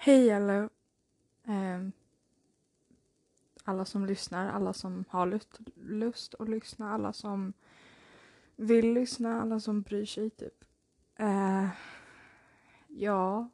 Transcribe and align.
Hej 0.00 0.32
alla, 0.32 0.68
eh, 1.44 1.88
alla 3.64 3.84
som 3.84 4.06
lyssnar, 4.06 4.48
alla 4.48 4.72
som 4.72 5.04
har 5.08 5.26
lust, 5.26 5.60
lust 5.74 6.34
att 6.38 6.48
lyssna, 6.48 6.92
alla 6.92 7.12
som 7.12 7.52
vill 8.56 8.92
lyssna, 8.92 9.42
alla 9.42 9.60
som 9.60 9.82
bryr 9.82 10.04
sig 10.04 10.30
typ. 10.30 10.64
Eh, 11.16 11.68
ja. 12.88 13.48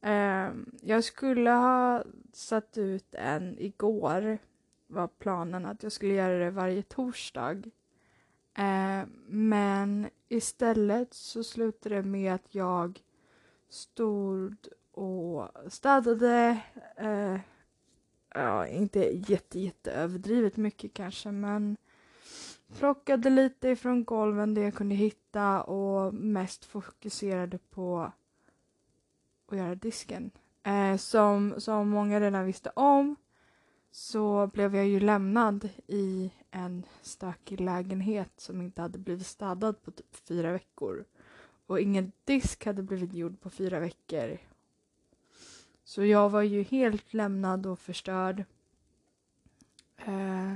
Eh, 0.00 0.50
jag 0.82 1.04
skulle 1.04 1.50
ha 1.50 2.04
satt 2.32 2.78
ut 2.78 3.14
en 3.14 3.58
igår, 3.58 4.38
var 4.86 5.08
planen 5.08 5.66
att 5.66 5.82
jag 5.82 5.92
skulle 5.92 6.14
göra 6.14 6.38
det 6.38 6.50
varje 6.50 6.82
torsdag. 6.82 7.62
Eh, 8.54 9.02
men 9.26 10.10
istället 10.28 11.14
så 11.14 11.44
slutade 11.44 11.94
det 11.94 12.02
med 12.02 12.34
att 12.34 12.54
jag 12.54 13.02
stod 13.68 14.56
och 14.94 15.48
städade. 15.68 16.60
Eh, 16.96 17.38
ja, 18.34 18.66
inte 18.66 18.98
jätte, 19.30 19.60
jätte 19.60 19.92
överdrivet 19.92 20.56
mycket 20.56 20.94
kanske, 20.94 21.30
men 21.30 21.76
plockade 22.78 23.30
lite 23.30 23.68
ifrån 23.68 24.04
golven 24.04 24.54
det 24.54 24.60
jag 24.60 24.74
kunde 24.74 24.94
hitta 24.94 25.62
och 25.62 26.14
mest 26.14 26.64
fokuserade 26.64 27.58
på 27.58 28.12
att 29.48 29.58
göra 29.58 29.74
disken. 29.74 30.30
Eh, 30.62 30.96
som, 30.96 31.54
som 31.58 31.88
många 31.88 32.20
redan 32.20 32.46
visste 32.46 32.70
om 32.76 33.16
så 33.90 34.46
blev 34.46 34.76
jag 34.76 34.86
ju 34.86 35.00
lämnad 35.00 35.68
i 35.86 36.32
en 36.50 36.86
stökig 37.02 37.60
lägenhet 37.60 38.30
som 38.36 38.60
inte 38.60 38.82
hade 38.82 38.98
blivit 38.98 39.26
städad 39.26 39.82
på 39.82 39.90
typ 39.90 40.14
fyra 40.14 40.52
veckor. 40.52 41.04
Och 41.66 41.80
ingen 41.80 42.12
disk 42.24 42.66
hade 42.66 42.82
blivit 42.82 43.14
gjord 43.14 43.40
på 43.40 43.50
fyra 43.50 43.80
veckor. 43.80 44.38
Så 45.84 46.04
jag 46.04 46.30
var 46.30 46.42
ju 46.42 46.62
helt 46.62 47.14
lämnad 47.14 47.66
och 47.66 47.78
förstörd. 47.78 48.44
Eh, 49.96 50.54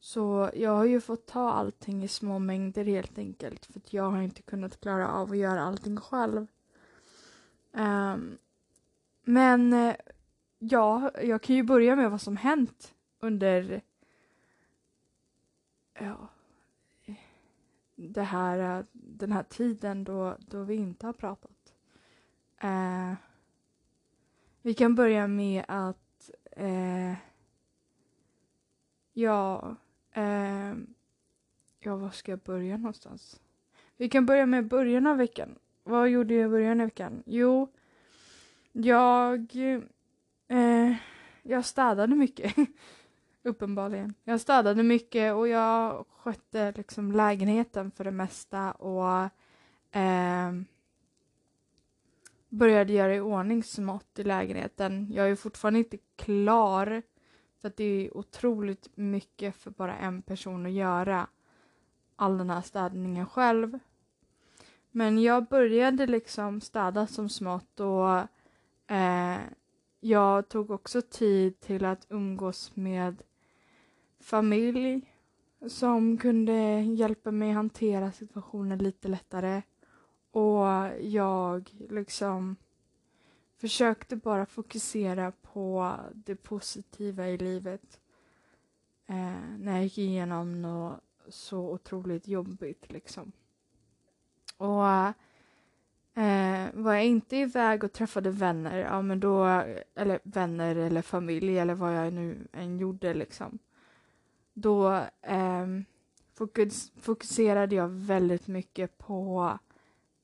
så 0.00 0.50
jag 0.54 0.70
har 0.70 0.84
ju 0.84 1.00
fått 1.00 1.26
ta 1.26 1.50
allting 1.50 2.04
i 2.04 2.08
små 2.08 2.38
mängder 2.38 2.84
helt 2.84 3.18
enkelt 3.18 3.66
för 3.66 3.78
att 3.78 3.92
jag 3.92 4.10
har 4.10 4.22
inte 4.22 4.42
kunnat 4.42 4.80
klara 4.80 5.08
av 5.08 5.30
att 5.30 5.36
göra 5.36 5.62
allting 5.62 5.96
själv. 5.96 6.46
Eh, 7.72 8.16
men 9.24 9.72
eh, 9.72 9.96
ja, 10.58 11.10
jag 11.22 11.42
kan 11.42 11.56
ju 11.56 11.62
börja 11.62 11.96
med 11.96 12.10
vad 12.10 12.20
som 12.20 12.36
hänt 12.36 12.94
under 13.20 13.82
ja, 15.98 16.28
det 17.94 18.22
här, 18.22 18.78
eh, 18.78 18.84
den 18.92 19.32
här 19.32 19.42
tiden 19.42 20.04
då, 20.04 20.36
då 20.38 20.62
vi 20.62 20.74
inte 20.74 21.06
har 21.06 21.12
pratat. 21.12 21.74
Eh, 22.58 23.12
vi 24.62 24.74
kan 24.74 24.94
börja 24.94 25.26
med 25.26 25.64
att 25.68 26.30
eh, 26.50 27.14
ja, 29.12 29.76
eh, 30.12 30.74
ja, 31.78 31.96
var 31.96 32.10
ska 32.10 32.32
jag 32.32 32.40
börja 32.40 32.76
någonstans? 32.76 33.40
Vi 33.96 34.08
kan 34.08 34.26
börja 34.26 34.46
med 34.46 34.68
början 34.68 35.06
av 35.06 35.16
veckan. 35.16 35.58
Vad 35.84 36.08
gjorde 36.08 36.34
jag 36.34 36.46
i 36.46 36.50
början 36.50 36.80
av 36.80 36.86
veckan? 36.86 37.22
Jo, 37.26 37.68
jag, 38.72 39.56
eh, 40.48 40.94
jag 41.42 41.64
städade 41.64 42.14
mycket. 42.14 42.54
Uppenbarligen. 43.42 44.14
Jag 44.24 44.40
städade 44.40 44.82
mycket 44.82 45.34
och 45.34 45.48
jag 45.48 46.06
skötte 46.16 46.72
liksom 46.76 47.12
lägenheten 47.12 47.90
för 47.90 48.04
det 48.04 48.10
mesta 48.10 48.72
och 48.72 49.22
eh, 49.96 50.52
började 52.52 52.92
göra 52.92 53.14
i 53.14 53.20
ordning 53.20 53.62
smått 53.62 54.18
i 54.18 54.24
lägenheten. 54.24 55.06
Jag 55.12 55.30
är 55.30 55.36
fortfarande 55.36 55.78
inte 55.78 55.98
klar 56.16 57.02
för 57.60 57.68
att 57.68 57.76
det 57.76 57.84
är 57.84 58.16
otroligt 58.16 58.88
mycket 58.94 59.56
för 59.56 59.70
bara 59.70 59.96
en 59.96 60.22
person 60.22 60.66
att 60.66 60.72
göra 60.72 61.26
all 62.16 62.38
den 62.38 62.50
här 62.50 62.60
städningen 62.60 63.26
själv. 63.26 63.78
Men 64.90 65.22
jag 65.22 65.46
började 65.46 66.06
liksom 66.06 66.60
städa 66.60 67.06
som 67.06 67.28
smått 67.28 67.80
och 67.80 68.18
eh, 68.96 69.38
jag 70.00 70.48
tog 70.48 70.70
också 70.70 71.02
tid 71.02 71.60
till 71.60 71.84
att 71.84 72.06
umgås 72.08 72.76
med 72.76 73.22
familj 74.20 75.14
som 75.68 76.18
kunde 76.18 76.80
hjälpa 76.80 77.30
mig 77.30 77.52
hantera 77.52 78.12
situationen 78.12 78.78
lite 78.78 79.08
lättare. 79.08 79.62
Och 80.32 80.66
jag 81.00 81.70
liksom 81.90 82.56
försökte 83.56 84.16
bara 84.16 84.46
fokusera 84.46 85.32
på 85.42 85.96
det 86.14 86.36
positiva 86.36 87.28
i 87.28 87.38
livet. 87.38 88.00
Eh, 89.06 89.56
när 89.58 89.72
jag 89.72 89.82
gick 89.82 89.98
igenom 89.98 90.62
något 90.62 91.00
så 91.28 91.58
otroligt 91.58 92.28
jobbigt 92.28 92.92
liksom. 92.92 93.32
Och 94.56 94.86
eh, 96.22 96.68
var 96.72 96.94
jag 96.94 97.06
inte 97.06 97.36
iväg 97.36 97.84
och 97.84 97.92
träffade 97.92 98.30
vänner, 98.30 98.78
ja 98.78 99.02
men 99.02 99.20
då, 99.20 99.44
eller 99.94 100.20
vänner 100.22 100.76
eller 100.76 101.02
familj 101.02 101.58
eller 101.58 101.74
vad 101.74 101.96
jag 101.96 102.12
nu 102.12 102.48
än 102.52 102.78
gjorde 102.78 103.14
liksom 103.14 103.58
då 104.54 104.92
eh, 105.22 105.66
fokus, 106.34 106.92
fokuserade 106.96 107.74
jag 107.74 107.88
väldigt 107.88 108.46
mycket 108.46 108.98
på 108.98 109.58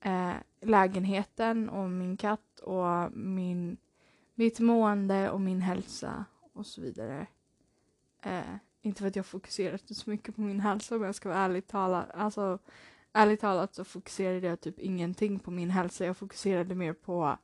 eh, 0.00 0.34
lägenheten 0.60 1.68
och 1.68 1.90
min 1.90 2.16
katt 2.16 2.60
och 2.60 3.12
min, 3.12 3.76
mitt 4.34 4.60
mående 4.60 5.30
och 5.30 5.40
min 5.40 5.60
hälsa 5.60 6.24
och 6.52 6.66
så 6.66 6.80
vidare. 6.80 7.26
Eh, 8.22 8.54
inte 8.82 9.00
för 9.00 9.08
att 9.08 9.16
jag 9.16 9.26
fokuserade 9.26 9.94
så 9.94 10.10
mycket 10.10 10.34
på 10.34 10.40
min 10.40 10.60
hälsa 10.60 10.96
om 10.96 11.02
jag 11.02 11.14
ska 11.14 11.28
vara 11.28 11.38
ärligt 11.38 11.68
talad. 11.68 12.04
Alltså, 12.14 12.58
ärligt 13.12 13.40
talat 13.40 13.74
så 13.74 13.84
fokuserade 13.84 14.46
jag 14.46 14.60
typ 14.60 14.78
ingenting 14.78 15.38
på 15.38 15.50
min 15.50 15.70
hälsa. 15.70 16.04
Jag 16.06 16.16
fokuserade 16.16 16.74
mer 16.74 16.92
på, 16.92 17.38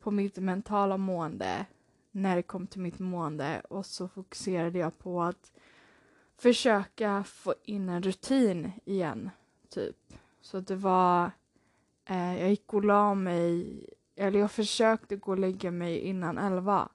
på 0.00 0.10
mitt 0.10 0.36
mentala 0.36 0.96
mående 0.96 1.66
när 2.10 2.36
det 2.36 2.42
kom 2.42 2.66
till 2.66 2.80
mitt 2.80 2.98
mående 2.98 3.60
och 3.60 3.86
så 3.86 4.08
fokuserade 4.08 4.78
jag 4.78 4.98
på 4.98 5.22
att 5.22 5.52
försöka 6.36 7.24
få 7.24 7.54
in 7.64 7.88
en 7.88 8.02
rutin 8.02 8.72
igen, 8.84 9.30
typ. 9.68 9.96
Så 10.40 10.60
det 10.60 10.76
var, 10.76 11.30
eh, 12.04 12.40
jag 12.40 12.50
gick 12.50 12.74
och 12.74 12.84
la 12.84 13.14
mig, 13.14 13.86
eller 14.16 14.40
jag 14.40 14.50
försökte 14.50 15.16
gå 15.16 15.30
och 15.30 15.38
lägga 15.38 15.70
mig 15.70 15.98
innan 15.98 16.38
elva. 16.38 16.88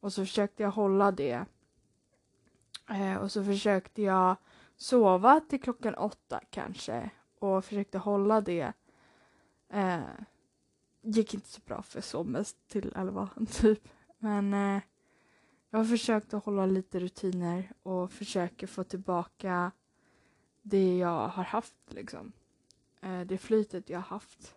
Och 0.00 0.12
så 0.12 0.22
försökte 0.22 0.62
jag 0.62 0.70
hålla 0.70 1.12
det. 1.12 1.44
Eh, 2.90 3.16
och 3.16 3.32
så 3.32 3.44
försökte 3.44 4.02
jag 4.02 4.36
sova 4.76 5.40
till 5.40 5.62
klockan 5.62 5.94
åtta 5.94 6.40
kanske 6.50 7.10
och 7.38 7.64
försökte 7.64 7.98
hålla 7.98 8.40
det. 8.40 8.72
Eh, 9.68 10.00
gick 11.02 11.34
inte 11.34 11.48
så 11.48 11.60
bra 11.60 11.82
för 11.82 11.96
jag 11.96 12.04
sov 12.04 12.26
mest 12.26 12.68
till 12.68 12.92
elva 12.96 13.28
typ. 13.50 13.88
Men 14.18 14.54
eh, 14.54 14.82
jag 15.70 15.78
har 15.78 15.84
försökt 15.84 16.34
att 16.34 16.44
hålla 16.44 16.66
lite 16.66 17.00
rutiner 17.00 17.72
och 17.82 18.12
försöker 18.12 18.66
få 18.66 18.84
tillbaka 18.84 19.72
det 20.62 20.98
jag 20.98 21.28
har 21.28 21.44
haft 21.44 21.76
liksom. 21.86 22.32
Eh, 23.02 23.20
det 23.20 23.38
flytet 23.38 23.90
jag 23.90 24.00
haft. 24.00 24.54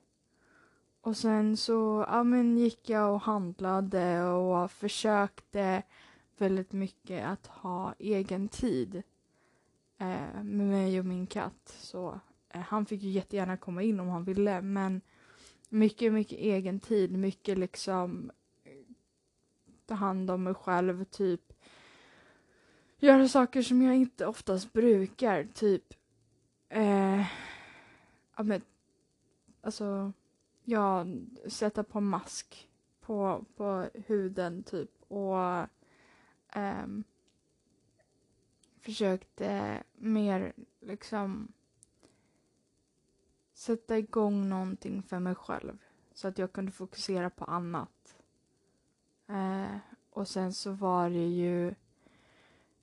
Och 1.01 1.17
sen 1.17 1.57
så 1.57 2.05
ja, 2.07 2.23
men 2.23 2.57
gick 2.57 2.89
jag 2.89 3.13
och 3.13 3.21
handlade 3.21 4.23
och 4.23 4.71
försökte 4.71 5.83
väldigt 6.37 6.71
mycket 6.71 7.25
att 7.25 7.47
ha 7.47 7.93
egen 7.99 8.47
tid 8.47 8.95
eh, 9.97 10.43
med 10.43 10.67
mig 10.67 10.99
och 10.99 11.05
min 11.05 11.27
katt. 11.27 11.75
Så 11.79 12.19
eh, 12.49 12.61
han 12.61 12.85
fick 12.85 13.03
ju 13.03 13.09
jättegärna 13.09 13.57
komma 13.57 13.81
in 13.81 13.99
om 13.99 14.09
han 14.09 14.23
ville 14.23 14.61
men 14.61 15.01
mycket, 15.69 16.13
mycket 16.13 16.39
egen 16.39 16.79
tid, 16.79 17.11
mycket 17.11 17.57
liksom 17.57 18.31
eh, 18.63 18.71
ta 19.85 19.93
hand 19.93 20.31
om 20.31 20.43
mig 20.43 20.53
själv, 20.53 21.03
typ 21.03 21.53
göra 22.97 23.27
saker 23.27 23.61
som 23.61 23.81
jag 23.81 23.95
inte 23.95 24.25
oftast 24.25 24.73
brukar, 24.73 25.43
typ 25.53 25.93
eh, 26.69 27.25
ja, 28.35 28.43
men, 28.43 28.61
alltså, 29.61 30.13
ja, 30.63 31.05
sätta 31.47 31.83
på 31.83 32.01
mask 32.01 32.69
på, 33.01 33.45
på 33.55 33.89
huden 33.93 34.63
typ 34.63 34.91
och 35.07 35.67
um, 36.55 37.03
försökte 38.79 39.83
mer 39.95 40.53
liksom 40.79 41.53
sätta 43.53 43.97
igång 43.97 44.49
någonting 44.49 45.03
för 45.03 45.19
mig 45.19 45.35
själv 45.35 45.77
så 46.13 46.27
att 46.27 46.37
jag 46.37 46.51
kunde 46.51 46.71
fokusera 46.71 47.29
på 47.29 47.45
annat. 47.45 48.15
Uh, 49.29 49.77
och 50.09 50.27
sen 50.27 50.53
så 50.53 50.71
var 50.71 51.09
det 51.09 51.27
ju 51.27 51.67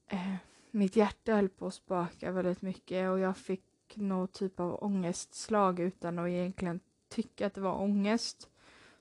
eh, 0.06 0.34
mitt 0.70 0.96
hjärta 0.96 1.34
höll 1.34 1.48
på 1.48 1.66
att 1.66 1.74
spöka 1.74 2.32
väldigt 2.32 2.62
mycket 2.62 3.10
och 3.10 3.18
jag 3.18 3.36
fick 3.36 3.71
någon 4.00 4.28
typ 4.28 4.60
av 4.60 4.84
ångestslag 4.84 5.80
utan 5.80 6.18
att 6.18 6.28
egentligen 6.28 6.80
tycka 7.08 7.46
att 7.46 7.54
det 7.54 7.60
var 7.60 7.80
ångest. 7.80 8.48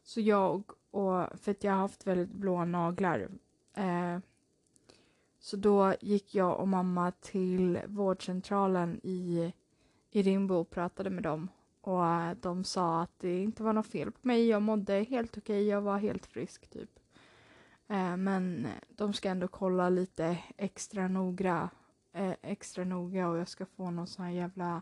Så 0.04 0.22
jag 0.22 0.64
och, 0.92 1.40
för 1.40 1.52
att 1.52 1.64
jag 1.64 1.72
har 1.72 1.80
haft 1.80 2.08
väldigt 2.08 2.32
blå 2.32 2.66
naglar. 2.66 3.30
Eh, 3.74 4.18
så 5.40 5.58
då 5.58 5.94
gick 6.02 6.36
jag 6.36 6.60
och 6.60 6.68
mamma 6.68 7.12
till 7.12 7.80
vårdcentralen 7.88 9.00
i, 9.04 9.54
i 10.12 10.22
Rimbo 10.22 10.56
och 10.56 10.70
pratade 10.70 11.10
med 11.10 11.24
dem. 11.24 11.48
Och 11.82 12.06
eh, 12.06 12.38
de 12.42 12.64
sa 12.64 13.02
att 13.02 13.20
det 13.20 13.42
inte 13.42 13.64
var 13.64 13.74
något 13.74 13.88
fel 13.88 14.12
på 14.12 14.28
mig. 14.28 14.48
Jag 14.48 14.62
mådde 14.62 15.04
helt 15.10 15.38
okej. 15.38 15.68
Jag 15.68 15.82
var 15.82 15.98
helt 15.98 16.26
frisk 16.26 16.68
typ. 16.68 17.00
Eh, 17.88 18.18
men 18.18 18.68
de 18.90 19.14
ska 19.14 19.30
ändå 19.30 19.48
kolla 19.48 19.90
lite 19.90 20.38
extra 20.58 21.08
noga, 21.08 21.70
eh, 22.14 22.36
extra 22.42 22.84
noga 22.84 23.30
och 23.30 23.38
jag 23.38 23.48
ska 23.48 23.66
få 23.66 23.92
någon 23.92 24.08
sån 24.08 24.26
här 24.26 24.32
jävla 24.32 24.82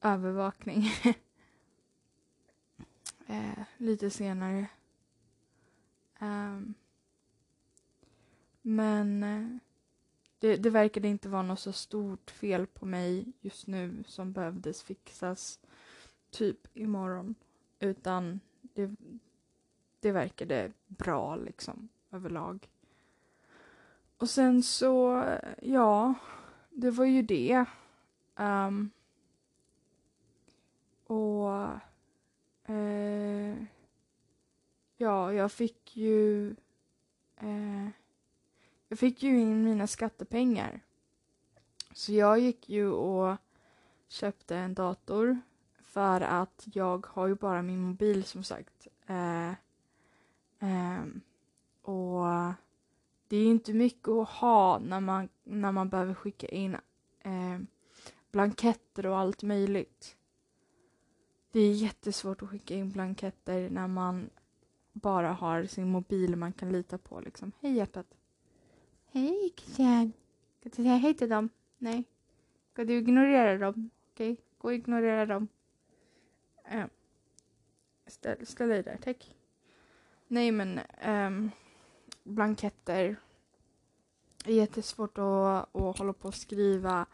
övervakning. 0.00 0.84
eh, 3.26 3.62
lite 3.76 4.10
senare. 4.10 4.68
Um, 6.20 6.74
men 8.62 9.22
eh, 9.22 9.56
det, 10.38 10.56
det 10.56 10.70
verkade 10.70 11.08
inte 11.08 11.28
vara 11.28 11.42
något 11.42 11.60
så 11.60 11.72
stort 11.72 12.30
fel 12.30 12.66
på 12.66 12.86
mig 12.86 13.32
just 13.40 13.66
nu 13.66 14.04
som 14.06 14.32
behövdes 14.32 14.82
fixas 14.82 15.60
typ 16.30 16.76
imorgon. 16.76 17.34
Utan 17.78 18.40
det, 18.62 18.90
det 20.00 20.12
verkade 20.12 20.72
bra 20.86 21.36
liksom 21.36 21.88
överlag. 22.10 22.68
Och 24.20 24.30
sen 24.30 24.62
så, 24.62 25.24
ja, 25.62 26.14
det 26.70 26.90
var 26.90 27.04
ju 27.04 27.22
det. 27.22 27.64
Um, 28.36 28.90
och 31.06 31.50
eh, 32.74 33.56
ja, 34.96 35.32
jag 35.32 35.52
fick 35.52 35.96
ju 35.96 36.50
eh, 37.36 37.88
jag 38.88 38.98
fick 38.98 39.22
ju 39.22 39.40
in 39.40 39.64
mina 39.64 39.86
skattepengar. 39.86 40.80
Så 41.92 42.12
jag 42.12 42.38
gick 42.38 42.68
ju 42.68 42.90
och 42.90 43.36
köpte 44.08 44.56
en 44.56 44.74
dator 44.74 45.40
för 45.82 46.20
att 46.20 46.62
jag 46.72 47.06
har 47.06 47.26
ju 47.26 47.34
bara 47.34 47.62
min 47.62 47.80
mobil 47.80 48.24
som 48.24 48.44
sagt. 48.44 48.88
Eh, 49.06 49.50
eh, 50.58 51.04
och 51.82 52.26
det 53.30 53.36
är 53.36 53.46
inte 53.46 53.72
mycket 53.72 54.08
att 54.08 54.28
ha 54.28 54.78
när 54.78 55.00
man, 55.00 55.28
när 55.44 55.72
man 55.72 55.88
behöver 55.88 56.14
skicka 56.14 56.48
in 56.48 56.74
eh, 57.20 57.58
blanketter 58.32 59.06
och 59.06 59.18
allt 59.18 59.42
möjligt. 59.42 60.16
Det 61.50 61.60
är 61.60 61.72
jättesvårt 61.72 62.42
att 62.42 62.48
skicka 62.48 62.74
in 62.74 62.90
blanketter 62.90 63.70
när 63.70 63.88
man 63.88 64.30
bara 64.92 65.32
har 65.32 65.64
sin 65.64 65.90
mobil 65.90 66.36
man 66.36 66.52
kan 66.52 66.72
lita 66.72 66.98
på. 66.98 67.20
Liksom. 67.20 67.52
Hej 67.60 67.72
hjärtat. 67.72 68.06
Hej 69.06 69.52
Christian. 69.56 70.12
Ska 70.60 70.68
du 70.68 70.74
säga 70.74 70.96
hej 70.96 71.14
till 71.14 71.28
dem? 71.28 71.48
Nej. 71.78 72.04
Ska 72.72 72.84
du 72.84 72.98
ignorera 72.98 73.58
dem? 73.58 73.90
Okej, 74.12 74.32
okay. 74.32 74.44
gå 74.58 74.68
och 74.68 74.74
ignorera 74.74 75.26
dem. 75.26 75.48
Uh, 76.74 76.84
ställ, 78.06 78.46
ställ 78.46 78.68
dig 78.68 78.82
där, 78.82 78.98
tack. 79.02 79.34
Nej 80.26 80.52
men 80.52 80.80
um, 81.06 81.50
blanketter. 82.30 83.16
Det 84.44 84.52
är 84.52 84.56
jättesvårt 84.56 85.18
att, 85.18 85.76
att 85.76 85.98
hålla 85.98 86.12
på 86.12 86.28
och 86.28 86.34
skriva 86.34 87.06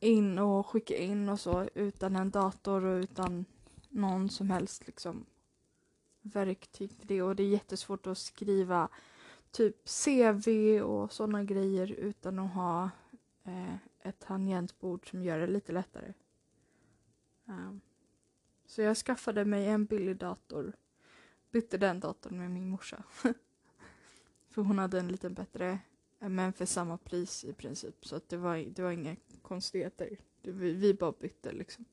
in 0.00 0.38
och 0.38 0.66
skicka 0.66 0.96
in 0.96 1.28
och 1.28 1.40
så 1.40 1.68
utan 1.74 2.16
en 2.16 2.30
dator 2.30 2.84
och 2.84 3.02
utan 3.02 3.44
någon 3.88 4.28
som 4.28 4.50
helst 4.50 4.86
liksom 4.86 5.26
verktyg 6.22 6.92
för 6.92 7.06
det 7.06 7.22
och 7.22 7.36
det 7.36 7.42
är 7.42 7.48
jättesvårt 7.48 8.06
att 8.06 8.18
skriva 8.18 8.88
typ 9.50 9.76
CV 9.88 10.80
och 10.80 11.12
sådana 11.12 11.44
grejer 11.44 11.92
utan 11.92 12.38
att 12.38 12.54
ha 12.54 12.90
eh, 13.44 13.74
ett 14.02 14.18
tangentbord 14.18 15.10
som 15.10 15.22
gör 15.22 15.38
det 15.38 15.46
lite 15.46 15.72
lättare. 15.72 16.12
Um, 17.44 17.80
så 18.66 18.82
jag 18.82 18.96
skaffade 18.96 19.44
mig 19.44 19.68
en 19.68 19.84
billig 19.84 20.16
dator. 20.16 20.72
Bytte 21.50 21.78
den 21.78 22.00
datorn 22.00 22.38
med 22.38 22.50
min 22.50 22.68
morsa. 22.68 23.02
för 24.54 24.62
hon 24.62 24.78
hade 24.78 24.98
en 24.98 25.08
lite 25.08 25.30
bättre, 25.30 25.78
eh, 26.20 26.28
men 26.28 26.52
för 26.52 26.66
samma 26.66 26.98
pris 26.98 27.44
i 27.44 27.52
princip. 27.52 28.06
Så 28.06 28.16
att 28.16 28.28
det, 28.28 28.36
var, 28.36 28.56
det 28.56 28.82
var 28.82 28.90
inga 28.90 29.16
konstigheter. 29.42 30.16
Det, 30.42 30.50
vi, 30.50 30.72
vi 30.72 30.94
bara 30.94 31.12
bytte 31.12 31.52
liksom. 31.52 31.84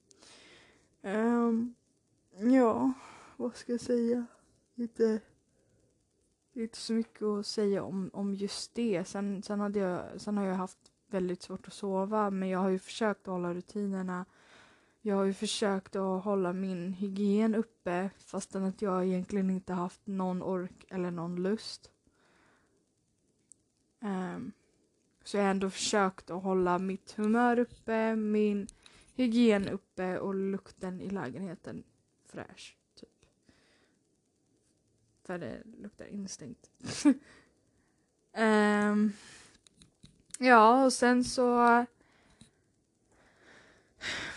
Um, 1.01 1.75
ja, 2.37 2.93
vad 3.37 3.55
ska 3.55 3.71
jag 3.71 3.81
säga? 3.81 4.25
Inte, 4.75 5.21
det 6.53 6.59
är 6.59 6.63
inte 6.63 6.77
så 6.77 6.93
mycket 6.93 7.23
att 7.23 7.45
säga 7.45 7.83
om, 7.83 8.09
om 8.13 8.35
just 8.35 8.75
det. 8.75 9.07
Sen, 9.07 9.43
sen, 9.43 9.59
hade 9.59 9.79
jag, 9.79 10.21
sen 10.21 10.37
har 10.37 10.45
jag 10.45 10.55
haft 10.55 10.91
väldigt 11.07 11.41
svårt 11.41 11.67
att 11.67 11.73
sova 11.73 12.29
men 12.29 12.49
jag 12.49 12.59
har 12.59 12.69
ju 12.69 12.79
försökt 12.79 13.21
att 13.21 13.31
hålla 13.31 13.53
rutinerna. 13.53 14.25
Jag 15.01 15.15
har 15.15 15.23
ju 15.23 15.33
försökt 15.33 15.95
att 15.95 16.23
hålla 16.23 16.53
min 16.53 16.93
hygien 16.93 17.55
uppe 17.55 18.09
fastän 18.17 18.63
att 18.63 18.81
jag 18.81 19.05
egentligen 19.05 19.49
inte 19.49 19.73
haft 19.73 20.07
någon 20.07 20.43
ork 20.43 20.85
eller 20.89 21.11
någon 21.11 21.43
lust. 21.43 21.91
Um, 24.01 24.51
så 25.23 25.37
jag 25.37 25.43
har 25.43 25.51
ändå 25.51 25.69
försökt 25.69 26.29
att 26.29 26.43
hålla 26.43 26.79
mitt 26.79 27.11
humör 27.11 27.59
uppe, 27.59 28.15
min 28.15 28.67
hygien 29.15 29.69
uppe 29.69 30.19
och 30.19 30.35
lukten 30.35 31.01
i 31.01 31.09
lägenheten 31.09 31.83
fräsch 32.25 32.77
typ. 32.99 33.25
för 35.23 35.37
det 35.37 35.61
luktar 35.81 36.05
instängt. 36.05 36.71
um, 38.37 39.13
ja, 40.39 40.85
och 40.85 40.93
sen 40.93 41.23
så... 41.23 41.85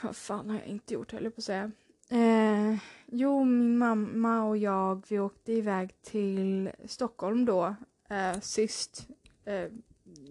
Vad 0.03 0.17
fan 0.17 0.51
har 0.51 0.57
jag 0.57 0.67
inte 0.67 0.95
gjort, 0.95 1.13
höll 1.13 1.25
jag 1.25 1.35
på 1.35 1.41
att 1.41 1.45
säga. 1.45 1.71
Eh, 2.09 2.77
jo, 3.07 3.45
min 3.45 3.79
mamma 3.79 4.45
och 4.45 4.57
jag, 4.57 5.05
vi 5.09 5.19
åkte 5.19 5.53
iväg 5.53 6.03
till 6.03 6.71
Stockholm 6.85 7.45
då, 7.45 7.75
eh, 8.09 8.41
sist 8.41 9.09
eh, 9.44 9.70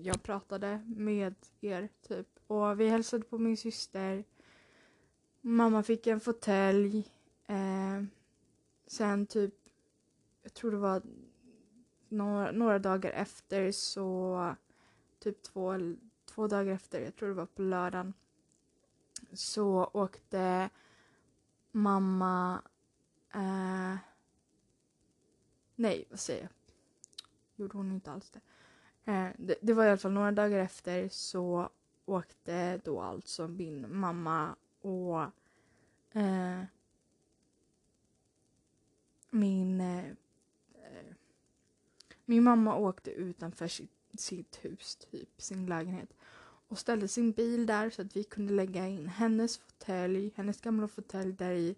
jag 0.03 0.23
pratade 0.23 0.83
med 0.87 1.35
er, 1.61 1.89
typ. 2.07 2.27
Och 2.47 2.79
vi 2.79 2.89
hälsade 2.89 3.23
på 3.23 3.37
min 3.37 3.57
syster. 3.57 4.23
Mamma 5.41 5.83
fick 5.83 6.07
en 6.07 6.19
fåtölj. 6.19 7.11
Eh, 7.47 8.03
sen 8.87 9.27
typ 9.27 9.53
jag 10.43 10.53
tror 10.53 10.71
det 10.71 10.77
var 10.77 11.01
några, 12.09 12.51
några 12.51 12.79
dagar 12.79 13.11
efter 13.11 13.71
så, 13.71 14.55
typ 15.19 15.41
två, 15.41 15.73
två 16.25 16.47
dagar 16.47 16.73
efter, 16.73 17.01
jag 17.01 17.15
tror 17.15 17.29
det 17.29 17.35
var 17.35 17.45
på 17.45 17.61
lördagen, 17.61 18.13
så 19.33 19.89
åkte 19.93 20.69
mamma, 21.71 22.61
eh, 23.33 23.95
nej 25.75 26.05
vad 26.09 26.19
säger 26.19 26.41
jag, 26.41 26.51
gjorde 27.55 27.77
hon 27.77 27.91
inte 27.91 28.11
alls 28.11 28.29
det. 28.29 28.41
Eh, 29.05 29.27
det. 29.37 29.55
det. 29.61 29.73
var 29.73 29.85
i 29.85 29.87
alla 29.87 29.97
fall 29.97 30.11
några 30.11 30.31
dagar 30.31 30.59
efter 30.59 31.09
så 31.09 31.69
åkte 32.05 32.77
då 32.83 33.01
alltså 33.01 33.47
min 33.47 33.97
mamma 33.97 34.55
och 34.81 35.21
eh, 36.19 36.63
min 39.29 39.81
eh, 39.81 40.03
min 42.25 42.43
mamma 42.43 42.75
åkte 42.75 43.11
utanför 43.11 43.67
sitt, 43.67 43.91
sitt 44.17 44.59
hus, 44.61 44.95
typ 44.95 45.41
sin 45.41 45.65
lägenhet 45.65 46.13
och 46.67 46.79
ställde 46.79 47.07
sin 47.07 47.31
bil 47.31 47.65
där 47.65 47.89
så 47.89 48.01
att 48.01 48.15
vi 48.15 48.23
kunde 48.23 48.53
lägga 48.53 48.87
in 48.87 49.07
hennes 49.07 49.57
fåtölj, 49.57 50.31
hennes 50.35 50.61
gamla 50.61 50.87
fåtölj 50.87 51.33
där 51.33 51.51
i 51.51 51.75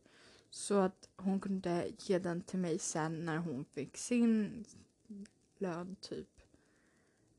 så 0.50 0.76
att 0.76 1.10
hon 1.16 1.40
kunde 1.40 1.88
ge 2.00 2.20
den 2.20 2.42
till 2.42 2.60
mig 2.60 2.80
sen 2.80 3.26
när 3.26 3.38
hon 3.38 3.66
fick 3.66 3.98
sin 3.98 4.66
lön 5.58 5.96
typ. 6.02 6.35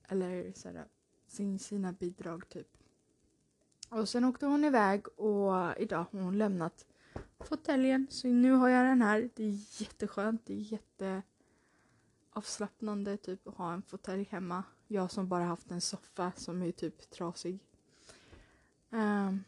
Eller 0.08 0.52
sådär, 0.52 0.88
sin, 1.26 1.58
sina 1.58 1.92
bidrag 1.92 2.48
typ. 2.48 2.76
Och 3.88 4.08
sen 4.08 4.24
åkte 4.24 4.46
hon 4.46 4.64
iväg 4.64 5.08
och 5.18 5.78
idag 5.78 6.06
har 6.12 6.20
hon 6.20 6.38
lämnat 6.38 6.86
fåtöljen. 7.38 8.06
Så 8.10 8.28
nu 8.28 8.52
har 8.52 8.68
jag 8.68 8.86
den 8.86 9.02
här. 9.02 9.30
Det 9.34 9.44
är 9.44 9.82
jätteskönt. 9.82 10.46
Det 10.46 10.54
är 10.54 10.72
jätte 10.72 11.22
avslappnande 12.30 13.16
typ 13.16 13.48
att 13.48 13.54
ha 13.54 13.72
en 13.72 13.82
fåtölj 13.82 14.28
hemma. 14.30 14.64
Jag 14.86 15.10
som 15.10 15.28
bara 15.28 15.44
haft 15.44 15.70
en 15.70 15.80
soffa 15.80 16.32
som 16.36 16.62
är 16.62 16.72
typ 16.72 17.10
trasig. 17.10 17.58
Um, 18.90 19.44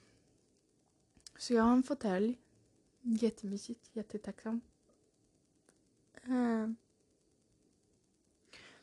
så 1.38 1.55
jag 1.55 1.62
har 1.62 1.73
en 1.73 1.83
fåtölj. 1.83 2.38
Jättemysigt, 3.00 3.91
jättetacksam. 3.93 4.61
Um, 6.25 6.77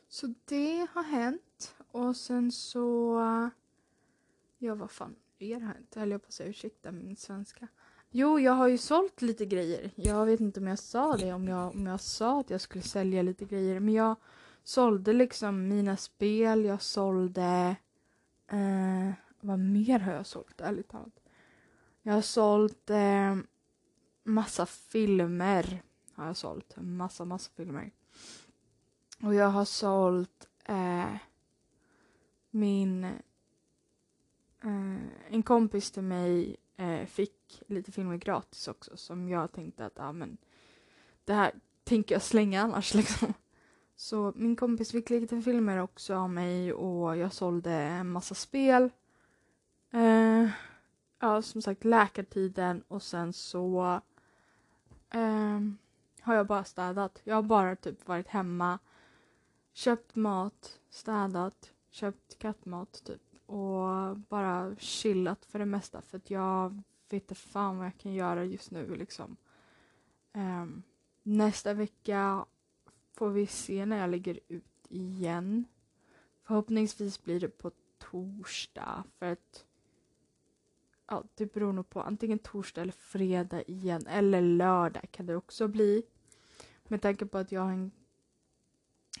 så 0.08 0.34
det 0.44 0.86
har 0.92 1.02
hänt 1.02 1.42
och 1.90 2.16
sen 2.16 2.52
så... 2.52 3.20
Ja, 4.58 4.74
vad 4.74 4.90
fan 4.90 5.16
är 5.38 5.60
det 5.60 5.66
hänt? 5.66 5.94
Höll 5.94 6.10
jag 6.10 6.22
på 6.22 6.26
att 6.26 6.32
säga, 6.32 6.50
ursäkta 6.50 6.92
min 6.92 7.16
svenska. 7.16 7.68
Jo, 8.10 8.40
jag 8.40 8.52
har 8.52 8.68
ju 8.68 8.78
sålt 8.78 9.22
lite 9.22 9.46
grejer. 9.46 9.90
Jag 9.94 10.26
vet 10.26 10.40
inte 10.40 10.60
om 10.60 10.66
jag 10.66 10.78
sa 10.78 11.16
det, 11.16 11.32
om 11.32 11.48
jag, 11.48 11.74
om 11.74 11.86
jag 11.86 12.00
sa 12.00 12.40
att 12.40 12.50
jag 12.50 12.60
skulle 12.60 12.84
sälja 12.84 13.22
lite 13.22 13.44
grejer. 13.44 13.80
Men 13.80 13.94
jag 13.94 14.16
sålde 14.64 15.12
liksom 15.12 15.68
mina 15.68 15.96
spel, 15.96 16.64
jag 16.64 16.82
sålde... 16.82 17.76
Eh, 18.48 19.10
vad 19.40 19.58
mer 19.58 19.98
har 19.98 20.12
jag 20.12 20.26
sålt, 20.26 20.60
ärligt 20.60 20.88
talat? 20.88 21.20
Jag 22.02 22.12
har 22.12 22.22
sålt 22.22 22.90
eh, 22.90 23.36
massa 24.24 24.66
filmer. 24.66 25.82
Har 26.14 26.26
jag 26.26 26.36
sålt. 26.36 26.74
Massa, 26.76 27.24
massa 27.24 27.50
filmer. 27.56 27.90
Och 29.22 29.34
jag 29.34 29.48
har 29.48 29.64
sålt 29.64 30.48
eh, 30.64 31.14
min... 32.50 33.04
Eh, 34.64 34.96
en 35.28 35.42
kompis 35.42 35.90
till 35.90 36.02
mig 36.02 36.56
eh, 36.76 37.06
fick 37.06 37.62
lite 37.66 37.92
filmer 37.92 38.16
gratis 38.16 38.68
också 38.68 38.96
som 38.96 39.28
jag 39.28 39.52
tänkte 39.52 39.86
att 39.86 40.00
ah, 40.00 40.12
men, 40.12 40.36
det 41.24 41.34
här 41.34 41.52
tänker 41.84 42.14
jag 42.14 42.22
slänga 42.22 42.62
annars 42.62 42.94
liksom. 43.00 43.34
Så 43.96 44.32
min 44.36 44.56
kompis 44.56 44.92
fick 44.92 45.10
lite 45.10 45.42
filmer 45.42 45.78
också 45.78 46.14
av 46.14 46.30
mig 46.30 46.72
och 46.72 47.16
jag 47.16 47.32
sålde 47.32 47.72
en 47.72 48.10
massa 48.10 48.34
spel. 48.34 48.90
Eh, 49.90 50.48
ja, 51.18 51.42
som 51.42 51.62
sagt 51.62 51.84
läkartiden 51.84 52.82
och 52.88 53.02
sen 53.02 53.32
så 53.32 54.00
eh, 55.10 55.60
har 56.20 56.34
jag 56.34 56.46
bara 56.46 56.64
städat. 56.64 57.20
Jag 57.24 57.34
har 57.34 57.42
bara 57.42 57.76
typ 57.76 58.08
varit 58.08 58.28
hemma, 58.28 58.78
köpt 59.72 60.16
mat, 60.16 60.78
städat, 60.90 61.72
köpt 61.96 62.38
kattmat 62.38 63.02
typ 63.04 63.22
och 63.46 64.16
bara 64.16 64.76
chillat 64.76 65.44
för 65.44 65.58
det 65.58 65.66
mesta 65.66 66.02
för 66.02 66.16
att 66.16 66.30
jag 66.30 66.82
vet 67.08 67.22
inte 67.22 67.34
fan 67.34 67.78
vad 67.78 67.86
jag 67.86 67.98
kan 67.98 68.14
göra 68.14 68.44
just 68.44 68.70
nu 68.70 68.96
liksom. 68.96 69.36
Um, 70.32 70.82
nästa 71.22 71.74
vecka 71.74 72.46
får 73.12 73.30
vi 73.30 73.46
se 73.46 73.86
när 73.86 73.98
jag 73.98 74.10
lägger 74.10 74.40
ut 74.48 74.86
igen. 74.88 75.64
Förhoppningsvis 76.42 77.24
blir 77.24 77.40
det 77.40 77.48
på 77.48 77.70
torsdag 77.98 79.04
för 79.18 79.26
att 79.26 79.64
ja, 81.06 81.24
det 81.34 81.52
beror 81.52 81.72
nog 81.72 81.90
på 81.90 82.00
antingen 82.00 82.38
torsdag 82.38 82.82
eller 82.82 82.92
fredag 82.92 83.62
igen 83.62 84.06
eller 84.06 84.42
lördag 84.42 85.10
kan 85.10 85.26
det 85.26 85.36
också 85.36 85.68
bli. 85.68 86.02
Med 86.88 87.02
tanke 87.02 87.26
på 87.26 87.38
att 87.38 87.52
jag 87.52 87.60
har, 87.60 87.72
en, 87.72 87.90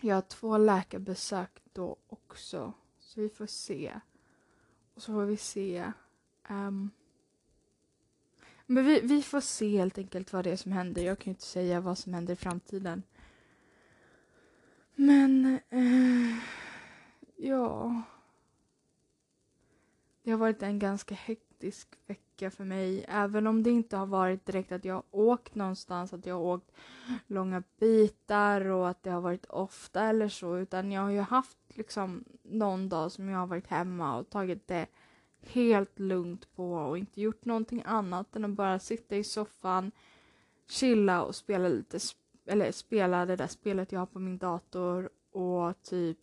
jag 0.06 0.14
har 0.16 0.22
två 0.22 0.58
läkarbesök 0.58 1.62
då 1.72 1.96
också. 2.06 2.72
Så 2.98 3.20
vi 3.20 3.28
får 3.28 3.46
se. 3.46 4.00
Och 4.94 5.02
så 5.02 5.12
får 5.12 5.24
vi 5.24 5.36
se. 5.36 5.92
Um, 6.48 6.90
men 8.66 8.84
vi, 8.84 9.00
vi 9.00 9.22
får 9.22 9.40
se 9.40 9.68
helt 9.68 9.98
enkelt 9.98 10.32
vad 10.32 10.44
det 10.44 10.50
är 10.50 10.56
som 10.56 10.72
händer. 10.72 11.02
Jag 11.02 11.18
kan 11.18 11.30
ju 11.30 11.34
inte 11.34 11.44
säga 11.44 11.80
vad 11.80 11.98
som 11.98 12.14
händer 12.14 12.32
i 12.32 12.36
framtiden. 12.36 13.02
Men, 14.94 15.58
uh, 15.72 16.38
ja. 17.36 18.02
Det 20.22 20.30
har 20.30 20.38
varit 20.38 20.62
en 20.62 20.78
ganska 20.78 21.14
hektisk 21.14 21.88
vecka 22.06 22.25
för 22.40 22.64
mig. 22.64 23.04
Även 23.08 23.46
om 23.46 23.62
det 23.62 23.70
inte 23.70 23.96
har 23.96 24.06
varit 24.06 24.46
direkt 24.46 24.72
att 24.72 24.84
jag 24.84 24.94
har 24.94 25.04
åkt 25.10 25.54
någonstans, 25.54 26.12
att 26.12 26.26
jag 26.26 26.34
har 26.34 26.42
åkt 26.42 26.72
långa 27.26 27.62
bitar 27.78 28.60
och 28.60 28.88
att 28.88 29.02
det 29.02 29.10
har 29.10 29.20
varit 29.20 29.46
ofta 29.46 30.02
eller 30.04 30.28
så. 30.28 30.58
Utan 30.58 30.92
jag 30.92 31.02
har 31.02 31.10
ju 31.10 31.20
haft 31.20 31.58
liksom 31.68 32.24
någon 32.42 32.88
dag 32.88 33.12
som 33.12 33.28
jag 33.28 33.38
har 33.38 33.46
varit 33.46 33.66
hemma 33.66 34.16
och 34.16 34.30
tagit 34.30 34.68
det 34.68 34.86
helt 35.40 35.98
lugnt 35.98 36.54
på 36.54 36.72
och 36.72 36.98
inte 36.98 37.20
gjort 37.20 37.44
någonting 37.44 37.82
annat 37.86 38.36
än 38.36 38.44
att 38.44 38.50
bara 38.50 38.78
sitta 38.78 39.16
i 39.16 39.24
soffan, 39.24 39.92
chilla 40.68 41.22
och 41.22 41.34
spela 41.34 41.68
lite, 41.68 41.98
eller 42.46 42.72
spela 42.72 43.26
det 43.26 43.36
där 43.36 43.46
spelet 43.46 43.92
jag 43.92 44.00
har 44.00 44.06
på 44.06 44.18
min 44.18 44.38
dator 44.38 45.10
och 45.30 45.82
typ 45.82 46.18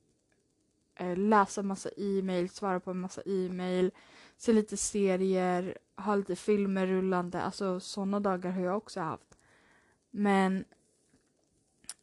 eh, 0.96 1.18
läsa 1.18 1.62
massa 1.62 1.90
e-mail, 1.98 2.50
svara 2.50 2.80
på 2.80 2.92
en 2.92 3.00
massa 3.00 3.22
e-mail, 3.26 3.92
se 4.38 4.54
lite 4.54 4.78
serier, 4.78 5.78
ha 5.96 6.16
lite 6.16 6.36
filmer 6.36 6.88
rullande. 6.88 7.42
Alltså 7.42 7.80
sådana 7.80 8.20
dagar 8.20 8.52
har 8.52 8.62
jag 8.62 8.78
också 8.78 9.02
haft. 9.02 9.38
Men 10.12 10.66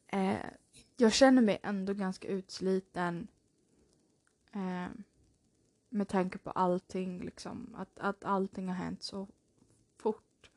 eh, 0.06 0.46
jag 0.96 1.12
känner 1.12 1.42
mig 1.42 1.58
ändå 1.62 1.94
ganska 1.94 2.28
utsliten. 2.28 3.28
Eh, 4.52 4.88
med 5.88 6.08
tanke 6.08 6.38
på 6.38 6.50
allting, 6.50 7.20
liksom. 7.20 7.74
Att, 7.78 7.98
att 7.98 8.24
allting 8.24 8.68
har 8.68 8.74
hänt 8.74 9.02
så 9.02 9.28
fort. 9.96 10.50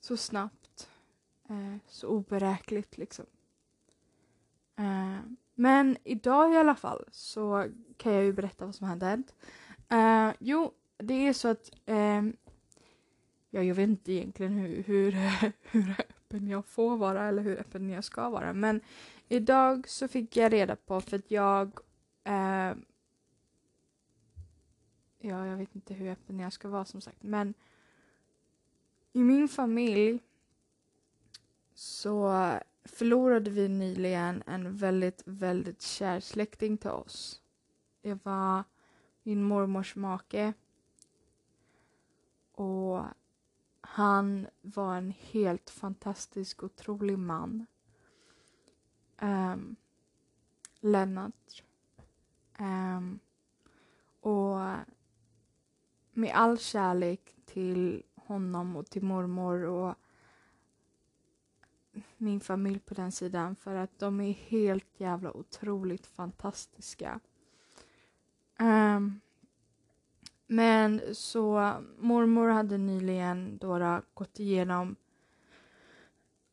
Så 0.00 0.16
snabbt. 0.16 0.88
Eh, 1.48 1.76
så 1.88 2.08
oberäkligt, 2.08 2.98
liksom. 2.98 3.26
Eh, 4.76 5.18
men 5.54 5.96
idag 6.04 6.54
i 6.54 6.56
alla 6.56 6.74
fall 6.74 7.04
så 7.10 7.68
kan 7.96 8.12
jag 8.12 8.24
ju 8.24 8.32
berätta 8.32 8.66
vad 8.66 8.74
som 8.74 8.86
har 8.86 8.96
hänt. 8.96 9.34
Eh, 9.88 10.32
jo, 10.38 10.72
det 10.96 11.14
är 11.14 11.32
så 11.32 11.48
att 11.48 11.70
eh, 11.86 12.22
ja, 13.54 13.62
jag 13.62 13.74
vet 13.74 13.88
inte 13.88 14.12
egentligen 14.12 14.52
hur, 14.52 14.82
hur, 14.82 15.12
hur 15.62 15.90
öppen 15.90 16.48
jag 16.48 16.66
får 16.66 16.96
vara 16.96 17.28
eller 17.28 17.42
hur 17.42 17.60
öppen 17.60 17.90
jag 17.90 18.04
ska 18.04 18.28
vara. 18.30 18.52
Men 18.52 18.80
idag 19.28 19.88
så 19.88 20.08
fick 20.08 20.36
jag 20.36 20.52
reda 20.52 20.76
på 20.76 21.00
för 21.00 21.16
att 21.16 21.30
jag 21.30 21.80
eh, 22.24 22.74
Ja, 25.18 25.46
jag 25.46 25.56
vet 25.56 25.74
inte 25.74 25.94
hur 25.94 26.10
öppen 26.10 26.40
jag 26.40 26.52
ska 26.52 26.68
vara 26.68 26.84
som 26.84 27.00
sagt. 27.00 27.22
Men 27.22 27.54
i 29.12 29.18
min 29.18 29.48
familj 29.48 30.20
så 31.74 32.50
förlorade 32.84 33.50
vi 33.50 33.68
nyligen 33.68 34.42
en 34.46 34.76
väldigt, 34.76 35.22
väldigt 35.26 35.82
kär 35.82 36.20
släkting 36.20 36.76
till 36.76 36.90
oss. 36.90 37.42
Det 38.02 38.24
var 38.24 38.64
min 39.22 39.42
mormors 39.42 39.96
make. 39.96 40.52
Och 42.52 43.04
han 43.94 44.46
var 44.62 44.96
en 44.96 45.10
helt 45.10 45.70
fantastisk, 45.70 46.62
otrolig 46.62 47.18
man. 47.18 47.66
Um, 49.20 49.76
Lennart. 50.80 51.62
Um, 52.58 53.18
och 54.20 54.58
med 56.12 56.34
all 56.34 56.58
kärlek 56.58 57.36
till 57.44 58.02
honom 58.14 58.76
och 58.76 58.90
till 58.90 59.02
mormor 59.02 59.64
och 59.64 59.94
min 62.16 62.40
familj 62.40 62.78
på 62.78 62.94
den 62.94 63.12
sidan 63.12 63.56
för 63.56 63.74
att 63.74 63.98
de 63.98 64.20
är 64.20 64.32
helt 64.32 65.00
jävla 65.00 65.32
otroligt 65.32 66.06
fantastiska. 66.06 67.20
Um, 68.58 69.20
men 70.46 71.00
så 71.14 71.74
mormor 71.98 72.48
hade 72.48 72.78
nyligen 72.78 73.58
då 73.58 74.00
gått 74.14 74.40
igenom 74.40 74.96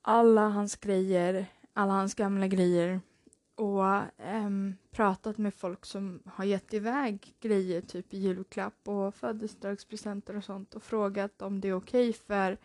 alla 0.01 0.49
hans 0.49 0.75
grejer, 0.75 1.45
alla 1.73 1.93
hans 1.93 2.13
gamla 2.13 2.47
grejer 2.47 3.01
och 3.55 3.85
äm, 4.17 4.75
pratat 4.91 5.37
med 5.37 5.53
folk 5.53 5.85
som 5.85 6.19
har 6.25 6.45
gett 6.45 6.73
iväg 6.73 7.33
grejer, 7.39 7.81
typ 7.81 8.13
i 8.13 8.17
julklapp 8.17 8.87
och 8.87 9.15
födelsedagspresenter 9.15 10.37
och 10.37 10.43
sånt 10.43 10.73
och 10.73 10.83
frågat 10.83 11.41
om 11.41 11.61
det 11.61 11.67
är 11.67 11.73
okej 11.73 12.09
okay 12.09 12.13
för 12.13 12.57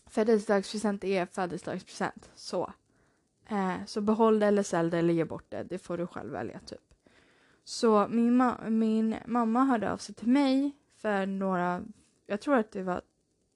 födelsedagspresent 0.06 1.04
är 1.04 1.26
födelsedagspresent. 1.26 2.30
Så. 2.34 2.72
Eh, 3.48 3.84
så 3.86 4.00
behåll 4.00 4.38
det 4.38 4.46
eller 4.46 4.62
sälj 4.62 4.90
det 4.90 4.98
eller 4.98 5.14
ge 5.14 5.24
bort 5.24 5.44
det. 5.48 5.62
Det 5.62 5.78
får 5.78 5.98
du 5.98 6.06
själv 6.06 6.32
välja 6.32 6.58
typ. 6.58 6.91
Så 7.64 8.08
min, 8.08 8.36
ma 8.36 8.58
min 8.68 9.16
mamma 9.26 9.64
hörde 9.64 9.92
av 9.92 9.96
sig 9.96 10.14
till 10.14 10.28
mig 10.28 10.76
för 10.96 11.26
några, 11.26 11.82
jag 12.26 12.40
tror 12.40 12.56
att 12.56 12.70
det 12.70 12.82
var 12.82 13.02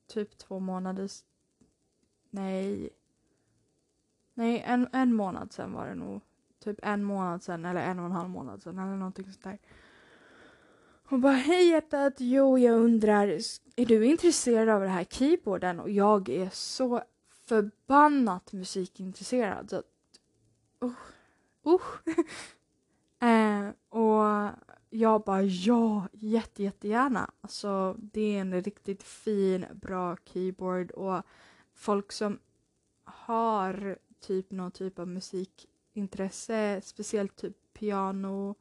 typ 0.06 0.38
två 0.38 0.58
månader, 0.58 1.10
nej, 2.30 2.90
nej 4.34 4.62
en, 4.66 4.88
en 4.92 5.14
månad 5.14 5.52
sen 5.52 5.72
var 5.72 5.86
det 5.86 5.94
nog. 5.94 6.20
Typ 6.58 6.78
en 6.82 7.04
månad 7.04 7.42
sen 7.42 7.64
eller 7.64 7.80
en 7.80 7.98
och 7.98 8.06
en 8.06 8.12
halv 8.12 8.28
månad 8.28 8.62
sen 8.62 8.78
eller 8.78 8.96
någonting 8.96 9.24
sånt 9.24 9.42
där. 9.42 9.58
Hon 11.08 11.20
bara, 11.20 11.32
hej 11.32 11.68
hjärtat, 11.68 12.14
jo 12.16 12.58
jag 12.58 12.80
undrar, 12.80 13.28
är 13.76 13.86
du 13.86 14.06
intresserad 14.06 14.68
av 14.68 14.80
den 14.80 14.90
här 14.90 15.04
keyboarden? 15.04 15.80
Och 15.80 15.90
jag 15.90 16.28
är 16.28 16.48
så 16.52 17.02
förbannat 17.46 18.52
musikintresserad. 18.52 19.70
Så 19.70 19.82
uh, 20.86 20.92
uh. 21.66 21.80
eh, 23.20 23.68
och 23.88 24.50
jag 24.90 25.22
bara 25.22 25.42
ja, 25.42 26.08
jätte, 26.12 26.62
jättegärna. 26.62 27.30
Alltså 27.40 27.96
det 27.98 28.36
är 28.36 28.40
en 28.40 28.62
riktigt 28.62 29.02
fin, 29.02 29.66
bra 29.74 30.16
keyboard 30.24 30.90
och 30.90 31.22
folk 31.74 32.12
som 32.12 32.38
har 33.04 33.98
typ 34.20 34.50
någon 34.50 34.70
typ 34.70 34.98
av 34.98 35.08
musikintresse, 35.08 36.80
speciellt 36.84 37.36
typ 37.36 37.56
piano 37.72 38.54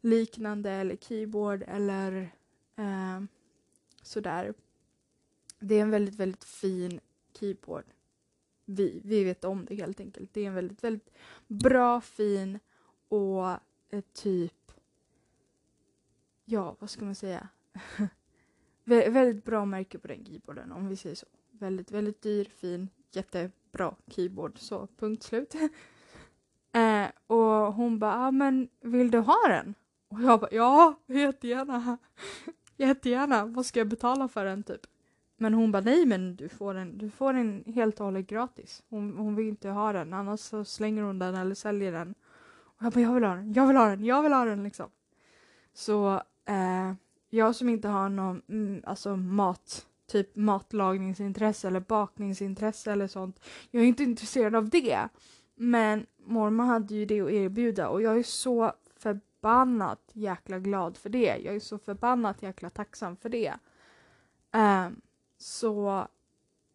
liknande 0.00 0.70
eller 0.70 0.96
keyboard 0.96 1.64
eller 1.66 2.34
eh, 2.76 3.20
sådär. 4.02 4.54
Det 5.58 5.74
är 5.74 5.82
en 5.82 5.90
väldigt, 5.90 6.14
väldigt 6.14 6.44
fin 6.44 7.00
keyboard. 7.38 7.84
Vi, 8.64 9.00
vi 9.04 9.24
vet 9.24 9.44
om 9.44 9.64
det 9.64 9.74
helt 9.74 10.00
enkelt. 10.00 10.34
Det 10.34 10.40
är 10.40 10.46
en 10.46 10.54
väldigt, 10.54 10.84
väldigt 10.84 11.10
bra, 11.46 12.00
fin 12.00 12.58
och 13.08 13.50
typ, 14.00 14.72
ja 16.44 16.76
vad 16.78 16.90
ska 16.90 17.04
man 17.04 17.14
säga? 17.14 17.48
Vä 18.84 19.10
väldigt 19.10 19.44
bra 19.44 19.64
märke 19.64 19.98
på 19.98 20.08
den 20.08 20.24
keyboarden 20.24 20.72
om 20.72 20.88
vi 20.88 20.96
säger 20.96 21.16
så. 21.16 21.26
Väldigt, 21.50 21.90
väldigt 21.90 22.22
dyr, 22.22 22.44
fin, 22.44 22.88
jättebra 23.10 23.94
keyboard. 24.06 24.58
Så 24.58 24.88
punkt 24.96 25.22
slut. 25.22 25.54
eh, 26.72 27.06
och 27.26 27.74
hon 27.74 27.98
bara, 27.98 28.14
ah, 28.14 28.30
men 28.30 28.68
vill 28.80 29.10
du 29.10 29.18
ha 29.18 29.48
den? 29.48 29.74
Och 30.08 30.22
jag 30.22 30.40
bara, 30.40 30.50
ja, 30.52 30.94
jättegärna. 31.06 31.98
jättegärna. 32.76 33.46
Vad 33.46 33.66
ska 33.66 33.80
jag 33.80 33.88
betala 33.88 34.28
för 34.28 34.44
den 34.44 34.62
typ? 34.62 34.86
Men 35.36 35.54
hon 35.54 35.72
bara, 35.72 35.82
nej 35.82 36.06
men 36.06 36.36
du 36.36 36.48
får 36.48 36.74
den, 36.74 36.98
du 36.98 37.10
får 37.10 37.32
den 37.32 37.64
helt 37.66 38.00
och 38.00 38.06
hållet 38.06 38.26
gratis. 38.26 38.82
Hon, 38.88 39.16
hon 39.16 39.34
vill 39.34 39.48
inte 39.48 39.68
ha 39.68 39.92
den, 39.92 40.12
annars 40.12 40.40
så 40.40 40.64
slänger 40.64 41.02
hon 41.02 41.18
den 41.18 41.34
eller 41.34 41.54
säljer 41.54 41.92
den. 41.92 42.14
Och 42.82 42.84
jag 42.84 42.92
bara, 42.92 43.00
jag 43.00 43.14
vill 43.14 43.24
ha 43.24 43.34
den, 43.34 43.52
jag 43.52 43.66
vill 43.66 43.76
ha 43.76 43.88
den, 43.88 44.04
jag 44.04 44.22
vill 44.22 44.32
ha 44.32 44.44
den 44.44 44.62
liksom. 44.62 44.90
Så 45.74 46.14
eh, 46.44 46.92
jag 47.30 47.56
som 47.56 47.68
inte 47.68 47.88
har 47.88 48.08
någon, 48.08 48.42
mm, 48.48 48.82
alltså 48.86 49.16
mat, 49.16 49.86
typ 50.06 50.36
matlagningsintresse 50.36 51.68
eller 51.68 51.80
bakningsintresse 51.80 52.92
eller 52.92 53.06
sånt. 53.06 53.40
Jag 53.70 53.82
är 53.82 53.86
inte 53.86 54.02
intresserad 54.02 54.54
av 54.54 54.68
det. 54.68 55.08
Men 55.54 56.06
mormor 56.16 56.64
hade 56.64 56.94
ju 56.94 57.06
det 57.06 57.20
att 57.20 57.30
erbjuda 57.30 57.88
och 57.88 58.02
jag 58.02 58.18
är 58.18 58.22
så 58.22 58.72
förbannat 58.96 60.10
jäkla 60.12 60.58
glad 60.58 60.96
för 60.96 61.08
det. 61.08 61.36
Jag 61.44 61.54
är 61.54 61.60
så 61.60 61.78
förbannat 61.78 62.42
jäkla 62.42 62.70
tacksam 62.70 63.16
för 63.16 63.28
det. 63.28 63.54
Eh, 64.54 64.88
så 65.38 66.06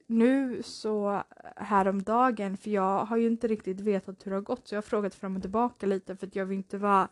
nu 0.07 0.63
så 0.63 1.23
häromdagen, 1.55 2.57
för 2.57 2.69
jag 2.69 3.05
har 3.05 3.17
ju 3.17 3.27
inte 3.27 3.47
riktigt 3.47 3.79
vetat 3.79 4.25
hur 4.25 4.31
det 4.31 4.37
har 4.37 4.41
gått 4.41 4.67
så 4.67 4.75
jag 4.75 4.77
har 4.77 4.83
frågat 4.83 5.15
fram 5.15 5.35
och 5.35 5.41
tillbaka 5.41 5.85
lite 5.85 6.15
för 6.15 6.27
att 6.27 6.35
jag 6.35 6.45
vill 6.45 6.57
inte 6.57 6.77
vara 6.77 7.07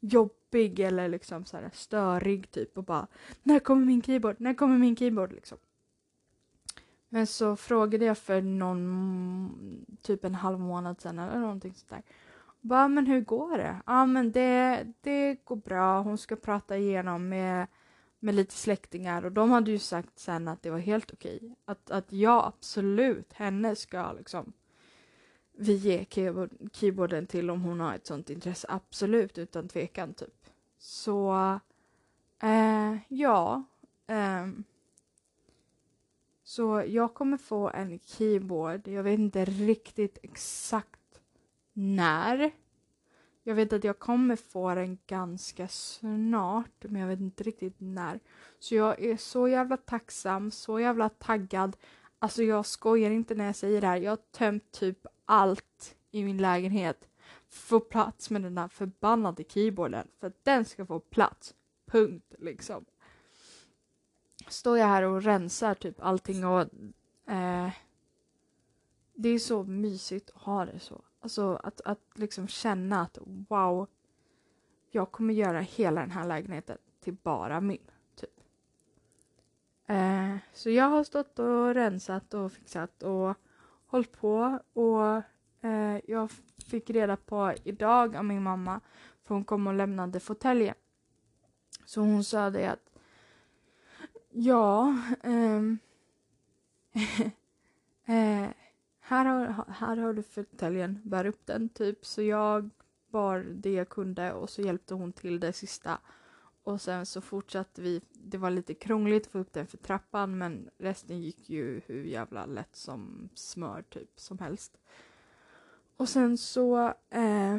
jobbig 0.00 0.80
eller 0.80 1.08
liksom 1.08 1.44
så 1.44 1.56
här 1.56 1.70
störig 1.72 2.50
typ 2.50 2.78
och 2.78 2.84
bara 2.84 3.06
när 3.42 3.58
kommer 3.58 3.86
min 3.86 4.02
keyboard, 4.02 4.36
när 4.38 4.54
kommer 4.54 4.78
min 4.78 4.96
keyboard 4.96 5.32
liksom. 5.32 5.58
Men 7.08 7.26
så 7.26 7.56
frågade 7.56 8.04
jag 8.04 8.18
för 8.18 8.42
någon, 8.42 9.86
typ 10.02 10.24
en 10.24 10.34
halv 10.34 10.60
månad 10.60 11.00
sedan 11.00 11.18
eller 11.18 11.38
någonting 11.38 11.74
sånt 11.74 11.90
där. 11.90 12.02
Bara, 12.60 12.88
men 12.88 13.06
hur 13.06 13.20
går 13.20 13.58
det? 13.58 13.76
Ja, 13.86 14.06
men 14.06 14.32
det, 14.32 14.86
det 15.00 15.44
går 15.44 15.56
bra. 15.56 16.00
Hon 16.00 16.18
ska 16.18 16.36
prata 16.36 16.76
igenom 16.76 17.28
med, 17.28 17.66
med 18.18 18.34
lite 18.34 18.54
släktingar 18.54 19.24
och 19.24 19.32
de 19.32 19.50
hade 19.50 19.70
ju 19.70 19.78
sagt 19.78 20.18
sen 20.18 20.48
att 20.48 20.62
det 20.62 20.70
var 20.70 20.78
helt 20.78 21.12
okej. 21.12 21.56
Att, 21.64 21.90
att 21.90 22.12
jag 22.12 22.44
absolut, 22.44 23.32
henne 23.32 23.76
ska 23.76 24.12
liksom 24.12 24.52
vi 25.58 25.74
ge 25.74 26.04
keyboard, 26.10 26.50
keyboarden 26.72 27.26
till 27.26 27.50
om 27.50 27.62
hon 27.62 27.80
har 27.80 27.94
ett 27.94 28.06
sånt 28.06 28.30
intresse. 28.30 28.66
Absolut, 28.70 29.38
utan 29.38 29.68
tvekan 29.68 30.14
typ. 30.14 30.46
Så, 30.78 31.34
eh, 32.42 32.96
ja. 33.08 33.64
Eh, 34.06 34.46
så 36.44 36.84
jag 36.86 37.14
kommer 37.14 37.36
få 37.36 37.70
en 37.70 37.98
keyboard. 37.98 38.88
Jag 38.88 39.02
vet 39.02 39.18
inte 39.18 39.44
riktigt 39.44 40.18
exakt 40.22 41.20
när. 41.72 42.50
Jag 43.48 43.54
vet 43.54 43.72
att 43.72 43.84
jag 43.84 43.98
kommer 43.98 44.36
få 44.36 44.74
den 44.74 44.98
ganska 45.06 45.68
snart, 45.68 46.84
men 46.84 47.00
jag 47.00 47.08
vet 47.08 47.20
inte 47.20 47.44
riktigt 47.44 47.74
när. 47.78 48.20
Så 48.58 48.74
jag 48.74 49.00
är 49.00 49.16
så 49.16 49.48
jävla 49.48 49.76
tacksam, 49.76 50.50
så 50.50 50.80
jävla 50.80 51.08
taggad. 51.08 51.76
Alltså 52.18 52.42
jag 52.42 52.66
skojar 52.66 53.10
inte 53.10 53.34
när 53.34 53.46
jag 53.46 53.56
säger 53.56 53.80
det 53.80 53.86
här. 53.86 53.96
Jag 53.96 54.10
har 54.10 54.16
tömt 54.16 54.72
typ 54.72 55.06
allt 55.24 55.96
i 56.10 56.24
min 56.24 56.38
lägenhet 56.38 57.08
för 57.48 57.58
att 57.58 57.68
få 57.68 57.80
plats 57.80 58.30
med 58.30 58.42
den 58.42 58.54
där 58.54 58.68
förbannade 58.68 59.44
keyboarden. 59.48 60.08
För 60.20 60.26
att 60.26 60.44
den 60.44 60.64
ska 60.64 60.86
få 60.86 61.00
plats. 61.00 61.54
Punkt 61.86 62.34
liksom. 62.38 62.84
Står 64.48 64.78
jag 64.78 64.86
här 64.86 65.02
och 65.02 65.22
rensar 65.22 65.74
typ 65.74 65.96
allting 66.00 66.46
och 66.46 66.60
eh, 67.32 67.70
det 69.14 69.28
är 69.28 69.38
så 69.38 69.64
mysigt 69.64 70.30
att 70.34 70.42
ha 70.42 70.64
det 70.64 70.80
så. 70.80 71.02
Alltså 71.26 71.60
att, 71.62 71.80
att 71.80 72.00
liksom 72.14 72.48
känna 72.48 73.00
att 73.00 73.18
wow, 73.48 73.88
jag 74.90 75.12
kommer 75.12 75.34
göra 75.34 75.60
hela 75.60 76.00
den 76.00 76.10
här 76.10 76.26
lägenheten 76.26 76.78
till 77.00 77.16
bara 77.22 77.60
min. 77.60 77.90
Typ. 78.14 78.40
Eh, 79.86 80.36
så 80.52 80.70
jag 80.70 80.84
har 80.84 81.04
stått 81.04 81.38
och 81.38 81.74
rensat 81.74 82.34
och 82.34 82.52
fixat 82.52 83.02
och 83.02 83.34
hållit 83.86 84.12
på 84.12 84.58
och 84.72 85.22
eh, 85.68 86.00
jag 86.04 86.30
fick 86.66 86.90
reda 86.90 87.16
på 87.16 87.54
idag 87.64 88.16
av 88.16 88.24
min 88.24 88.42
mamma 88.42 88.80
för 89.24 89.34
hon 89.34 89.44
kom 89.44 89.66
och 89.66 89.74
lämnade 89.74 90.20
fåtöljen. 90.20 90.74
Så 91.84 92.00
hon 92.00 92.24
sa 92.24 92.50
det 92.50 92.66
att 92.66 92.90
ja, 94.30 94.98
ehm, 95.22 95.78
eh, 98.04 98.50
här 99.08 99.24
har, 99.24 99.64
här 99.72 99.96
har 99.96 100.12
du 100.12 100.22
fåtöljen, 100.22 101.00
bär 101.04 101.26
upp 101.26 101.46
den 101.46 101.68
typ. 101.68 102.06
Så 102.06 102.22
jag 102.22 102.70
bar 103.10 103.38
det 103.38 103.72
jag 103.72 103.88
kunde 103.88 104.32
och 104.32 104.50
så 104.50 104.62
hjälpte 104.62 104.94
hon 104.94 105.12
till 105.12 105.40
det 105.40 105.52
sista. 105.52 105.98
Och 106.62 106.80
sen 106.80 107.06
så 107.06 107.20
fortsatte 107.20 107.82
vi. 107.82 108.00
Det 108.12 108.38
var 108.38 108.50
lite 108.50 108.74
krångligt 108.74 109.26
att 109.26 109.32
få 109.32 109.38
upp 109.38 109.52
den 109.52 109.66
för 109.66 109.76
trappan 109.76 110.38
men 110.38 110.70
resten 110.78 111.20
gick 111.20 111.50
ju 111.50 111.80
hur 111.86 112.04
jävla 112.04 112.46
lätt 112.46 112.76
som 112.76 113.28
smör 113.34 113.82
typ 113.82 114.20
som 114.20 114.38
helst. 114.38 114.78
Och 115.96 116.08
sen 116.08 116.38
så 116.38 116.86
eh, 117.10 117.58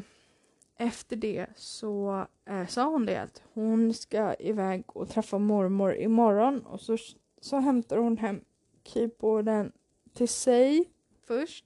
efter 0.77 1.15
det 1.15 1.47
så 1.55 2.25
eh, 2.45 2.67
sa 2.67 2.89
hon 2.89 3.05
det 3.05 3.21
att 3.21 3.43
hon 3.53 3.93
ska 3.93 4.33
iväg 4.33 4.83
och 4.87 5.09
träffa 5.09 5.37
mormor 5.37 5.95
imorgon 5.95 6.61
och 6.61 6.81
så, 6.81 6.97
så 7.41 7.59
hämtar 7.59 7.97
hon 7.97 8.17
hem 8.17 8.41
keyboarden 8.83 9.71
till 10.13 10.29
sig 10.29 10.91
först. 11.27 11.65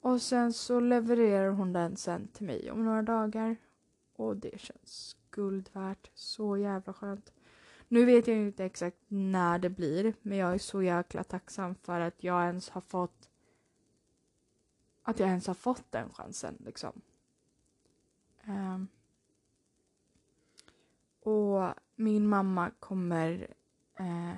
Och 0.00 0.22
sen 0.22 0.52
så 0.52 0.80
levererar 0.80 1.50
hon 1.50 1.72
den 1.72 1.96
sen 1.96 2.28
till 2.28 2.46
mig 2.46 2.70
om 2.70 2.84
några 2.84 3.02
dagar. 3.02 3.56
Och 4.16 4.36
det 4.36 4.60
känns 4.60 5.16
guld 5.30 5.70
värt. 5.72 6.10
Så 6.14 6.56
jävla 6.56 6.92
skönt. 6.92 7.32
Nu 7.88 8.04
vet 8.04 8.26
jag 8.26 8.36
inte 8.36 8.64
exakt 8.64 8.96
när 9.08 9.58
det 9.58 9.70
blir, 9.70 10.14
men 10.22 10.38
jag 10.38 10.54
är 10.54 10.58
så 10.58 10.82
jäkla 10.82 11.24
tacksam 11.24 11.74
för 11.74 12.00
att 12.00 12.24
jag 12.24 12.44
ens 12.44 12.70
har 12.70 12.80
fått 12.80 13.28
att 15.02 15.18
jag 15.18 15.28
ens 15.28 15.46
har 15.46 15.54
fått 15.54 15.92
den 15.92 16.12
chansen 16.12 16.56
liksom. 16.64 17.00
Um, 18.46 18.88
och 21.20 21.74
min 21.94 22.28
mamma 22.28 22.70
kommer 22.80 23.54
eh, 23.98 24.34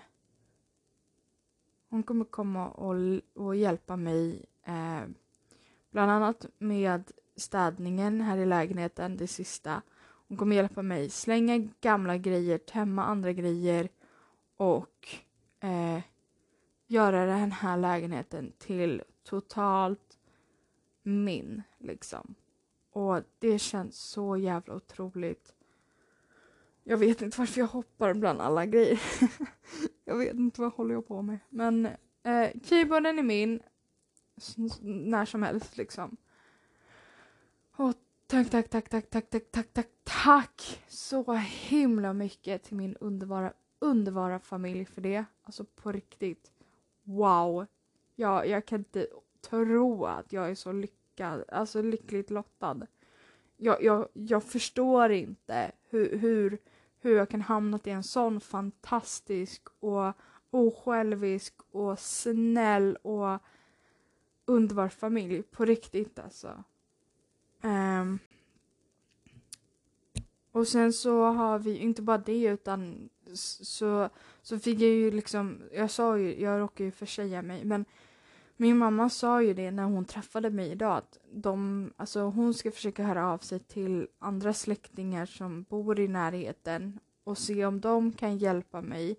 hon 1.91 2.03
kommer 2.03 2.25
komma 2.25 2.69
och, 2.69 2.95
och 3.35 3.57
hjälpa 3.57 3.97
mig 3.97 4.45
eh, 4.65 5.03
bland 5.91 6.11
annat 6.11 6.47
med 6.59 7.11
städningen 7.37 8.21
här 8.21 8.39
i 8.39 8.47
lägenheten, 8.47 9.17
det 9.17 9.27
sista. 9.27 9.83
Hon 10.29 10.37
kommer 10.37 10.57
hjälpa 10.57 10.83
mig 10.83 11.11
slänga 11.11 11.69
gamla 11.81 12.17
grejer, 12.17 12.59
tömma 12.59 13.05
andra 13.05 13.33
grejer 13.33 13.89
och 14.57 15.09
eh, 15.61 16.01
göra 16.87 17.27
den 17.27 17.53
här 17.53 17.77
lägenheten 17.77 18.53
till 18.59 19.03
totalt 19.25 20.19
min, 21.03 21.63
liksom. 21.79 22.35
Och 22.93 23.23
det 23.39 23.59
känns 23.59 23.97
så 23.97 24.37
jävla 24.37 24.75
otroligt. 24.75 25.55
Jag 26.85 26.97
vet 26.97 27.23
inte 27.23 27.39
varför 27.39 27.61
jag 27.61 27.69
hoppar 27.69 28.15
bland 28.15 28.41
alla 28.41 28.67
grejer. 28.67 29.01
jag 30.05 30.17
vet 30.17 30.35
inte 30.35 30.61
vad 30.61 30.73
håller 30.73 30.95
jag 30.95 31.07
på 31.07 31.23
med. 31.23 31.39
Men 31.49 31.87
eh, 32.23 32.49
keyboarden 32.65 33.19
är 33.19 33.23
min. 33.23 33.61
När 34.81 35.25
som 35.25 35.43
helst 35.43 35.77
liksom. 35.77 36.17
Och 37.77 37.95
tack, 38.27 38.51
tack, 38.51 38.69
tack, 38.69 38.89
tack, 38.89 39.11
tack, 39.11 39.31
tack, 39.31 39.51
tack, 39.51 39.73
tack, 39.73 39.89
tack 40.05 40.83
så 40.89 41.33
himla 41.69 42.13
mycket 42.13 42.63
till 42.63 42.77
min 42.77 42.97
underbara, 42.97 43.53
underbara 43.79 44.39
familj 44.39 44.85
för 44.85 45.01
det. 45.01 45.25
Alltså 45.43 45.65
på 45.65 45.93
riktigt. 45.93 46.53
Wow. 47.03 47.67
Jag, 48.15 48.49
jag 48.49 48.67
kan 48.67 48.79
inte 48.79 49.07
tro 49.41 50.05
att 50.05 50.33
jag 50.33 50.51
är 50.51 50.55
så 50.55 50.73
lyckad, 50.73 51.45
alltså 51.49 51.83
lyckligt 51.83 52.31
lottad. 52.31 52.87
Jag, 53.57 53.83
jag, 53.83 54.09
jag 54.13 54.45
förstår 54.45 55.11
inte 55.11 55.73
hur, 55.89 56.19
hur, 56.19 56.59
hur 57.01 57.17
jag 57.17 57.29
kan 57.29 57.41
hamnat 57.41 57.87
i 57.87 57.91
en 57.91 58.03
sån 58.03 58.41
fantastisk 58.41 59.63
och 59.81 60.13
osjälvisk 60.51 61.55
och 61.71 61.99
snäll 61.99 62.97
och 62.97 63.39
underbar 64.45 64.89
familj. 64.89 65.43
På 65.43 65.65
riktigt 65.65 66.19
alltså. 66.19 66.65
Um, 67.63 68.19
och 70.53 70.69
sen 70.69 70.93
så 70.93 71.25
har 71.25 71.59
vi 71.59 71.77
inte 71.77 72.03
bara 72.03 72.19
det 72.19 72.43
utan 72.43 73.09
så, 73.35 74.09
så 74.43 74.59
fick 74.59 74.81
jag 74.81 74.91
ju 74.91 75.11
liksom, 75.11 75.63
jag 75.73 75.91
sa 75.91 76.19
ju, 76.19 76.41
jag 76.41 76.61
råkade 76.61 76.85
ju 76.85 76.91
försäga 76.91 77.43
mig 77.43 77.65
men 77.65 77.85
min 78.61 78.79
mamma 78.79 79.09
sa 79.09 79.43
ju 79.43 79.55
det 79.55 79.71
när 79.71 79.85
hon 79.85 80.05
träffade 80.05 80.51
mig 80.51 80.71
idag 80.71 80.97
att 80.97 81.19
de, 81.33 81.93
alltså 81.97 82.21
hon 82.21 82.55
ska 82.55 82.71
försöka 82.71 83.03
höra 83.03 83.33
av 83.33 83.39
sig 83.39 83.59
till 83.59 84.09
andra 84.19 84.55
släktingar 84.55 85.27
som 85.27 85.63
bor 85.63 86.01
i 86.01 86.09
närheten 86.09 87.01
och 87.25 87.39
se 87.39 87.67
om 87.67 87.81
de 87.81 88.13
kan 88.13 88.39
hjälpa 88.39 88.83
mig 88.83 89.17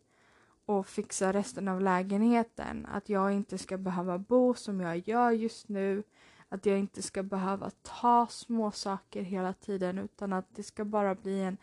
och 0.66 0.88
fixa 0.88 1.34
resten 1.34 1.68
av 1.68 1.82
lägenheten. 1.82 2.86
Att 2.92 3.10
jag 3.10 3.34
inte 3.34 3.58
ska 3.58 3.78
behöva 3.78 4.18
bo 4.18 4.54
som 4.54 4.82
jag 4.82 4.98
gör 4.98 5.32
just 5.32 5.70
nu. 5.70 6.04
Att 6.50 6.66
jag 6.66 6.80
inte 6.80 7.02
ska 7.02 7.24
behöva 7.24 7.72
ta 7.82 8.28
små 8.30 8.72
saker 8.72 9.22
hela 9.22 9.54
tiden 9.54 9.98
utan 9.98 10.34
att 10.34 10.56
det 10.56 10.64
ska 10.64 10.86
bara 10.86 11.16
bli 11.16 11.42
en 11.42 11.58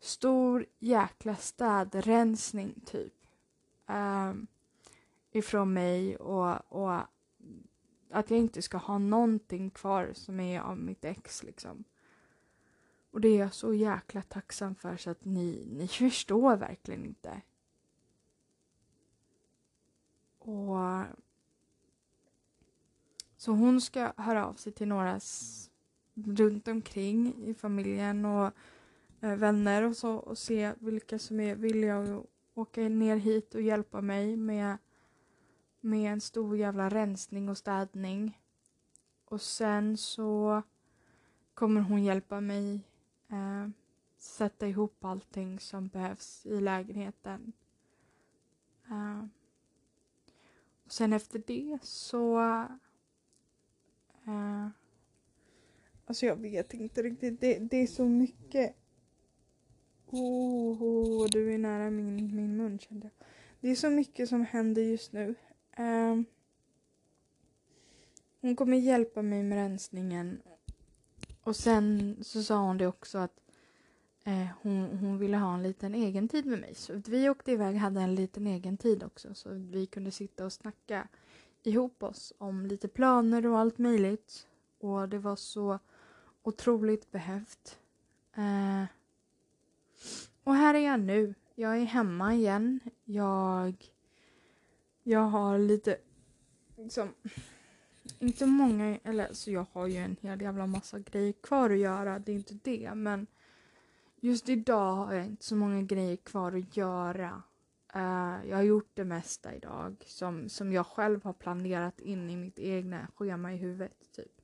stor 0.00 0.66
jäkla 0.78 1.36
städrensning 1.36 2.74
typ. 2.86 3.14
Um, 3.86 4.46
ifrån 5.32 5.72
mig 5.72 6.16
och, 6.16 6.72
och 6.72 7.00
att 8.10 8.30
jag 8.30 8.38
inte 8.38 8.62
ska 8.62 8.76
ha 8.76 8.98
någonting 8.98 9.70
kvar 9.70 10.10
som 10.14 10.40
är 10.40 10.60
av 10.60 10.78
mitt 10.78 11.04
ex 11.04 11.42
liksom. 11.42 11.84
Och 13.10 13.20
det 13.20 13.28
är 13.28 13.38
jag 13.38 13.54
så 13.54 13.74
jäkla 13.74 14.22
tacksam 14.22 14.74
för 14.74 14.96
så 14.96 15.10
att 15.10 15.24
ni, 15.24 15.66
ni 15.70 15.88
förstår 15.88 16.56
verkligen 16.56 17.04
inte. 17.04 17.42
Och 20.38 21.04
så 23.36 23.52
hon 23.52 23.80
ska 23.80 24.12
höra 24.16 24.46
av 24.46 24.54
sig 24.54 24.72
till 24.72 24.88
några 24.88 25.20
runt 26.14 26.68
omkring 26.68 27.34
i 27.44 27.54
familjen 27.54 28.24
och 28.24 28.52
eh, 29.20 29.36
vänner 29.36 29.82
och 29.82 29.96
så 29.96 30.14
och 30.14 30.38
se 30.38 30.72
vilka 30.78 31.18
som 31.18 31.40
är 31.40 31.54
villiga 31.54 31.98
att 31.98 32.26
åka 32.54 32.80
ner 32.80 33.16
hit 33.16 33.54
och 33.54 33.62
hjälpa 33.62 34.00
mig 34.00 34.36
med, 34.36 34.78
med 35.80 36.12
en 36.12 36.20
stor 36.20 36.56
jävla 36.56 36.88
rensning 36.88 37.48
och 37.48 37.58
städning. 37.58 38.40
Och 39.24 39.40
sen 39.40 39.96
så 39.96 40.62
kommer 41.54 41.80
hon 41.80 42.04
hjälpa 42.04 42.40
mig 42.40 42.80
eh, 43.28 43.68
sätta 44.18 44.68
ihop 44.68 45.04
allting 45.04 45.60
som 45.60 45.88
behövs 45.88 46.46
i 46.46 46.60
lägenheten. 46.60 47.52
Eh, 48.88 49.24
och 50.84 50.92
sen 50.92 51.12
efter 51.12 51.42
det 51.46 51.78
så... 51.82 52.40
Eh, 54.26 54.68
alltså 56.06 56.26
jag 56.26 56.36
vet 56.36 56.74
inte 56.74 57.02
riktigt. 57.02 57.40
Det, 57.40 57.58
det 57.58 57.76
är 57.76 57.86
så 57.86 58.04
mycket. 58.04 58.76
Oh, 60.06 60.82
oh, 60.82 61.26
du 61.30 61.54
är 61.54 61.58
nära 61.58 61.90
min, 61.90 62.36
min 62.36 62.56
mun 62.56 62.78
kände 62.78 63.06
jag. 63.06 63.26
Det 63.60 63.68
är 63.68 63.74
så 63.74 63.90
mycket 63.90 64.28
som 64.28 64.44
händer 64.44 64.82
just 64.82 65.12
nu. 65.12 65.34
Ehm, 65.78 66.24
hon 68.40 68.56
kommer 68.56 68.76
hjälpa 68.76 69.22
mig 69.22 69.42
med 69.42 69.58
rensningen. 69.58 70.42
Och 71.42 71.56
sen 71.56 72.16
så 72.22 72.42
sa 72.42 72.58
hon 72.58 72.78
det 72.78 72.86
också 72.86 73.18
att 73.18 73.40
Eh, 74.28 74.46
hon, 74.62 74.98
hon 75.00 75.18
ville 75.18 75.36
ha 75.36 75.54
en 75.54 75.62
liten 75.62 75.94
egen 75.94 76.28
tid 76.28 76.46
med 76.46 76.60
mig. 76.60 76.74
Så 76.74 77.02
vi 77.06 77.28
åkte 77.28 77.52
iväg 77.52 77.74
och 77.74 77.80
hade 77.80 78.00
en 78.00 78.14
liten 78.14 78.46
egen 78.46 78.76
tid 78.76 79.02
också. 79.04 79.34
Så 79.34 79.48
vi 79.52 79.86
kunde 79.86 80.10
sitta 80.10 80.44
och 80.44 80.52
snacka 80.52 81.08
ihop 81.62 82.02
oss 82.02 82.32
om 82.38 82.66
lite 82.66 82.88
planer 82.88 83.46
och 83.46 83.58
allt 83.58 83.78
möjligt. 83.78 84.46
Och 84.78 85.08
det 85.08 85.18
var 85.18 85.36
så 85.36 85.78
otroligt 86.42 87.10
behövt. 87.10 87.78
Eh, 88.34 88.84
och 90.44 90.54
här 90.54 90.74
är 90.74 90.86
jag 90.86 91.00
nu. 91.00 91.34
Jag 91.54 91.78
är 91.78 91.84
hemma 91.84 92.34
igen. 92.34 92.80
Jag, 93.04 93.90
jag 95.08 95.20
har 95.20 95.58
lite, 95.58 95.96
liksom, 96.76 97.14
inte 98.18 98.46
många, 98.46 98.98
eller 99.04 99.32
så 99.32 99.50
jag 99.50 99.66
har 99.72 99.86
ju 99.86 99.96
en 99.96 100.16
hel 100.20 100.40
jävla 100.40 100.66
massa 100.66 100.98
grejer 100.98 101.32
kvar 101.32 101.70
att 101.70 101.78
göra. 101.78 102.18
Det 102.18 102.32
är 102.32 102.36
inte 102.36 102.58
det, 102.62 102.94
men 102.94 103.26
Just 104.20 104.48
idag 104.48 104.94
har 104.94 105.14
jag 105.14 105.26
inte 105.26 105.44
så 105.44 105.56
många 105.56 105.82
grejer 105.82 106.16
kvar 106.16 106.52
att 106.52 106.76
göra. 106.76 107.42
Uh, 107.96 108.48
jag 108.48 108.56
har 108.56 108.62
gjort 108.62 108.90
det 108.94 109.04
mesta 109.04 109.54
idag 109.54 110.04
som, 110.06 110.48
som 110.48 110.72
jag 110.72 110.86
själv 110.86 111.24
har 111.24 111.32
planerat 111.32 112.00
in 112.00 112.30
i 112.30 112.36
mitt 112.36 112.58
egna 112.58 113.08
schema 113.16 113.54
i 113.54 113.56
huvudet. 113.56 114.12
Typ. 114.16 114.40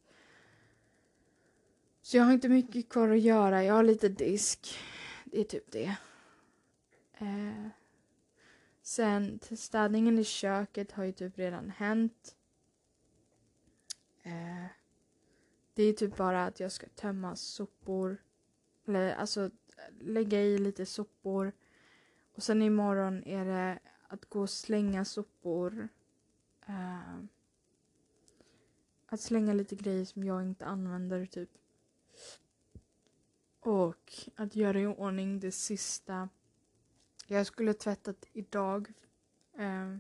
Så 2.03 2.17
jag 2.17 2.25
har 2.25 2.33
inte 2.33 2.49
mycket 2.49 2.89
kvar 2.89 3.09
att 3.09 3.21
göra. 3.21 3.65
Jag 3.65 3.75
har 3.75 3.83
lite 3.83 4.09
disk. 4.09 4.79
Det 5.25 5.41
är 5.41 5.45
typ 5.45 5.73
det. 5.73 5.97
Uh, 7.23 7.69
sen 8.85 9.41
städningen 9.57 10.19
i 10.19 10.25
köket 10.25 10.93
har 10.93 11.05
ju 11.05 11.13
typ 11.13 11.39
redan 11.39 11.71
hänt. 11.71 12.37
Eh, 14.23 14.67
det 15.75 15.83
är 15.83 15.93
typ 15.93 16.17
bara 16.17 16.45
att 16.45 16.61
jag 16.61 16.73
ska 16.73 16.87
tömma 16.89 17.37
sopor. 17.37 18.23
Eller 18.87 19.15
alltså 19.15 19.51
lägga 20.01 20.43
i 20.43 20.59
lite 20.59 20.87
sopor. 20.87 21.53
Och 22.35 22.43
sen 22.43 22.63
imorgon 22.63 23.25
är 23.25 23.45
det 23.45 23.79
att 24.09 24.25
gå 24.25 24.41
och 24.41 24.51
slänga 24.51 25.05
sopor. 25.05 25.89
Eh, 26.67 27.19
att 29.07 29.21
slänga 29.21 29.53
lite 29.53 29.77
grejer 29.77 30.05
som 30.05 30.25
jag 30.25 30.43
inte 30.43 30.67
använder 30.67 31.27
typ. 31.27 31.51
Och 33.61 34.13
att 34.35 34.57
göra 34.57 34.81
i 34.81 34.87
ordning 34.87 35.41
det 35.41 35.53
sista. 35.53 36.29
Jag 37.27 37.47
skulle 37.47 37.75
tvättat 37.75 38.27
idag. 38.33 38.93
Eh, 39.55 39.97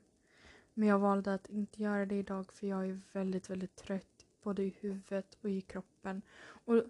men 0.75 0.89
jag 0.89 0.99
valde 0.99 1.35
att 1.35 1.49
inte 1.49 1.83
göra 1.83 2.07
det 2.07 2.15
idag 2.15 2.53
för 2.53 2.67
jag 2.67 2.87
är 2.87 3.01
väldigt, 3.13 3.51
väldigt 3.51 3.77
trött. 3.77 4.27
Både 4.43 4.63
i 4.63 4.75
huvudet 4.81 5.37
och 5.43 5.51
i 5.51 5.61
kroppen. 5.61 6.23
Och 6.45 6.85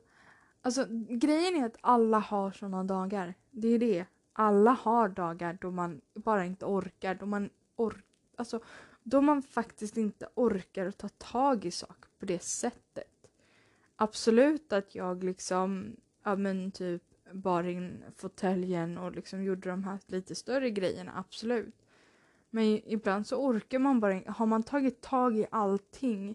Alltså 0.65 0.87
grejen 1.09 1.57
är 1.57 1.67
att 1.67 1.77
alla 1.81 2.19
har 2.19 2.51
sådana 2.51 2.85
dagar. 2.85 3.35
Det 3.51 3.69
är 3.69 3.79
det. 3.79 4.07
Alla 4.33 4.71
har 4.71 5.09
dagar 5.09 5.59
då 5.61 5.71
man 5.71 6.01
bara 6.15 6.45
inte 6.45 6.65
orkar. 6.65 7.15
Då 7.15 7.27
man, 7.27 7.51
or 7.77 8.03
alltså, 8.37 8.61
då 9.03 9.21
man 9.21 9.43
faktiskt 9.43 9.97
inte 9.97 10.29
orkar 10.35 10.91
ta 10.91 11.09
tag 11.09 11.65
i 11.65 11.71
saker 11.71 12.11
på 12.19 12.27
det 12.27 12.43
sättet. 12.43 13.31
Absolut 13.97 14.73
att 14.73 14.95
jag 14.95 15.25
liksom, 15.25 15.97
ja 16.23 16.37
men 16.37 16.71
typ 16.71 17.03
bar 17.35 17.65
in 17.65 18.05
fåtöljen 18.17 18.99
och 18.99 19.13
liksom 19.13 19.43
gjorde 19.43 19.71
de 19.71 19.85
här 19.85 19.99
lite 20.07 20.35
större 20.35 20.71
grejerna, 20.71 21.13
absolut. 21.17 21.75
Men 22.51 22.65
ibland 22.65 23.27
så 23.27 23.37
orkar 23.37 23.79
man 23.79 24.01
bara 24.01 24.15
inte. 24.15 24.31
Har 24.31 24.47
man 24.47 24.63
tagit 24.63 25.01
tag 25.01 25.39
i 25.39 25.47
allting 25.51 26.35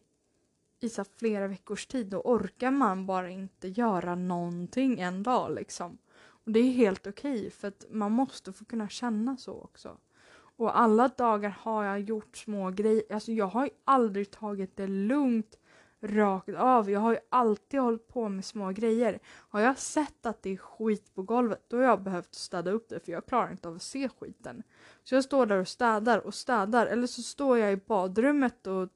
i 0.80 0.90
så 0.90 1.06
flera 1.18 1.48
veckors 1.48 1.86
tid 1.86 2.08
då 2.08 2.22
orkar 2.22 2.72
man 2.72 3.06
bara 3.06 3.30
inte 3.30 3.68
göra 3.68 4.16
någonting 4.16 5.00
en 5.00 5.24
dag 5.24 5.56
liksom. 5.56 5.98
Och 6.18 6.52
det 6.52 6.60
är 6.60 6.72
helt 6.72 7.08
okej 7.08 7.38
okay, 7.38 7.50
för 7.50 7.68
att 7.68 7.86
man 7.90 8.12
måste 8.12 8.54
få 8.54 8.66
kunna 8.66 8.90
känna 8.90 9.38
så 9.38 9.62
också. 9.62 9.98
Och 10.32 10.80
alla 10.80 11.08
dagar 11.08 11.50
har 11.50 11.84
jag 11.84 12.00
gjort 12.00 12.38
små 12.38 12.72
grejer. 12.72 13.04
Alltså 13.10 13.32
jag 13.32 13.48
har 13.48 13.66
ju 13.66 13.72
aldrig 13.86 14.32
tagit 14.32 14.78
det 14.78 14.88
lugnt 14.88 15.60
rakt 16.02 16.56
av. 16.56 16.90
Jag 16.90 17.00
har 17.00 17.12
ju 17.12 17.20
alltid 17.30 17.80
hållit 17.80 18.08
på 18.08 18.30
med 18.30 18.46
små 18.46 18.72
grejer. 18.72 19.20
Har 19.26 19.60
jag 19.60 19.78
sett 19.78 20.26
att 20.26 20.42
det 20.44 20.50
är 20.50 20.58
skit 20.58 21.16
på 21.16 21.22
golvet 21.24 21.64
då 21.68 21.78
har 21.78 21.84
jag 21.84 22.02
behövt 22.02 22.36
städa 22.36 22.72
upp 22.72 22.90
det 22.90 23.00
för 23.00 23.12
jag 23.12 23.26
klarar 23.26 23.52
inte 23.52 23.68
av 23.68 23.76
att 23.76 23.82
se 23.82 24.10
skiten. 24.10 24.64
Så 25.04 25.16
jag 25.16 25.24
står 25.24 25.46
där 25.46 25.60
och 25.60 25.68
städar 25.68 26.20
och 26.20 26.34
städar 26.34 26.88
eller 26.88 27.08
så 27.08 27.22
står 27.22 27.58
jag 27.58 27.74
i 27.74 27.78
badrummet 27.78 28.68
och 28.68 28.90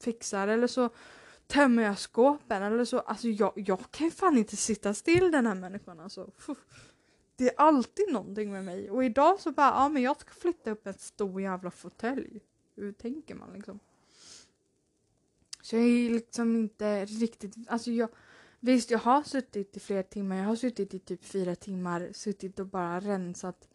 fixar 0.00 0.48
eller 0.48 0.66
så 0.66 0.90
tömmer 1.46 1.82
jag 1.82 1.98
skåpen 1.98 2.62
eller 2.62 2.84
så. 2.84 2.98
Alltså 2.98 3.28
jag, 3.28 3.52
jag 3.56 3.78
kan 3.90 4.10
fan 4.10 4.38
inte 4.38 4.56
sitta 4.56 4.94
still 4.94 5.30
den 5.30 5.46
här 5.46 5.54
människan 5.54 6.00
alltså. 6.00 6.30
Det 7.36 7.48
är 7.48 7.54
alltid 7.56 8.12
någonting 8.12 8.52
med 8.52 8.64
mig 8.64 8.90
och 8.90 9.04
idag 9.04 9.40
så 9.40 9.52
bara, 9.52 9.68
ja 9.70 9.88
men 9.88 10.02
jag 10.02 10.20
ska 10.20 10.30
flytta 10.30 10.70
upp 10.70 10.86
en 10.86 10.94
stor 10.94 11.42
jävla 11.42 11.70
fåtölj. 11.70 12.40
Hur 12.76 12.92
tänker 12.92 13.34
man 13.34 13.52
liksom? 13.52 13.80
Så 15.62 15.76
jag 15.76 15.84
är 15.84 16.10
liksom 16.10 16.56
inte 16.56 17.04
riktigt, 17.04 17.54
alltså 17.68 17.90
jag 17.90 18.08
Visst, 18.64 18.90
jag 18.90 18.98
har 18.98 19.22
suttit 19.22 19.76
i 19.76 19.80
flera 19.80 20.02
timmar. 20.02 20.36
Jag 20.36 20.44
har 20.44 20.56
suttit 20.56 20.94
i 20.94 20.98
typ 20.98 21.24
fyra 21.24 21.54
timmar, 21.54 22.08
suttit 22.12 22.58
och 22.58 22.66
bara 22.66 23.00
rensat 23.00 23.68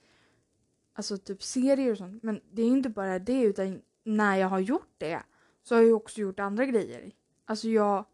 alltså 0.93 1.17
typ 1.17 1.43
serier 1.43 1.91
och 1.91 1.97
sånt. 1.97 2.23
Men 2.23 2.41
det 2.51 2.61
är 2.61 2.67
inte 2.67 2.89
bara 2.89 3.19
det, 3.19 3.41
utan 3.41 3.81
när 4.03 4.35
jag 4.35 4.47
har 4.47 4.59
gjort 4.59 4.93
det 4.97 5.23
så 5.63 5.75
har 5.75 5.81
jag 5.81 5.95
också 5.95 6.21
gjort 6.21 6.39
andra 6.39 6.65
grejer. 6.65 7.11
Alltså 7.45 7.67
jag, 7.67 8.05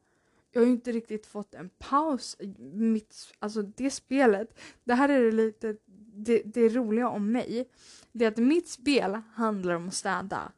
jag 0.52 0.62
har 0.62 0.66
ju 0.66 0.72
inte 0.72 0.92
riktigt 0.92 1.26
fått 1.26 1.56
en 1.56 1.70
paus 1.70 2.38
mitt, 2.74 3.16
alltså 3.40 3.62
det 3.62 3.92
spelet. 3.92 4.60
Det 4.84 4.94
här 4.94 5.10
är 5.10 5.24
det 5.24 5.32
lite, 5.32 5.76
det, 6.14 6.42
det 6.46 6.70
roliga 6.70 7.10
om 7.10 7.32
mig. 7.32 7.70
Det 8.12 8.26
är 8.26 8.32
att 8.32 8.38
mitt 8.38 8.70
spel 8.70 9.22
handlar 9.34 9.74
om 9.74 9.88
att 9.88 9.94
städa. 9.94 10.52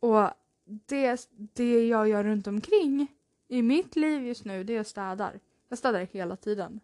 Och 0.00 0.30
det, 0.66 1.28
det 1.54 1.88
jag 1.88 2.08
gör 2.08 2.24
runt 2.24 2.46
omkring 2.46 3.06
i 3.48 3.62
mitt 3.62 3.96
liv 3.96 4.26
just 4.26 4.44
nu, 4.44 4.64
det 4.64 4.76
är 4.76 4.80
att 4.80 4.86
städar. 4.86 5.40
Jag 5.68 5.78
städar 5.78 6.08
hela 6.12 6.36
tiden. 6.36 6.80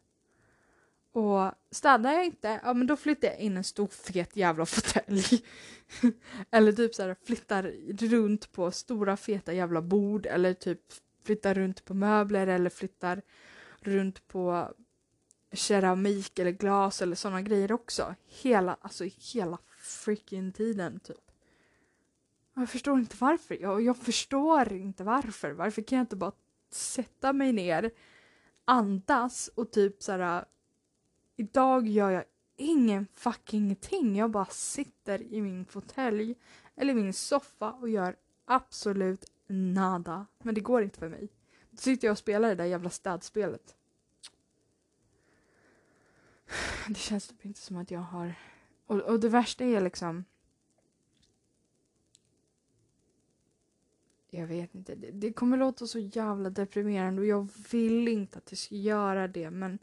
Och 1.12 1.52
städar 1.70 2.12
jag 2.12 2.24
inte, 2.24 2.60
ja 2.64 2.74
men 2.74 2.86
då 2.86 2.96
flyttar 2.96 3.28
jag 3.28 3.38
in 3.38 3.56
en 3.56 3.64
stor 3.64 3.86
fet 3.86 4.36
jävla 4.36 4.66
fåtölj. 4.66 5.44
eller 6.50 6.72
typ 6.72 6.94
så 6.94 7.02
här, 7.02 7.16
flyttar 7.24 7.62
runt 8.06 8.52
på 8.52 8.70
stora 8.70 9.16
feta 9.16 9.52
jävla 9.52 9.82
bord 9.82 10.26
eller 10.26 10.54
typ 10.54 10.80
flyttar 11.24 11.54
runt 11.54 11.84
på 11.84 11.94
möbler 11.94 12.46
eller 12.46 12.70
flyttar 12.70 13.22
runt 13.80 14.28
på 14.28 14.74
keramik 15.52 16.38
eller 16.38 16.50
glas 16.50 17.02
eller 17.02 17.16
sådana 17.16 17.42
grejer 17.42 17.72
också. 17.72 18.14
Hela, 18.26 18.76
alltså 18.80 19.04
hela 19.32 19.58
freaking 19.78 20.52
tiden 20.52 21.00
typ. 21.00 21.31
Jag 22.54 22.68
förstår 22.68 22.98
inte 22.98 23.16
varför. 23.18 23.58
Jag, 23.60 23.82
jag 23.82 23.96
förstår 23.96 24.72
inte 24.72 25.04
varför. 25.04 25.50
Varför 25.50 25.82
kan 25.82 25.98
jag 25.98 26.02
inte 26.02 26.16
bara 26.16 26.32
sätta 26.70 27.32
mig 27.32 27.52
ner, 27.52 27.90
andas 28.64 29.48
och 29.54 29.70
typ 29.70 30.02
så 30.02 30.12
här 30.12 30.44
Idag 31.36 31.88
gör 31.88 32.10
jag 32.10 32.24
ingen 32.56 33.06
fucking 33.12 33.76
ting. 33.76 34.16
Jag 34.16 34.30
bara 34.30 34.46
sitter 34.46 35.22
i 35.22 35.40
min 35.40 35.64
fåtölj 35.64 36.34
eller 36.76 36.94
min 36.94 37.12
soffa 37.12 37.72
och 37.72 37.88
gör 37.88 38.16
absolut 38.44 39.30
nada. 39.46 40.26
Men 40.42 40.54
det 40.54 40.60
går 40.60 40.82
inte 40.82 40.98
för 40.98 41.08
mig. 41.08 41.28
Då 41.70 41.76
sitter 41.76 42.08
jag 42.08 42.12
och 42.12 42.18
spelar 42.18 42.48
det 42.48 42.54
där 42.54 42.64
jävla 42.64 42.90
städspelet. 42.90 43.76
Det 46.88 46.98
känns 46.98 47.28
typ 47.28 47.44
inte 47.44 47.60
som 47.60 47.76
att 47.76 47.90
jag 47.90 48.00
har... 48.00 48.34
Och, 48.86 49.00
och 49.00 49.20
det 49.20 49.28
värsta 49.28 49.64
är 49.64 49.80
liksom... 49.80 50.24
Jag 54.34 54.46
vet 54.46 54.74
inte. 54.74 54.94
Det, 54.94 55.10
det 55.10 55.32
kommer 55.32 55.56
låta 55.56 55.86
så 55.86 55.98
jävla 55.98 56.50
deprimerande 56.50 57.20
och 57.20 57.26
jag 57.26 57.48
vill 57.70 58.08
inte 58.08 58.38
att 58.38 58.46
det 58.46 58.56
ska 58.56 58.74
göra 58.74 59.28
det 59.28 59.50
men 59.50 59.78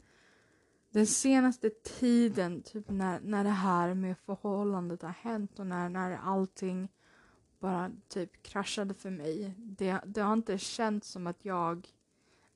den 0.90 1.06
senaste 1.06 1.70
tiden, 1.70 2.62
typ 2.62 2.90
när, 2.90 3.20
när 3.20 3.44
det 3.44 3.50
här 3.50 3.94
med 3.94 4.18
förhållandet 4.18 5.02
har 5.02 5.10
hänt 5.10 5.58
och 5.58 5.66
när, 5.66 5.88
när 5.88 6.16
allting 6.16 6.88
bara 7.58 7.90
typ 8.08 8.42
kraschade 8.42 8.94
för 8.94 9.10
mig. 9.10 9.54
Det, 9.56 10.00
det 10.06 10.20
har 10.20 10.32
inte 10.32 10.58
känts 10.58 11.10
som 11.10 11.26
att 11.26 11.44
jag, 11.44 11.88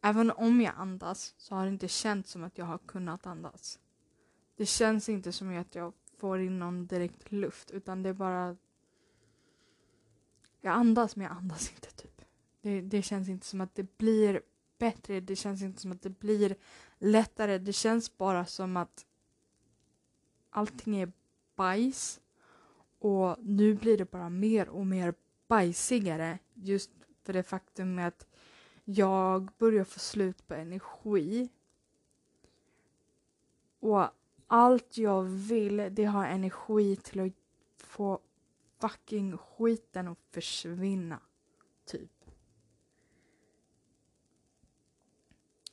även 0.01 0.31
om 0.31 0.61
jag 0.61 0.75
andas, 0.77 1.35
så 1.39 1.55
har 1.55 1.65
det 1.65 1.73
inte 1.73 1.89
känts 1.89 2.31
som 2.31 2.45
att 2.45 2.59
jag 2.59 2.65
har 2.65 2.79
kunnat 2.79 3.27
andas. 3.27 3.79
Det 4.57 4.67
känns 4.67 5.09
inte 5.09 5.33
som 5.33 5.59
att 5.59 5.75
jag 5.75 5.93
får 6.19 6.41
in 6.41 6.59
någon 6.59 6.87
direkt 6.87 7.33
luft 7.33 7.71
utan 7.71 8.03
det 8.03 8.09
är 8.09 8.15
bara 8.15 8.57
jag 10.65 10.75
andas 10.75 11.17
men 11.17 11.27
jag 11.27 11.37
andas 11.37 11.71
inte 11.71 11.91
typ. 11.91 12.23
Det, 12.61 12.81
det 12.81 13.03
känns 13.03 13.29
inte 13.29 13.47
som 13.47 13.61
att 13.61 13.75
det 13.75 13.99
blir 13.99 14.43
bättre, 14.79 15.21
det 15.21 15.37
känns 15.37 15.63
inte 15.63 15.81
som 15.81 15.93
att 15.93 16.03
det 16.03 16.19
blir 16.21 16.57
lättare. 16.99 17.59
Det 17.59 17.73
känns 17.73 18.17
bara 18.17 18.47
som 18.47 18.77
att 18.77 19.07
allting 20.51 20.97
är 20.97 21.13
bajs 21.57 22.21
och 22.99 23.37
nu 23.41 23.75
blir 23.75 23.99
det 23.99 24.11
bara 24.11 24.29
mer 24.29 24.69
och 24.69 24.87
mer 24.87 25.15
bajsigare 25.49 26.39
just 26.55 26.91
för 27.23 27.33
det 27.33 27.43
faktum 27.43 27.99
att 27.99 28.27
jag 28.85 29.51
börjar 29.59 29.85
få 29.85 29.99
slut 29.99 30.49
på 30.49 30.55
energi. 30.55 31.49
Och 33.81 34.07
allt 34.47 34.99
jag 34.99 35.23
vill 35.23 35.89
det 35.91 36.05
har 36.05 36.27
energi 36.27 36.97
till 36.97 37.21
att 37.21 37.33
få 37.77 38.21
fucking 38.85 39.39
skiten 39.39 40.09
och 40.09 40.19
försvinna. 40.31 41.21
Typ. 41.85 42.11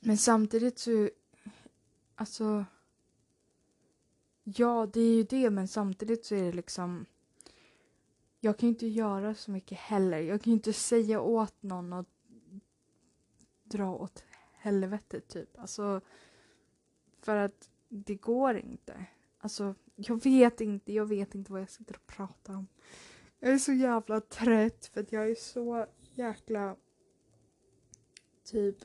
Men 0.00 0.18
samtidigt 0.18 0.78
så 0.78 1.10
Alltså... 2.14 2.64
Ja, 4.44 4.90
det 4.92 5.00
är 5.00 5.14
ju 5.14 5.22
det, 5.22 5.50
men 5.50 5.68
samtidigt 5.68 6.24
så 6.24 6.34
är 6.34 6.42
det 6.42 6.52
liksom... 6.52 7.06
Jag 8.40 8.58
kan 8.58 8.68
ju 8.68 8.72
inte 8.72 8.86
göra 8.86 9.34
så 9.34 9.50
mycket 9.50 9.78
heller. 9.78 10.18
Jag 10.18 10.42
kan 10.42 10.50
ju 10.50 10.54
inte 10.54 10.72
säga 10.72 11.20
åt 11.20 11.62
någon 11.62 11.92
att 11.92 12.08
dra 13.64 13.94
åt 13.94 14.24
helvete, 14.52 15.20
typ. 15.20 15.58
Alltså, 15.58 16.00
för 17.20 17.36
att 17.36 17.70
det 17.88 18.14
går 18.14 18.56
inte. 18.56 19.06
Alltså, 19.44 19.74
jag 19.96 20.24
vet 20.24 20.60
inte, 20.60 20.92
jag 20.92 21.06
vet 21.06 21.34
inte 21.34 21.52
vad 21.52 21.60
jag 21.60 21.70
sitter 21.70 21.94
och 21.96 22.06
pratar 22.06 22.54
om. 22.54 22.66
Jag 23.38 23.52
är 23.52 23.58
så 23.58 23.72
jävla 23.72 24.20
trött 24.20 24.86
för 24.86 25.00
att 25.00 25.12
jag 25.12 25.30
är 25.30 25.34
så 25.34 25.86
jäkla 26.14 26.76
typ 28.44 28.76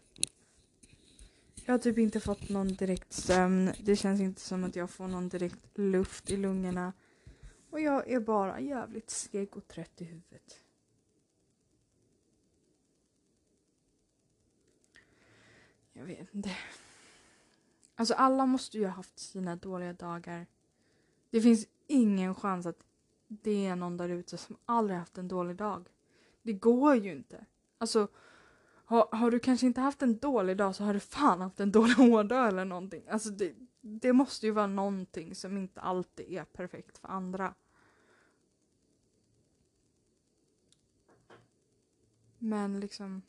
jag 1.66 1.74
har 1.74 1.80
typ 1.80 1.98
inte 1.98 2.20
fått 2.20 2.50
någon 2.50 2.68
direkt 2.68 3.14
sömn. 3.14 3.72
Det 3.80 3.96
känns 3.96 4.22
inte 4.22 4.42
som 4.42 4.64
att 4.64 4.76
jag 4.76 4.90
får 4.90 5.08
någon 5.08 5.30
direkt 5.30 5.78
luft 5.78 6.32
i 6.32 6.38
lungorna. 6.38 6.94
Och 7.70 7.80
jag 7.80 8.12
är 8.12 8.20
bara 8.20 8.60
jävligt 8.60 9.10
seg 9.10 9.58
och 9.58 9.68
trött 9.68 10.02
i 10.02 10.04
huvudet. 10.04 10.60
Jag 15.94 16.06
vet 16.06 16.36
inte. 16.36 16.50
Alltså 18.00 18.14
alla 18.14 18.46
måste 18.46 18.78
ju 18.78 18.86
ha 18.86 18.92
haft 18.92 19.20
sina 19.20 19.56
dåliga 19.56 19.94
dagar. 19.94 20.48
Det 21.30 21.42
finns 21.42 21.68
ingen 21.88 22.36
chans 22.36 22.66
att 22.66 22.86
det 23.28 23.66
är 23.66 23.76
någon 23.76 23.98
där 23.98 24.10
ute 24.10 24.38
som 24.38 24.58
aldrig 24.66 25.00
haft 25.00 25.18
en 25.18 25.28
dålig 25.28 25.56
dag. 25.56 25.90
Det 26.42 26.54
går 26.54 26.96
ju 26.96 27.12
inte. 27.12 27.46
Alltså 27.78 28.08
har, 28.86 29.10
har 29.12 29.32
du 29.32 29.40
kanske 29.40 29.68
inte 29.68 29.82
haft 29.82 30.02
en 30.02 30.18
dålig 30.18 30.58
dag 30.58 30.76
så 30.76 30.84
har 30.84 30.94
du 30.94 31.00
fan 31.00 31.42
haft 31.42 31.60
en 31.60 31.72
dålig 31.72 31.94
hårdag 31.98 32.48
eller 32.48 32.66
någonting. 32.66 33.04
Alltså 33.10 33.30
det, 33.30 33.56
det 33.82 34.14
måste 34.14 34.46
ju 34.46 34.52
vara 34.52 34.68
någonting 34.68 35.36
som 35.36 35.58
inte 35.58 35.82
alltid 35.82 36.26
är 36.30 36.44
perfekt 36.44 36.98
för 36.98 37.08
andra. 37.08 37.54
Men 42.38 42.80
liksom... 42.80 43.22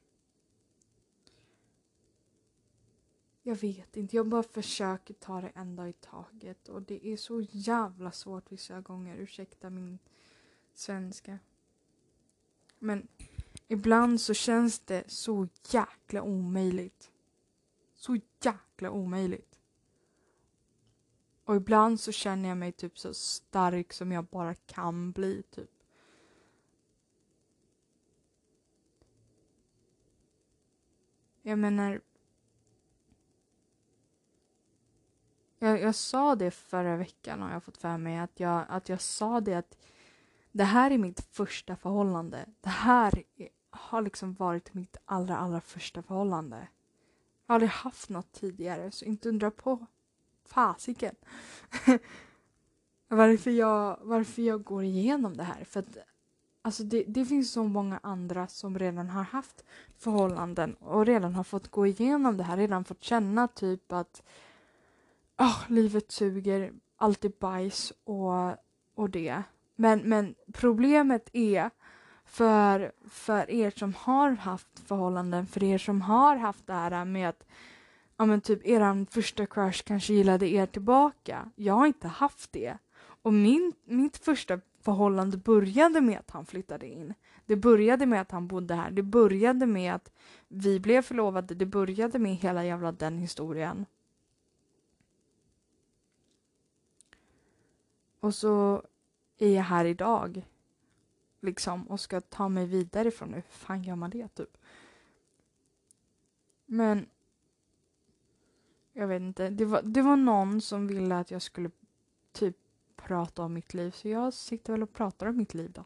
Jag 3.49 3.57
vet 3.57 3.97
inte, 3.97 4.17
jag 4.17 4.27
bara 4.27 4.43
försöker 4.43 5.15
ta 5.15 5.41
det 5.41 5.53
en 5.55 5.77
dag 5.77 5.89
i 5.89 5.93
taget 5.93 6.69
och 6.69 6.83
det 6.83 7.07
är 7.07 7.17
så 7.17 7.41
jävla 7.51 8.13
svårt 8.13 8.53
vissa 8.53 8.81
gånger. 8.81 9.17
Ursäkta 9.17 9.71
min 9.71 9.99
svenska. 10.75 11.39
Men 12.79 13.09
Ibland 13.69 14.21
så 14.21 14.35
känns 14.35 14.79
det 14.79 15.11
så 15.11 15.49
jäkla 15.71 16.23
omöjligt. 16.23 17.11
Så 17.97 18.19
jäkla 18.41 18.91
omöjligt. 18.91 19.61
Och 21.45 21.57
ibland 21.57 22.01
så 22.01 22.13
känner 22.13 22.49
jag 22.49 22.59
mig 22.59 22.73
typ 22.73 22.99
så 22.99 23.15
stark 23.15 23.93
som 23.93 24.13
jag 24.13 24.25
bara 24.25 24.55
kan 24.55 25.13
bli 25.13 25.43
typ. 25.51 25.71
Jag 31.43 31.59
menar... 31.59 32.01
Jag, 35.59 35.81
jag 35.81 35.95
sa 35.95 36.35
det 36.35 36.51
förra 36.51 36.97
veckan 36.97 37.43
har 37.43 37.53
jag 37.53 37.65
fått 37.65 37.77
för 37.77 37.99
mig 37.99 38.19
att 38.19 38.41
jag, 38.41 38.65
att 38.69 38.89
jag 38.89 39.01
sa 39.01 39.41
det 39.41 39.55
att 39.55 39.77
det 40.53 40.65
här 40.65 40.91
är 40.91 40.99
mitt 40.99 41.21
första 41.21 41.77
förhållande. 41.77 42.47
Det 42.61 42.69
här 42.69 43.25
är 43.37 43.49
har 43.71 44.03
liksom 44.03 44.35
varit 44.35 44.75
mitt 44.75 44.97
allra, 45.05 45.37
allra 45.37 45.61
första 45.61 46.03
förhållande. 46.03 46.57
Jag 47.47 47.53
har 47.53 47.55
aldrig 47.55 47.71
haft 47.71 48.09
något 48.09 48.33
tidigare, 48.33 48.91
så 48.91 49.05
inte 49.05 49.29
undra 49.29 49.51
på. 49.51 49.87
Fasiken. 50.45 51.15
varför, 53.09 53.51
jag, 53.51 53.99
varför 54.03 54.43
jag 54.43 54.65
går 54.65 54.85
igenom 54.85 55.37
det 55.37 55.43
här. 55.43 55.65
För 55.65 55.81
att 55.81 55.99
alltså 56.63 56.85
det, 56.85 57.05
det 57.07 57.25
finns 57.25 57.53
så 57.53 57.65
många 57.65 58.01
andra 58.03 58.49
som 58.49 58.79
redan 58.79 59.09
har 59.09 59.23
haft 59.23 59.65
förhållanden 59.97 60.75
och 60.75 61.07
redan 61.07 61.35
har 61.35 61.45
fått 61.45 61.69
gå 61.69 61.87
igenom 61.87 62.37
det 62.37 62.45
här, 62.45 62.57
redan 62.57 62.85
fått 62.85 63.03
känna 63.03 63.49
typ 63.49 63.93
att 63.93 64.23
oh, 65.39 65.65
livet 65.69 66.13
suger, 66.13 66.73
allt 66.97 67.25
är 67.25 67.33
bajs 67.41 67.93
och, 68.05 68.57
och 68.95 69.11
det. 69.11 69.43
Men, 69.77 70.01
men 70.01 70.35
problemet 70.53 71.31
är 71.33 71.71
för, 72.25 72.93
för 73.09 73.51
er 73.51 73.71
som 73.77 73.95
har 73.99 74.31
haft 74.31 74.79
förhållanden, 74.87 75.47
för 75.47 75.65
er 75.65 75.79
som 75.79 76.01
har 76.03 76.37
haft 76.37 76.67
det 76.67 76.73
här 76.73 77.05
med 77.05 77.29
att 77.29 77.45
ja 78.17 78.27
men 78.27 78.41
typ 78.41 78.67
eran 78.67 79.07
första 79.07 79.47
crush 79.47 79.85
kanske 79.85 80.13
gillade 80.13 80.49
er 80.49 80.67
tillbaka. 80.67 81.51
Jag 81.57 81.75
har 81.75 81.87
inte 81.87 82.09
haft 82.09 82.53
det. 82.53 82.79
Och 83.23 83.33
min, 83.35 83.73
mitt 83.85 84.17
första 84.17 84.61
förhållande 84.83 85.37
började 85.37 86.01
med 86.01 86.19
att 86.19 86.31
han 86.31 86.47
flyttade 86.47 86.87
in. 86.87 87.15
Det 87.47 87.57
började 87.57 88.07
med 88.07 88.21
att 88.21 88.31
han 88.31 88.47
bodde 88.47 88.75
här. 88.75 88.91
Det 88.91 89.03
började 89.03 89.67
med 89.67 89.95
att 89.95 90.13
vi 90.49 90.81
blev 90.81 91.03
förlovade. 91.03 91.55
Det 91.55 91.67
började 91.67 92.19
med 92.19 92.37
hela 92.37 92.65
jävla 92.65 92.93
den 92.93 93.19
historien. 93.19 93.87
Och 98.21 98.35
så 98.35 98.83
är 99.39 99.55
jag 99.55 99.63
här 99.63 99.85
idag. 99.85 100.43
Liksom, 101.41 101.89
och 101.89 102.01
ska 102.01 102.21
ta 102.21 102.49
mig 102.49 102.67
vidare 102.67 103.11
från 103.11 103.29
nu. 103.29 103.35
Hur 103.35 103.43
fan 103.43 103.83
gör 103.83 103.97
man 103.97 104.11
det, 104.11 104.29
typ? 104.29 104.59
Men... 106.67 107.07
Jag 108.93 109.09
vet 109.09 109.21
inte. 109.21 109.51
Det 109.51 109.65
var, 109.65 109.83
det 109.83 110.03
var 110.03 110.17
någon 110.17 110.61
som 110.61 110.87
ville 110.87 111.19
att 111.19 111.31
jag 111.31 111.43
skulle 111.43 111.71
typ 112.33 112.57
prata 112.97 113.43
om 113.43 113.53
mitt 113.55 113.75
liv. 113.75 113.91
Så 113.91 114.09
jag 114.09 114.35
sitter 114.35 114.73
väl 114.73 114.83
och 114.83 114.93
pratar 114.93 115.27
om 115.27 115.37
mitt 115.37 115.55
liv 115.55 115.73
då. 115.73 115.85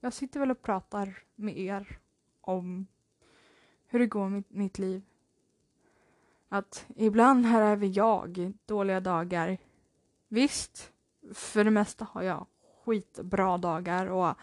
Jag 0.00 0.12
sitter 0.12 0.40
väl 0.40 0.50
och 0.50 0.62
pratar 0.62 1.22
med 1.34 1.58
er 1.58 1.98
om 2.40 2.86
hur 3.86 3.98
det 3.98 4.06
går 4.06 4.28
med 4.28 4.44
mitt 4.48 4.78
liv. 4.78 5.02
Att 6.48 6.86
ibland 6.96 7.46
här 7.46 7.62
är 7.62 7.76
vi 7.76 7.88
jag, 7.88 8.52
dåliga 8.66 9.00
dagar. 9.00 9.58
Visst, 10.28 10.92
för 11.34 11.64
det 11.64 11.70
mesta 11.70 12.06
har 12.12 12.22
jag 12.22 12.46
skitbra 12.84 13.58
dagar 13.58 14.06
och 14.06 14.34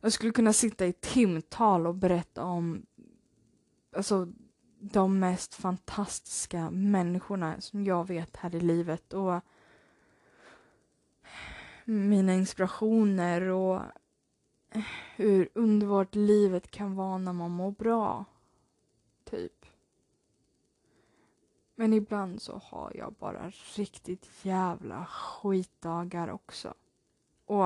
jag 0.00 0.12
skulle 0.12 0.32
kunna 0.32 0.52
sitta 0.52 0.86
i 0.86 0.92
timtal 0.92 1.86
och 1.86 1.94
berätta 1.94 2.44
om 2.44 2.86
alltså, 3.96 4.32
de 4.80 5.18
mest 5.18 5.54
fantastiska 5.54 6.70
människorna 6.70 7.60
som 7.60 7.84
jag 7.84 8.06
vet 8.08 8.36
här 8.36 8.54
i 8.54 8.60
livet 8.60 9.12
och 9.14 9.40
mina 11.84 12.34
inspirationer 12.34 13.40
och 13.40 13.82
hur 15.16 15.48
underbart 15.54 16.14
livet 16.14 16.70
kan 16.70 16.94
vara 16.94 17.18
när 17.18 17.32
man 17.32 17.50
mår 17.50 17.70
bra. 17.70 18.24
Typ. 19.24 19.66
Men 21.78 21.92
ibland 21.92 22.42
så 22.42 22.60
har 22.64 22.92
jag 22.94 23.12
bara 23.12 23.52
riktigt 23.76 24.30
jävla 24.42 25.06
skitdagar 25.06 26.28
också. 26.28 26.74
Och 27.44 27.64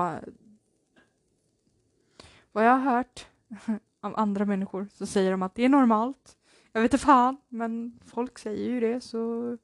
vad 2.51 2.65
jag 2.65 2.71
har 2.71 2.79
hört 2.79 3.27
av 3.99 4.19
andra 4.19 4.45
människor 4.45 4.87
så 4.93 5.05
säger 5.05 5.31
de 5.31 5.41
att 5.41 5.55
det 5.55 5.65
är 5.65 5.69
normalt. 5.69 6.37
Jag 6.71 6.81
vet 6.81 6.93
inte 6.93 7.05
fan, 7.05 7.37
men 7.49 7.99
folk 8.05 8.39
säger 8.39 8.69
ju 8.69 8.79
det 8.79 9.01
så 9.01 9.57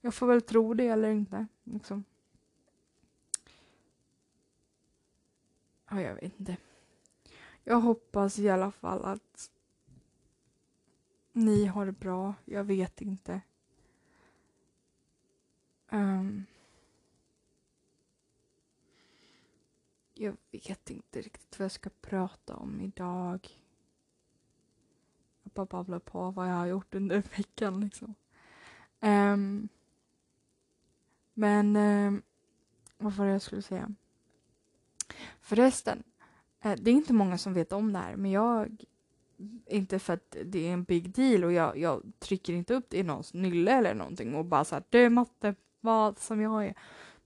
jag 0.00 0.14
får 0.14 0.26
väl 0.26 0.42
tro 0.42 0.74
det 0.74 0.86
eller 0.86 1.10
inte. 1.10 1.46
Liksom. 1.64 2.04
Ja, 5.90 6.00
jag 6.00 6.14
vet 6.14 6.40
inte. 6.40 6.56
Jag 7.64 7.80
hoppas 7.80 8.38
i 8.38 8.48
alla 8.48 8.70
fall 8.70 9.04
att 9.04 9.50
ni 11.32 11.66
har 11.66 11.86
det 11.86 11.92
bra. 11.92 12.34
Jag 12.44 12.64
vet 12.64 13.00
inte. 13.00 13.40
Um, 15.92 16.46
jag 20.14 20.36
vet 20.50 20.90
inte 20.90 21.20
riktigt 21.20 21.58
vad 21.58 21.64
jag 21.64 21.72
ska 21.72 21.90
prata 22.00 22.56
om 22.56 22.80
idag. 22.80 23.48
Jag 25.42 25.52
bara 25.52 25.66
babblar 25.66 25.98
på 25.98 26.30
vad 26.30 26.48
jag 26.48 26.54
har 26.54 26.66
gjort 26.66 26.94
under 26.94 27.16
veckan 27.36 27.80
liksom. 27.80 28.14
Um, 29.00 29.68
men 31.34 31.76
um, 31.76 32.22
vad 32.98 33.12
var 33.12 33.26
det 33.26 33.32
jag 33.32 33.42
skulle 33.42 33.62
säga? 33.62 33.94
Förresten, 35.40 36.02
eh, 36.60 36.76
det 36.78 36.90
är 36.90 36.94
inte 36.94 37.12
många 37.12 37.38
som 37.38 37.54
vet 37.54 37.72
om 37.72 37.92
det 37.92 37.98
här, 37.98 38.16
men 38.16 38.30
jag 38.30 38.84
inte 39.66 39.98
för 39.98 40.12
att 40.12 40.36
det 40.44 40.68
är 40.68 40.72
en 40.72 40.84
big 40.84 41.10
deal 41.10 41.44
och 41.44 41.52
jag, 41.52 41.78
jag 41.78 42.12
trycker 42.18 42.52
inte 42.52 42.74
upp 42.74 42.86
det 42.88 42.98
i 42.98 43.02
någons 43.02 43.34
nylle 43.34 43.72
eller 43.72 43.94
någonting 43.94 44.34
och 44.34 44.44
bara 44.44 44.64
såhär, 44.64 44.84
du 44.90 45.08
matte, 45.08 45.54
vad 45.82 46.18
som 46.18 46.40
jag 46.40 46.66
är. 46.66 46.74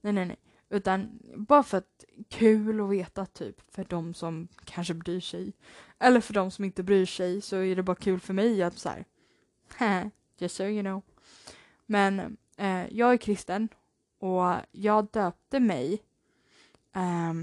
Nej, 0.01 0.13
nej, 0.13 0.25
nej. 0.25 0.37
Utan 0.69 1.19
bara 1.35 1.63
för 1.63 1.77
att 1.77 2.03
kul 2.29 2.81
att 2.81 2.89
veta 2.89 3.25
typ 3.25 3.61
för 3.71 3.83
de 3.89 4.13
som 4.13 4.47
kanske 4.65 4.93
bryr 4.93 5.19
sig. 5.19 5.53
Eller 5.99 6.21
för 6.21 6.33
de 6.33 6.51
som 6.51 6.65
inte 6.65 6.83
bryr 6.83 7.05
sig 7.05 7.41
så 7.41 7.55
är 7.55 7.75
det 7.75 7.83
bara 7.83 7.95
kul 7.95 8.19
för 8.19 8.33
mig 8.33 8.63
att 8.63 8.77
såhär, 8.77 9.05
just 10.37 10.55
so 10.55 10.63
you 10.63 10.81
know. 10.81 11.01
Men 11.85 12.37
eh, 12.57 12.93
jag 12.93 13.13
är 13.13 13.17
kristen 13.17 13.69
och 14.19 14.53
jag 14.71 15.07
döpte 15.11 15.59
mig 15.59 16.01
eh, 16.95 17.33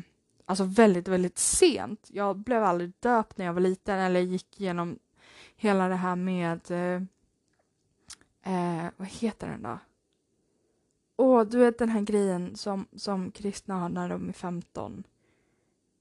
alltså 0.45 0.65
väldigt, 0.65 1.09
väldigt 1.09 1.39
sent. 1.39 2.09
Jag 2.13 2.37
blev 2.37 2.65
aldrig 2.65 2.93
döpt 3.01 3.39
när 3.39 3.47
jag 3.47 3.53
var 3.53 3.61
liten 3.61 3.99
eller 3.99 4.21
gick 4.21 4.61
igenom 4.61 4.99
hela 5.57 5.89
det 5.89 5.97
här 5.97 6.17
med, 6.17 6.71
eh, 6.71 7.03
eh, 8.55 8.91
vad 8.97 9.09
heter 9.09 9.49
den 9.49 9.63
då? 9.63 9.79
Åh, 11.17 11.45
du 11.45 11.59
vet 11.59 11.79
den 11.79 11.89
här 11.89 12.01
grejen 12.01 12.57
som, 12.57 12.87
som 12.97 13.31
kristna 13.31 13.75
har 13.75 13.89
när 13.89 14.09
de 14.09 14.29
är 14.29 14.33
15. 14.33 15.05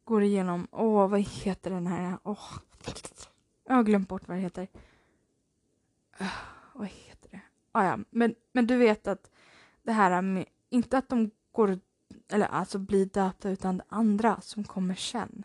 Går 0.04 0.24
igenom, 0.24 0.68
åh, 0.72 1.08
vad 1.08 1.22
heter 1.22 1.72
den 1.72 1.88
här? 1.88 2.18
Åh, 2.24 2.60
jag 3.68 3.76
har 3.76 3.84
glömt 3.84 4.10
bort 4.10 4.28
vad 4.28 4.38
det 4.38 4.42
heter. 4.42 4.68
Öh, 6.20 6.28
vad 6.74 6.88
heter 6.88 7.30
det? 7.32 7.42
Ah, 7.72 7.86
ja, 7.86 8.00
men, 8.10 8.36
men 8.52 8.68
du 8.68 8.78
vet 8.78 9.08
att 9.08 9.32
det 9.84 9.92
här 9.92 10.22
med, 10.22 10.46
inte 10.70 10.98
att 10.98 11.10
de 11.10 11.32
går 11.52 11.80
eller 12.28 12.46
alltså 12.46 12.80
blir 12.80 13.06
döpta 13.06 13.50
utan 13.50 13.78
det 13.78 13.84
andra 13.88 14.42
som 14.42 14.64
kommer 14.64 14.96
sen. 14.96 15.44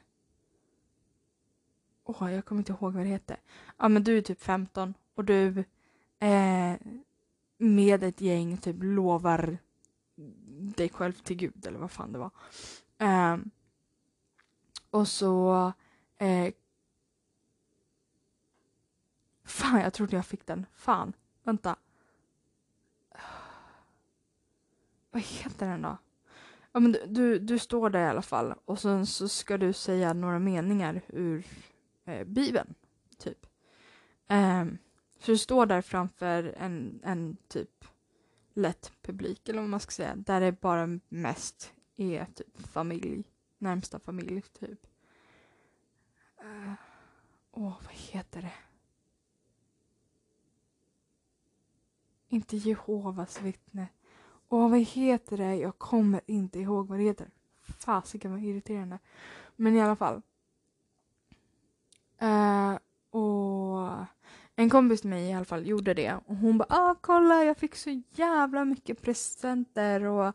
Åh, 2.04 2.22
oh, 2.22 2.34
jag 2.34 2.44
kommer 2.44 2.58
inte 2.60 2.72
ihåg 2.72 2.92
vad 2.94 3.02
det 3.02 3.08
heter. 3.08 3.36
Ja, 3.78 3.88
men 3.88 4.04
du 4.04 4.18
är 4.18 4.22
typ 4.22 4.40
15 4.40 4.94
och 5.14 5.24
du 5.24 5.64
eh, 6.18 6.74
med 7.58 8.02
ett 8.02 8.20
gäng 8.20 8.56
typ 8.56 8.76
lovar 8.78 9.58
dig 10.76 10.88
själv 10.88 11.12
till 11.12 11.36
Gud 11.36 11.66
eller 11.66 11.78
vad 11.78 11.90
fan 11.90 12.12
det 12.12 12.18
var. 12.18 12.30
Eh, 12.98 13.36
och 14.90 15.08
så 15.08 15.72
eh, 16.18 16.52
Fan, 19.48 19.80
jag 19.80 19.92
trodde 19.92 20.16
jag 20.16 20.26
fick 20.26 20.46
den. 20.46 20.66
Fan, 20.74 21.12
vänta. 21.42 21.76
Vad 25.10 25.22
heter 25.22 25.68
den 25.68 25.82
då? 25.82 25.96
Ja, 26.72 26.80
men 26.80 26.92
du, 26.92 27.06
du, 27.06 27.38
du, 27.38 27.58
står 27.58 27.90
där 27.90 28.00
i 28.00 28.08
alla 28.08 28.22
fall 28.22 28.54
och 28.64 28.78
sen 28.78 29.06
så 29.06 29.28
ska 29.28 29.58
du 29.58 29.72
säga 29.72 30.12
några 30.12 30.38
meningar 30.38 31.00
ur 31.08 31.46
eh, 32.04 32.24
Bibeln, 32.24 32.74
typ. 33.18 33.46
Um, 34.28 34.78
så 35.18 35.30
du 35.30 35.38
står 35.38 35.66
där 35.66 35.82
framför 35.82 36.54
en, 36.56 37.00
en 37.04 37.36
typ 37.48 37.84
lätt 38.54 38.92
publik, 39.02 39.48
eller 39.48 39.60
vad 39.60 39.70
man 39.70 39.80
ska 39.80 39.90
säga, 39.90 40.16
där 40.16 40.40
det 40.40 40.60
bara 40.60 40.98
mest 41.08 41.72
är 41.96 42.24
typ 42.24 42.60
familj, 42.60 43.24
närmsta 43.58 43.98
familj, 43.98 44.42
typ. 44.42 44.86
Uh, 46.44 46.72
åh, 47.50 47.76
vad 47.84 47.92
heter 47.92 48.42
det? 48.42 48.54
Inte 52.28 52.56
Jehovas 52.56 53.42
vittne. 53.42 53.88
Åh, 54.48 54.70
vad 54.70 54.80
heter 54.80 55.36
det? 55.36 55.56
Jag 55.56 55.78
kommer 55.78 56.20
inte 56.26 56.60
ihåg 56.60 56.88
vad 56.88 56.98
det 56.98 57.04
heter. 57.04 57.30
Fasiken 57.60 58.30
vad 58.30 58.40
irriterande. 58.40 58.98
Men 59.56 59.76
i 59.76 59.80
alla 59.80 59.96
fall. 59.96 60.22
Uh, 62.22 62.78
och 63.10 63.57
en 64.60 64.70
kompis 64.70 65.00
till 65.00 65.10
mig 65.10 65.30
i 65.30 65.32
alla 65.32 65.44
fall 65.44 65.66
gjorde 65.66 65.94
det. 65.94 66.14
Och 66.26 66.36
hon 66.36 66.58
bara, 66.58 66.66
ah 66.68 66.94
kolla 67.00 67.44
jag 67.44 67.56
fick 67.56 67.74
så 67.74 68.02
jävla 68.10 68.64
mycket 68.64 69.02
presenter 69.02 70.04
och 70.04 70.34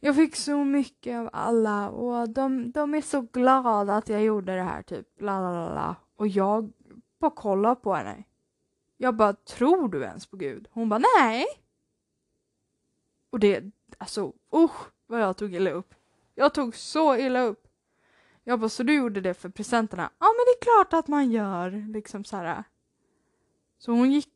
jag 0.00 0.16
fick 0.16 0.36
så 0.36 0.64
mycket 0.64 1.18
av 1.18 1.30
alla 1.32 1.90
och 1.90 2.28
de, 2.28 2.72
de 2.72 2.94
är 2.94 3.00
så 3.00 3.20
glada 3.20 3.96
att 3.96 4.08
jag 4.08 4.22
gjorde 4.22 4.56
det 4.56 4.62
här 4.62 4.82
typ. 4.82 5.06
La, 5.20 5.40
la, 5.40 5.52
la, 5.52 5.74
la. 5.74 5.96
Och 6.16 6.28
jag 6.28 6.72
bara 7.18 7.30
kollar 7.30 7.74
på 7.74 7.94
henne. 7.94 8.24
Jag 8.96 9.16
bara, 9.16 9.32
tror 9.32 9.88
du 9.88 10.02
ens 10.02 10.26
på 10.26 10.36
Gud? 10.36 10.68
Hon 10.70 10.88
bara, 10.88 11.02
nej. 11.20 11.44
Och 13.30 13.38
det, 13.38 13.64
alltså 13.98 14.32
usch 14.54 14.90
vad 15.06 15.20
jag 15.20 15.36
tog 15.36 15.54
illa 15.54 15.70
upp. 15.70 15.94
Jag 16.34 16.54
tog 16.54 16.76
så 16.76 17.16
illa 17.16 17.40
upp. 17.40 17.66
Jag 18.42 18.60
bara, 18.60 18.68
så 18.68 18.82
du 18.82 18.94
gjorde 18.94 19.20
det 19.20 19.34
för 19.34 19.48
presenterna? 19.48 20.10
Ja 20.18 20.26
men 20.26 20.44
det 20.46 20.58
är 20.58 20.62
klart 20.62 20.98
att 20.98 21.08
man 21.08 21.30
gör, 21.30 21.92
liksom 21.92 22.24
så 22.24 22.36
här. 22.36 22.64
Så 23.84 23.92
hon 23.92 24.12
gick 24.12 24.32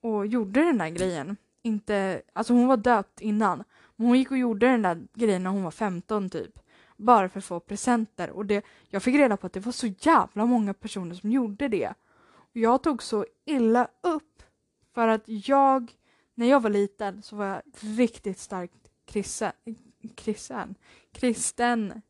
och 0.00 0.26
gjorde 0.26 0.64
den 0.64 0.78
där 0.78 0.88
grejen. 0.88 1.36
Inte, 1.62 2.22
alltså 2.32 2.52
hon 2.52 2.66
var 2.66 2.76
döpt 2.76 3.20
innan. 3.20 3.64
Men 3.96 4.06
hon 4.06 4.18
gick 4.18 4.30
och 4.30 4.38
gjorde 4.38 4.66
den 4.66 4.82
där 4.82 5.06
grejen 5.14 5.42
när 5.42 5.50
hon 5.50 5.62
var 5.62 5.70
15 5.70 6.30
typ. 6.30 6.58
Bara 6.96 7.28
för 7.28 7.38
att 7.38 7.44
få 7.44 7.60
presenter. 7.60 8.30
Och 8.30 8.46
det, 8.46 8.64
jag 8.88 9.02
fick 9.02 9.14
reda 9.14 9.36
på 9.36 9.46
att 9.46 9.52
det 9.52 9.60
var 9.60 9.72
så 9.72 9.86
jävla 9.86 10.46
många 10.46 10.74
personer 10.74 11.14
som 11.14 11.30
gjorde 11.30 11.68
det. 11.68 11.94
Och 12.28 12.56
jag 12.56 12.82
tog 12.82 13.02
så 13.02 13.26
illa 13.44 13.88
upp. 14.00 14.42
För 14.94 15.08
att 15.08 15.22
jag 15.26 15.92
när 16.34 16.46
jag 16.46 16.60
var 16.60 16.70
liten 16.70 17.22
så 17.22 17.36
var 17.36 17.46
jag 17.46 17.62
riktigt 17.80 18.38
starkt 18.38 18.88
kristen. 19.04 19.52
kristen. 20.16 20.74
kristen. 21.12 22.02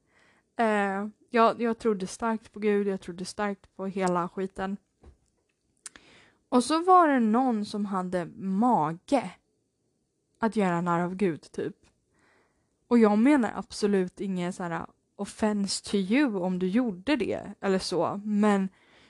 Eh, 0.56 1.06
jag, 1.30 1.60
jag 1.60 1.78
trodde 1.78 2.06
starkt 2.06 2.52
på 2.52 2.60
Gud, 2.60 2.86
jag 2.86 3.00
trodde 3.00 3.24
starkt 3.24 3.76
på 3.76 3.86
hela 3.86 4.28
skiten. 4.28 4.76
Och 6.50 6.64
så 6.64 6.82
var 6.82 7.08
det 7.08 7.20
någon 7.20 7.64
som 7.64 7.86
hade 7.86 8.24
mage 8.36 9.30
att 10.38 10.56
göra 10.56 10.80
narr 10.80 11.00
av 11.00 11.14
Gud, 11.14 11.52
typ. 11.52 11.76
Och 12.88 12.98
jag 12.98 13.18
menar 13.18 13.52
absolut 13.54 14.20
inget 14.20 14.54
så 14.54 14.62
här 14.62 14.80
uh, 14.80 14.86
offense 15.16 15.84
to 15.84 15.94
you 15.94 16.36
om 16.36 16.58
du 16.58 16.68
gjorde 16.68 17.16
det 17.16 17.54
eller 17.60 17.78
så, 17.78 18.20
men 18.24 18.68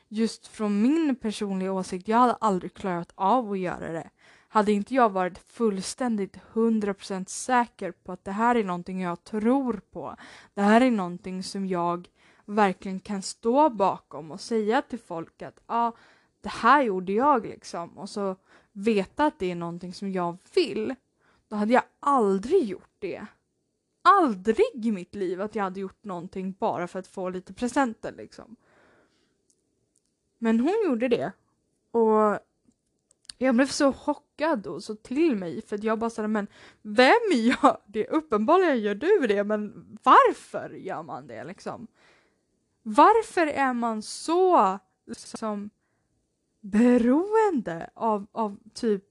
just 0.09 0.47
från 0.47 0.83
min 0.83 1.17
personliga 1.17 1.73
åsikt, 1.73 2.09
jag 2.09 2.19
hade 2.19 2.35
aldrig 2.35 2.75
klarat 2.75 3.13
av 3.15 3.53
att 3.53 3.59
göra 3.59 3.93
det. 3.93 4.11
Hade 4.49 4.73
inte 4.73 4.95
jag 4.95 5.11
varit 5.11 5.39
fullständigt 5.39 6.37
100% 6.53 7.29
säker 7.29 7.93
på 7.93 8.13
att 8.13 8.25
det 8.25 8.33
här 8.33 8.55
är 8.55 8.65
någonting 8.65 9.01
jag 9.01 9.25
tror 9.25 9.81
på, 9.91 10.17
det 10.55 10.63
här 10.63 10.81
är 10.81 10.91
någonting 10.91 11.43
som 11.43 11.67
jag 11.67 12.09
verkligen 12.45 13.01
kan 13.01 13.23
stå 13.23 13.71
bakom 13.71 14.31
och 14.31 14.41
säga 14.41 14.83
till 14.83 14.99
folk 14.99 15.43
att 15.43 15.61
ja, 15.67 15.87
ah, 15.87 15.93
det 16.41 16.49
här 16.49 16.83
gjorde 16.83 17.13
jag 17.13 17.47
liksom 17.47 17.99
och 17.99 18.11
så 18.11 18.37
veta 18.73 19.27
att 19.27 19.39
det 19.39 19.51
är 19.51 19.55
någonting 19.55 19.95
som 19.95 20.13
jag 20.13 20.39
vill, 20.55 20.95
då 21.49 21.57
hade 21.57 21.73
jag 21.73 21.83
aldrig 22.01 22.65
gjort 22.65 22.95
det. 22.99 23.27
Aldrig 24.03 24.87
i 24.87 24.93
mitt 24.93 25.15
liv 25.15 25.41
att 25.41 25.55
jag 25.55 25.65
hade 25.65 25.81
gjort 25.81 26.05
någonting 26.05 26.53
bara 26.59 26.89
för 26.89 26.99
att 26.99 27.07
få 27.07 27.29
lite 27.29 27.53
presenter 27.53 28.13
liksom. 28.13 28.57
Men 30.39 30.61
hon 30.61 30.83
gjorde 30.85 31.09
det. 31.09 31.33
Och 31.91 32.39
jag 33.39 33.55
blev 33.55 33.67
så 33.67 33.93
chockad 33.93 34.67
och 34.67 34.83
så 34.83 34.95
till 34.95 35.37
mig 35.37 35.63
för 35.63 35.77
att 35.77 35.85
jag 35.85 35.99
bara 35.99 36.11
sa 36.11 36.29
men 36.29 36.47
vem 36.83 37.31
gör 37.33 37.81
det? 37.87 38.07
Uppenbarligen 38.07 38.81
gör 38.81 38.95
du 38.95 39.27
det 39.27 39.45
men 39.45 39.99
varför 40.03 40.71
gör 40.71 41.03
man 41.03 41.27
det 41.27 41.45
liksom? 41.45 41.87
Varför 42.83 43.47
är 43.47 43.73
man 43.73 44.03
så 44.03 44.79
liksom 45.07 45.71
beroende 46.61 47.91
av, 47.95 48.27
av 48.33 48.59
typ 48.75 49.05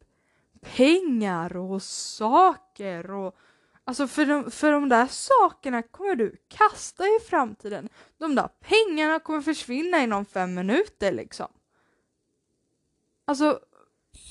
pengar 0.62 1.58
och 1.58 1.82
saker 1.84 3.12
och 3.12 3.36
Alltså 3.84 4.08
för 4.08 4.26
de, 4.26 4.52
för 4.52 4.72
de 4.72 4.90
där 4.90 5.08
sakerna 5.08 5.82
kommer 5.82 6.16
du 6.16 6.36
kasta 6.48 7.04
i 7.04 7.20
framtiden. 7.30 7.90
De 8.18 8.36
där 8.36 8.50
pengarna 8.60 9.20
kommer 9.20 9.42
försvinna 9.42 10.04
inom 10.04 10.26
fem 10.26 10.54
minuter 10.54 11.12
liksom. 11.12 11.48
Alltså 13.26 13.60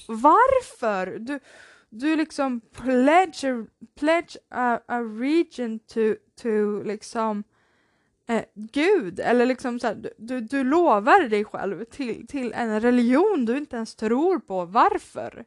varför? 0.08 1.18
Du, 1.18 1.40
du 1.88 2.16
liksom 2.16 2.60
pledge, 2.60 3.66
pledge 3.94 4.36
a, 4.48 4.80
a 4.86 5.00
region 5.00 5.78
to, 5.78 6.14
to 6.42 6.82
liksom 6.82 7.44
eh, 8.28 8.44
Gud 8.54 9.20
eller 9.20 9.46
liksom 9.46 9.80
så 9.80 9.86
här, 9.86 10.12
du, 10.18 10.40
du 10.40 10.64
lovar 10.64 11.28
dig 11.28 11.44
själv 11.44 11.84
till, 11.84 12.26
till 12.26 12.52
en 12.52 12.80
religion 12.80 13.44
du 13.44 13.58
inte 13.58 13.76
ens 13.76 13.94
tror 13.94 14.38
på. 14.38 14.64
Varför? 14.64 15.44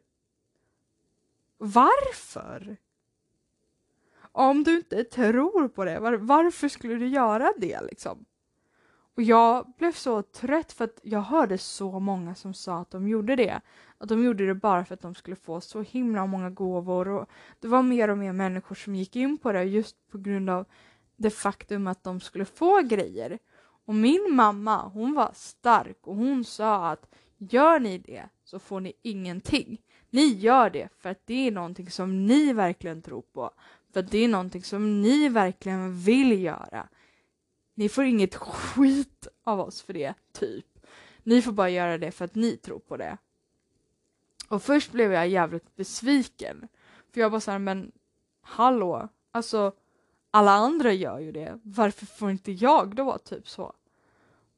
Varför? 1.58 2.78
Om 4.32 4.64
du 4.64 4.76
inte 4.76 5.04
tror 5.04 5.68
på 5.68 5.86
det, 5.86 6.00
var, 6.00 6.14
varför 6.14 6.68
skulle 6.68 6.96
du 6.96 7.08
göra 7.08 7.54
det 7.58 7.82
liksom? 7.82 8.26
Och 9.16 9.22
jag 9.22 9.74
blev 9.78 9.92
så 9.92 10.22
trött 10.22 10.72
för 10.72 10.86
att 10.86 11.00
jag 11.04 11.22
hörde 11.22 11.58
så 11.58 12.00
många 12.00 12.36
som 12.36 12.54
sa 12.54 12.80
att 12.80 12.92
de 12.92 13.08
gjorde 13.08 13.36
det. 13.36 13.62
Att 13.98 14.10
de 14.10 14.24
gjorde 14.24 14.46
det 14.46 14.56
bara 14.56 14.86
för 14.86 14.94
att 14.94 15.02
de 15.02 15.16
skulle 15.16 15.36
få 15.36 15.62
så 15.62 15.82
himla 15.82 16.26
många 16.26 16.50
gåvor 16.50 17.08
och 17.08 17.30
det 17.60 17.68
var 17.68 17.84
mer 17.84 18.10
och 18.10 18.18
mer 18.18 18.34
människor 18.34 18.76
som 18.76 18.96
gick 18.96 19.16
in 19.16 19.38
på 19.38 19.52
det 19.52 19.64
just 19.64 19.96
på 20.12 20.18
grund 20.18 20.50
av 20.50 20.66
det 21.22 21.30
faktum 21.30 21.88
att 21.88 22.04
de 22.04 22.20
skulle 22.20 22.46
få 22.46 22.82
grejer. 22.82 23.40
Och 23.86 23.96
min 23.96 24.28
mamma, 24.36 24.88
hon 24.88 25.14
var 25.14 25.32
stark 25.34 26.08
och 26.08 26.16
hon 26.16 26.46
sa 26.46 26.90
att 26.90 27.10
gör 27.38 27.80
ni 27.80 27.98
det 27.98 28.30
så 28.44 28.60
får 28.60 28.80
ni 28.80 28.94
ingenting. 29.02 29.82
Ni 30.10 30.26
gör 30.26 30.70
det 30.70 30.90
för 31.00 31.10
att 31.10 31.22
det 31.26 31.48
är 31.48 31.52
någonting 31.52 31.92
som 31.92 32.26
ni 32.26 32.54
verkligen 32.54 33.02
tror 33.02 33.22
på. 33.22 33.52
För 33.94 34.00
att 34.00 34.12
det 34.12 34.18
är 34.18 34.28
någonting 34.28 34.64
som 34.64 35.02
ni 35.02 35.30
verkligen 35.30 36.00
vill 36.00 36.42
göra. 36.42 36.88
Ni 37.74 37.90
får 37.90 38.04
inget 38.04 38.36
skit 38.36 39.28
av 39.44 39.60
oss 39.60 39.82
för 39.82 39.94
det, 39.94 40.14
typ. 40.32 40.66
Ni 41.24 41.42
får 41.42 41.52
bara 41.52 41.70
göra 41.70 41.98
det 41.98 42.12
för 42.12 42.26
att 42.26 42.36
ni 42.36 42.58
tror 42.58 42.80
på 42.80 42.98
det. 42.98 43.18
Och 44.48 44.64
först 44.64 44.92
blev 44.92 45.14
jag 45.14 45.28
jävligt 45.28 45.76
besviken. 45.76 46.68
För 47.14 47.22
jag 47.22 47.32
bara 47.32 47.42
såhär, 47.42 47.60
men 47.60 47.92
hallå, 48.42 49.10
alltså 49.32 49.74
alla 50.32 50.52
andra 50.52 50.94
gör 50.94 51.20
ju 51.20 51.32
det. 51.32 51.60
Varför 51.64 52.06
får 52.06 52.32
inte 52.32 52.52
jag 52.52 52.96
då? 52.96 53.18
Typ 53.18 53.50
så. 53.50 53.74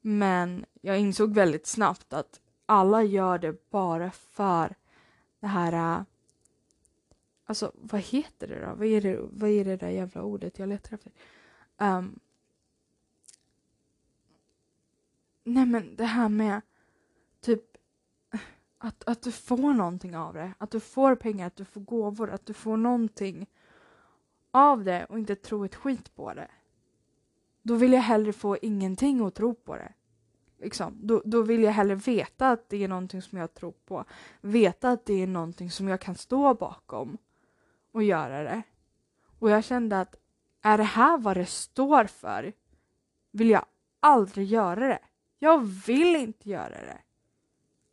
Men 0.00 0.64
jag 0.80 0.98
insåg 0.98 1.34
väldigt 1.34 1.66
snabbt 1.66 2.12
att 2.12 2.40
alla 2.66 3.02
gör 3.02 3.38
det 3.38 3.70
bara 3.70 4.10
för 4.10 4.74
det 5.40 5.46
här 5.46 5.98
äh, 5.98 6.02
Alltså 7.46 7.72
vad 7.74 8.00
heter 8.00 8.48
det 8.48 8.60
då? 8.60 8.74
Vad 8.74 8.86
är 8.86 9.00
det, 9.00 9.18
vad 9.30 9.50
är 9.50 9.64
det 9.64 9.76
där 9.76 9.88
jävla 9.88 10.22
ordet 10.22 10.58
jag 10.58 10.68
letar 10.68 10.94
efter? 10.94 11.12
Um, 11.78 12.20
nej 15.44 15.66
men 15.66 15.96
det 15.96 16.04
här 16.04 16.28
med 16.28 16.60
typ 17.40 17.76
att, 18.78 19.04
att 19.08 19.22
du 19.22 19.32
får 19.32 19.74
någonting 19.74 20.16
av 20.16 20.34
det. 20.34 20.52
Att 20.58 20.70
du 20.70 20.80
får 20.80 21.14
pengar, 21.14 21.46
att 21.46 21.56
du 21.56 21.64
får 21.64 21.80
gåvor, 21.80 22.30
att 22.30 22.46
du 22.46 22.54
får 22.54 22.76
någonting 22.76 23.46
av 24.54 24.84
det 24.84 25.04
och 25.04 25.18
inte 25.18 25.34
tro 25.34 25.64
ett 25.64 25.74
skit 25.74 26.14
på 26.14 26.34
det. 26.34 26.48
Då 27.62 27.74
vill 27.74 27.92
jag 27.92 28.00
hellre 28.00 28.32
få 28.32 28.56
ingenting 28.62 29.22
och 29.22 29.34
tro 29.34 29.54
på 29.54 29.76
det. 29.76 29.92
Liksom. 30.58 30.98
Då, 31.02 31.22
då 31.24 31.42
vill 31.42 31.62
jag 31.62 31.72
hellre 31.72 31.94
veta 31.94 32.50
att 32.50 32.68
det 32.68 32.84
är 32.84 32.88
någonting 32.88 33.22
som 33.22 33.38
jag 33.38 33.54
tror 33.54 33.72
på. 33.72 34.04
Veta 34.40 34.90
att 34.90 35.06
det 35.06 35.22
är 35.22 35.26
någonting 35.26 35.70
som 35.70 35.88
jag 35.88 36.00
kan 36.00 36.14
stå 36.14 36.54
bakom 36.54 37.18
och 37.92 38.02
göra 38.02 38.42
det. 38.42 38.62
Och 39.38 39.50
jag 39.50 39.64
kände 39.64 40.00
att 40.00 40.16
är 40.62 40.78
det 40.78 40.84
här 40.84 41.18
vad 41.18 41.36
det 41.36 41.46
står 41.46 42.04
för 42.04 42.52
vill 43.30 43.50
jag 43.50 43.64
aldrig 44.00 44.46
göra 44.46 44.88
det. 44.88 44.98
Jag 45.38 45.64
vill 45.86 46.16
inte 46.16 46.48
göra 46.50 46.68
det. 46.68 46.98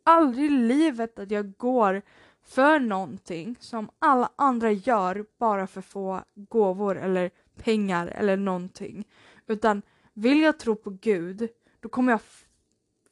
Aldrig 0.02 0.46
i 0.46 0.48
livet 0.48 1.18
att 1.18 1.30
jag 1.30 1.56
går 1.56 2.02
för 2.44 2.78
någonting 2.78 3.56
som 3.60 3.90
alla 3.98 4.30
andra 4.36 4.72
gör 4.72 5.26
bara 5.38 5.66
för 5.66 5.80
att 5.80 5.86
få 5.86 6.20
gåvor 6.34 6.98
eller 6.98 7.30
pengar 7.62 8.06
eller 8.06 8.36
någonting. 8.36 9.08
Utan 9.46 9.82
vill 10.12 10.40
jag 10.40 10.58
tro 10.58 10.76
på 10.76 10.90
Gud, 10.90 11.48
då 11.80 11.88
kommer 11.88 12.12
jag 12.12 12.20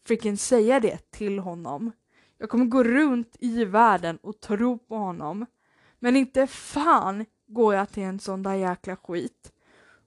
freaking 0.07 0.37
säga 0.37 0.81
det 0.81 1.11
till 1.11 1.39
honom. 1.39 1.93
Jag 2.39 2.49
kommer 2.49 2.65
gå 2.65 2.85
runt 2.85 3.37
i 3.39 3.65
världen 3.65 4.17
och 4.17 4.41
tro 4.41 4.79
på 4.79 4.97
honom. 4.97 5.47
Men 5.99 6.17
inte 6.17 6.47
fan 6.47 7.27
går 7.47 7.75
jag 7.75 7.91
till 7.91 8.03
en 8.03 8.19
sån 8.19 8.43
där 8.43 8.55
jäkla 8.55 8.97
skit 8.97 9.53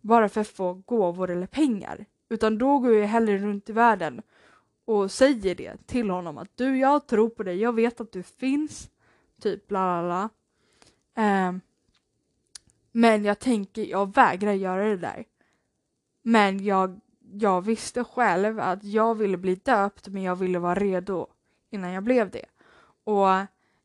bara 0.01 0.29
för 0.29 0.41
att 0.41 0.47
få 0.47 0.73
gåvor 0.73 1.29
eller 1.29 1.47
pengar. 1.47 2.05
Utan 2.29 2.57
då 2.57 2.79
går 2.79 2.93
jag 2.93 3.07
hellre 3.07 3.37
runt 3.37 3.69
i 3.69 3.71
världen 3.71 4.21
och 4.85 5.11
säger 5.11 5.55
det 5.55 5.87
till 5.87 6.09
honom 6.09 6.37
att 6.37 6.57
du, 6.57 6.77
jag 6.77 7.07
tror 7.07 7.29
på 7.29 7.43
dig, 7.43 7.57
jag 7.61 7.73
vet 7.73 8.01
att 8.01 8.11
du 8.11 8.23
finns, 8.23 8.89
typ 9.41 9.67
bla 9.67 10.01
bla 10.01 10.03
bla. 10.03 10.29
Um, 11.47 11.61
men 12.91 13.25
jag 13.25 13.39
tänker, 13.39 13.85
jag 13.85 14.15
vägrar 14.15 14.53
göra 14.53 14.83
det 14.85 14.97
där. 14.97 15.25
Men 16.21 16.63
jag, 16.63 16.99
jag 17.31 17.61
visste 17.61 18.03
själv 18.03 18.59
att 18.59 18.83
jag 18.83 19.15
ville 19.15 19.37
bli 19.37 19.55
döpt 19.55 20.07
men 20.07 20.23
jag 20.23 20.35
ville 20.35 20.59
vara 20.59 20.75
redo 20.75 21.27
innan 21.69 21.91
jag 21.91 22.03
blev 22.03 22.29
det. 22.31 22.45
Och 23.03 23.27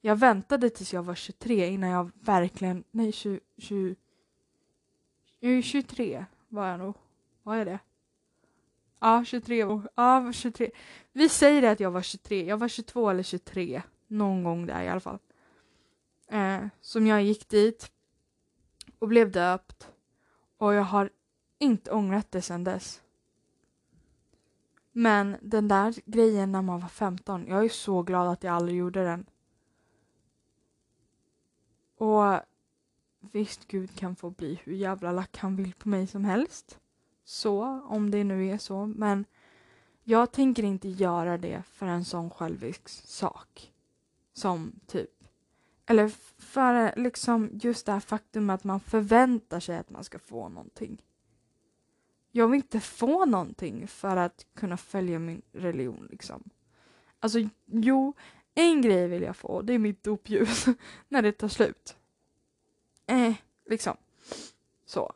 jag 0.01 0.17
väntade 0.17 0.71
tills 0.71 0.93
jag 0.93 1.03
var 1.03 1.15
23 1.15 1.67
innan 1.69 1.91
jag 1.91 2.11
verkligen, 2.15 2.85
nej 2.91 3.13
20, 3.13 3.41
20 3.57 3.97
23 5.63 6.25
var 6.49 6.67
jag 6.67 6.79
nog. 6.79 6.95
Var 7.43 7.57
jag 7.57 7.67
det? 7.67 7.79
Ja, 9.01 9.25
23. 9.25 9.57
Ja, 9.95 10.33
23. 10.33 10.71
Vi 11.13 11.29
säger 11.29 11.63
att 11.63 11.81
jag 11.81 11.91
var 11.91 12.03
23. 12.03 12.45
Jag 12.45 12.57
var 12.57 12.69
22 12.69 13.11
eller 13.11 13.23
23. 13.23 13.83
Någon 14.07 14.45
gång 14.45 14.67
där 14.67 14.83
i 14.83 14.89
alla 14.89 15.01
fall. 15.01 15.19
Eh, 16.29 16.67
som 16.81 17.07
jag 17.07 17.23
gick 17.23 17.49
dit 17.49 17.93
och 18.99 19.09
blev 19.09 19.31
döpt. 19.31 19.89
Och 20.59 20.75
jag 20.75 20.83
har 20.83 21.11
inte 21.59 21.91
ångrat 21.91 22.31
det 22.31 22.43
sedan 22.43 22.65
dess. 22.65 23.03
Men 24.93 25.37
den 25.43 25.69
där 25.69 25.95
grejen 26.05 26.53
när 26.53 26.63
man 26.63 26.81
var 26.81 26.89
15, 26.89 27.47
jag 27.47 27.65
är 27.65 27.69
så 27.69 28.03
glad 28.03 28.29
att 28.29 28.45
jag 28.45 28.55
aldrig 28.55 28.79
gjorde 28.79 29.05
den. 29.05 29.27
Och 31.97 32.41
visst, 33.21 33.69
Gud 33.69 33.95
kan 33.95 34.17
få 34.17 34.31
bli 34.31 34.61
hur 34.65 34.73
jävla 34.73 35.13
lack 35.13 35.37
han 35.37 35.57
vill 35.57 35.75
på 35.75 35.89
mig 35.89 36.07
som 36.07 36.25
helst. 36.25 36.79
Så, 37.25 37.81
om 37.85 38.11
det 38.11 38.25
nu 38.25 38.49
är 38.49 38.59
så. 38.59 38.87
Men 38.87 39.25
jag 40.05 40.33
tänker 40.33 40.63
inte 40.63 40.89
göra 40.89 41.39
det 41.39 41.63
för 41.63 41.87
en 41.87 42.05
sån 42.05 42.31
självisk 42.31 42.89
sak. 42.89 43.73
Som 44.33 44.73
typ 44.87 45.18
eller 45.91 46.09
för 46.39 46.93
liksom 46.97 47.51
just 47.53 47.87
det 47.87 47.93
här 47.93 48.01
faktum 48.01 48.51
att 48.51 48.65
man 48.65 48.81
förväntar 48.81 49.61
sig 49.61 49.77
att 49.77 49.91
man 49.91 50.05
ska 50.05 50.19
få 50.19 50.49
någonting. 50.49 51.03
Jag 52.33 52.49
vill 52.49 52.57
inte 52.57 52.81
få 52.81 53.25
någonting 53.25 53.89
för 53.89 54.17
att 54.17 54.47
kunna 54.55 54.77
följa 54.77 55.19
min 55.19 55.43
religion 55.53 56.09
liksom. 56.11 56.51
Alltså 57.21 57.39
jo, 57.67 58.13
en 58.55 58.83
grej 58.83 59.09
vill 59.09 59.23
jag 59.23 59.37
få, 59.37 59.63
det 59.63 59.73
är 59.73 59.79
mitt 59.79 60.03
dopljus 60.03 60.67
när 61.09 61.23
det 61.23 61.33
tar 61.33 61.49
slut. 61.49 61.97
Eh, 63.07 63.35
liksom. 63.67 63.97
Så. 64.87 65.13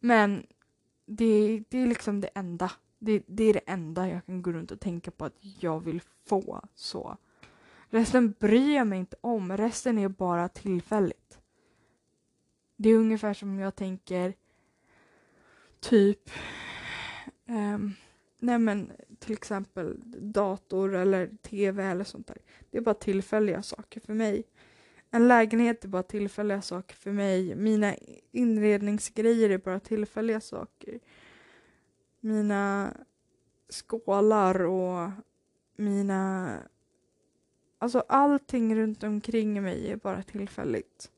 Men 0.00 0.46
det, 1.06 1.62
det 1.68 1.78
är 1.78 1.86
liksom 1.86 2.20
det 2.20 2.30
enda. 2.34 2.72
Det, 2.98 3.22
det 3.26 3.44
är 3.44 3.52
det 3.52 3.60
enda 3.66 4.08
jag 4.08 4.26
kan 4.26 4.42
gå 4.42 4.52
runt 4.52 4.70
och 4.70 4.80
tänka 4.80 5.10
på 5.10 5.24
att 5.24 5.36
jag 5.40 5.80
vill 5.80 6.00
få. 6.24 6.60
Så. 6.74 7.16
Resten 7.90 8.34
bryr 8.38 8.76
jag 8.76 8.86
mig 8.86 8.98
inte 8.98 9.16
om. 9.20 9.56
Resten 9.56 9.98
är 9.98 10.08
bara 10.08 10.48
tillfälligt. 10.48 11.38
Det 12.76 12.88
är 12.88 12.96
ungefär 12.96 13.34
som 13.34 13.58
jag 13.58 13.76
tänker 13.76 14.34
typ 15.80 16.30
um, 17.48 17.94
nej 18.38 18.58
men 18.58 18.92
till 19.18 19.32
exempel 19.32 20.00
dator 20.32 20.94
eller 20.94 21.30
tv 21.42 21.84
eller 21.84 22.04
sånt 22.04 22.26
där. 22.26 22.38
Det 22.70 22.78
är 22.78 22.82
bara 22.82 22.94
tillfälliga 22.94 23.62
saker 23.62 24.00
för 24.00 24.14
mig. 24.14 24.44
En 25.10 25.28
lägenhet 25.28 25.84
är 25.84 25.88
bara 25.88 26.02
tillfälliga 26.02 26.62
saker 26.62 26.96
för 26.96 27.12
mig. 27.12 27.54
Mina 27.54 27.94
inredningsgrejer 28.32 29.50
är 29.50 29.58
bara 29.58 29.80
tillfälliga 29.80 30.40
saker. 30.40 31.00
Mina 32.20 32.92
skålar 33.70 34.60
och 34.64 35.10
mina... 35.76 36.58
Alltså 37.78 38.04
allting 38.08 38.76
runt 38.76 39.02
omkring 39.02 39.62
mig 39.62 39.90
är 39.92 39.96
bara 39.96 40.22
tillfälligt. 40.22 41.10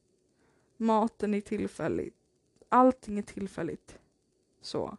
Maten 0.77 1.35
är 1.35 1.41
tillfällig. 1.41 2.13
Allting 2.69 3.19
är 3.19 3.23
tillfälligt. 3.23 3.99
Så. 4.61 4.97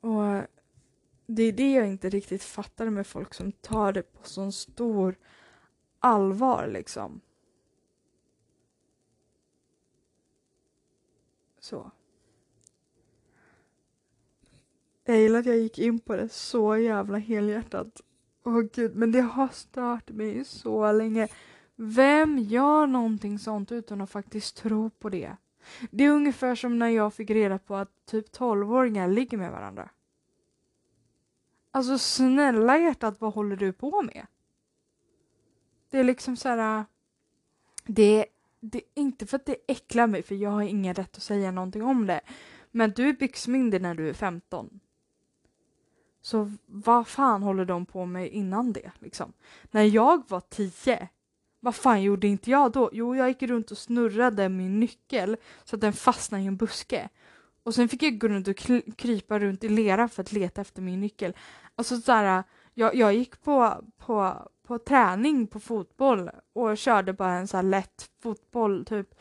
Och 0.00 0.24
eh, 0.24 0.44
det 1.26 1.42
är 1.42 1.52
det 1.52 1.72
jag 1.72 1.88
inte 1.88 2.08
riktigt 2.08 2.42
fattar 2.42 2.90
med 2.90 3.06
folk 3.06 3.34
som 3.34 3.52
tar 3.52 3.92
det 3.92 4.02
på 4.02 4.28
sån 4.28 4.52
stor 4.52 5.16
allvar 5.98 6.66
liksom. 6.66 7.20
Så. 11.58 11.90
Jag 15.04 15.18
gillar 15.18 15.38
att 15.38 15.46
jag 15.46 15.58
gick 15.58 15.78
in 15.78 15.98
på 15.98 16.16
det 16.16 16.28
så 16.28 16.76
jävla 16.76 17.18
helhjärtat. 17.18 18.00
Åh 18.46 18.62
gud, 18.72 18.96
men 18.96 19.12
det 19.12 19.20
har 19.20 19.48
stört 19.48 20.10
mig 20.10 20.44
så 20.44 20.92
länge. 20.92 21.28
Vem 21.76 22.38
gör 22.38 22.86
någonting 22.86 23.38
sånt 23.38 23.72
utan 23.72 24.00
att 24.00 24.10
faktiskt 24.10 24.56
tro 24.56 24.90
på 24.90 25.08
det? 25.08 25.36
Det 25.90 26.04
är 26.04 26.10
ungefär 26.10 26.54
som 26.54 26.78
när 26.78 26.88
jag 26.88 27.14
fick 27.14 27.30
reda 27.30 27.58
på 27.58 27.76
att 27.76 28.06
typ 28.06 28.36
12-åringar 28.36 29.08
ligger 29.08 29.38
med 29.38 29.50
varandra. 29.50 29.88
Alltså 31.70 31.98
snälla 31.98 32.78
hjärtat, 32.78 33.20
vad 33.20 33.34
håller 33.34 33.56
du 33.56 33.72
på 33.72 34.02
med? 34.02 34.26
Det 35.90 35.98
är 35.98 36.04
liksom 36.04 36.36
så 36.36 36.48
här... 36.48 36.78
Äh, 36.78 36.84
det, 37.86 38.26
det 38.60 38.78
är 38.78 38.84
inte 38.94 39.26
för 39.26 39.36
att 39.36 39.46
det 39.46 39.56
äcklar 39.68 40.06
mig, 40.06 40.22
för 40.22 40.34
jag 40.34 40.50
har 40.50 40.62
ingen 40.62 40.94
rätt 40.94 41.16
att 41.16 41.22
säga 41.22 41.50
någonting 41.50 41.82
om 41.82 42.06
det. 42.06 42.20
Men 42.70 42.90
du 42.90 43.08
är 43.08 43.12
byxmyndig 43.12 43.82
när 43.82 43.94
du 43.94 44.08
är 44.08 44.14
15. 44.14 44.80
Så 46.26 46.50
vad 46.66 47.06
fan 47.06 47.42
håller 47.42 47.64
de 47.64 47.86
på 47.86 48.06
med 48.06 48.30
innan 48.30 48.72
det? 48.72 48.90
Liksom? 48.98 49.32
När 49.70 49.82
jag 49.82 50.22
var 50.28 50.40
tio, 50.40 51.08
vad 51.60 51.74
fan 51.74 52.02
gjorde 52.02 52.26
inte 52.26 52.50
jag 52.50 52.72
då? 52.72 52.90
Jo, 52.92 53.16
jag 53.16 53.28
gick 53.28 53.42
runt 53.42 53.70
och 53.70 53.78
snurrade 53.78 54.48
min 54.48 54.80
nyckel 54.80 55.36
så 55.64 55.76
att 55.76 55.80
den 55.80 55.92
fastnade 55.92 56.44
i 56.44 56.46
en 56.46 56.56
buske. 56.56 57.08
Och 57.62 57.74
sen 57.74 57.88
fick 57.88 58.02
jag 58.02 58.18
gå 58.18 58.28
runt 58.28 58.48
och 58.48 58.56
krypa 58.96 59.38
runt 59.38 59.64
i 59.64 59.68
lera 59.68 60.08
för 60.08 60.22
att 60.22 60.32
leta 60.32 60.60
efter 60.60 60.82
min 60.82 61.00
nyckel. 61.00 61.36
Alltså 61.74 61.96
såhär, 61.96 62.44
jag, 62.74 62.94
jag 62.94 63.14
gick 63.14 63.42
på, 63.42 63.84
på, 63.96 64.48
på 64.66 64.78
träning 64.78 65.46
på 65.46 65.60
fotboll 65.60 66.30
och 66.52 66.78
körde 66.78 67.12
bara 67.12 67.34
en 67.34 67.48
så 67.48 67.56
här 67.56 67.64
lätt 67.64 68.10
fotboll 68.22 68.84
typ 68.84 69.14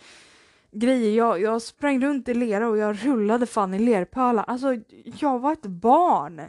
grejer. 0.71 1.17
Jag, 1.17 1.41
jag 1.41 1.61
sprang 1.61 2.01
runt 2.01 2.29
i 2.29 2.33
lera 2.33 2.69
och 2.69 2.77
jag 2.77 3.05
rullade 3.05 3.45
fan 3.45 3.73
i 3.73 3.79
lerpölar. 3.79 4.43
Alltså, 4.43 4.67
jag 5.19 5.39
var 5.39 5.53
ett 5.53 5.65
barn. 5.65 6.41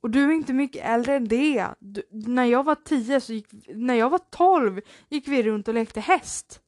Och 0.00 0.10
du 0.10 0.24
är 0.24 0.32
inte 0.32 0.52
mycket 0.52 0.84
äldre 0.84 1.14
än 1.16 1.28
det. 1.28 1.68
Du, 1.78 2.02
när 2.10 2.44
jag 2.44 2.64
var 2.64 2.74
tio 2.74 3.20
så 3.20 3.32
gick, 3.32 3.46
när 3.68 3.94
jag 3.94 4.10
var 4.10 4.18
tolv 4.18 4.80
gick 5.08 5.28
vi 5.28 5.42
runt 5.42 5.68
och 5.68 5.74
lekte 5.74 6.00
häst. 6.00 6.62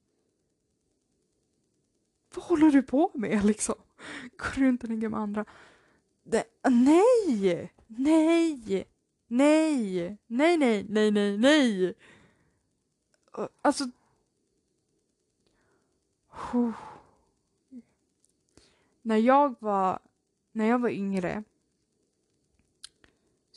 Vad 2.34 2.44
håller 2.44 2.70
du 2.70 2.82
på 2.82 3.10
med 3.14 3.44
liksom? 3.44 3.74
Går 4.36 4.60
runt 4.60 4.82
och 4.82 4.88
ligger 4.88 5.08
med 5.08 5.20
andra. 5.20 5.44
Det, 6.22 6.44
nej! 6.70 7.72
Nej! 7.86 8.86
Nej! 9.26 10.18
Nej, 10.26 10.56
nej, 10.56 10.86
nej, 10.88 11.10
nej, 11.10 11.38
nej! 11.38 11.94
Alltså... 13.62 13.84
Oh. 16.52 16.72
När 19.02 19.16
jag 19.16 19.56
var, 19.60 19.98
när 20.52 20.66
jag 20.66 20.78
var 20.78 20.88
yngre 20.88 21.44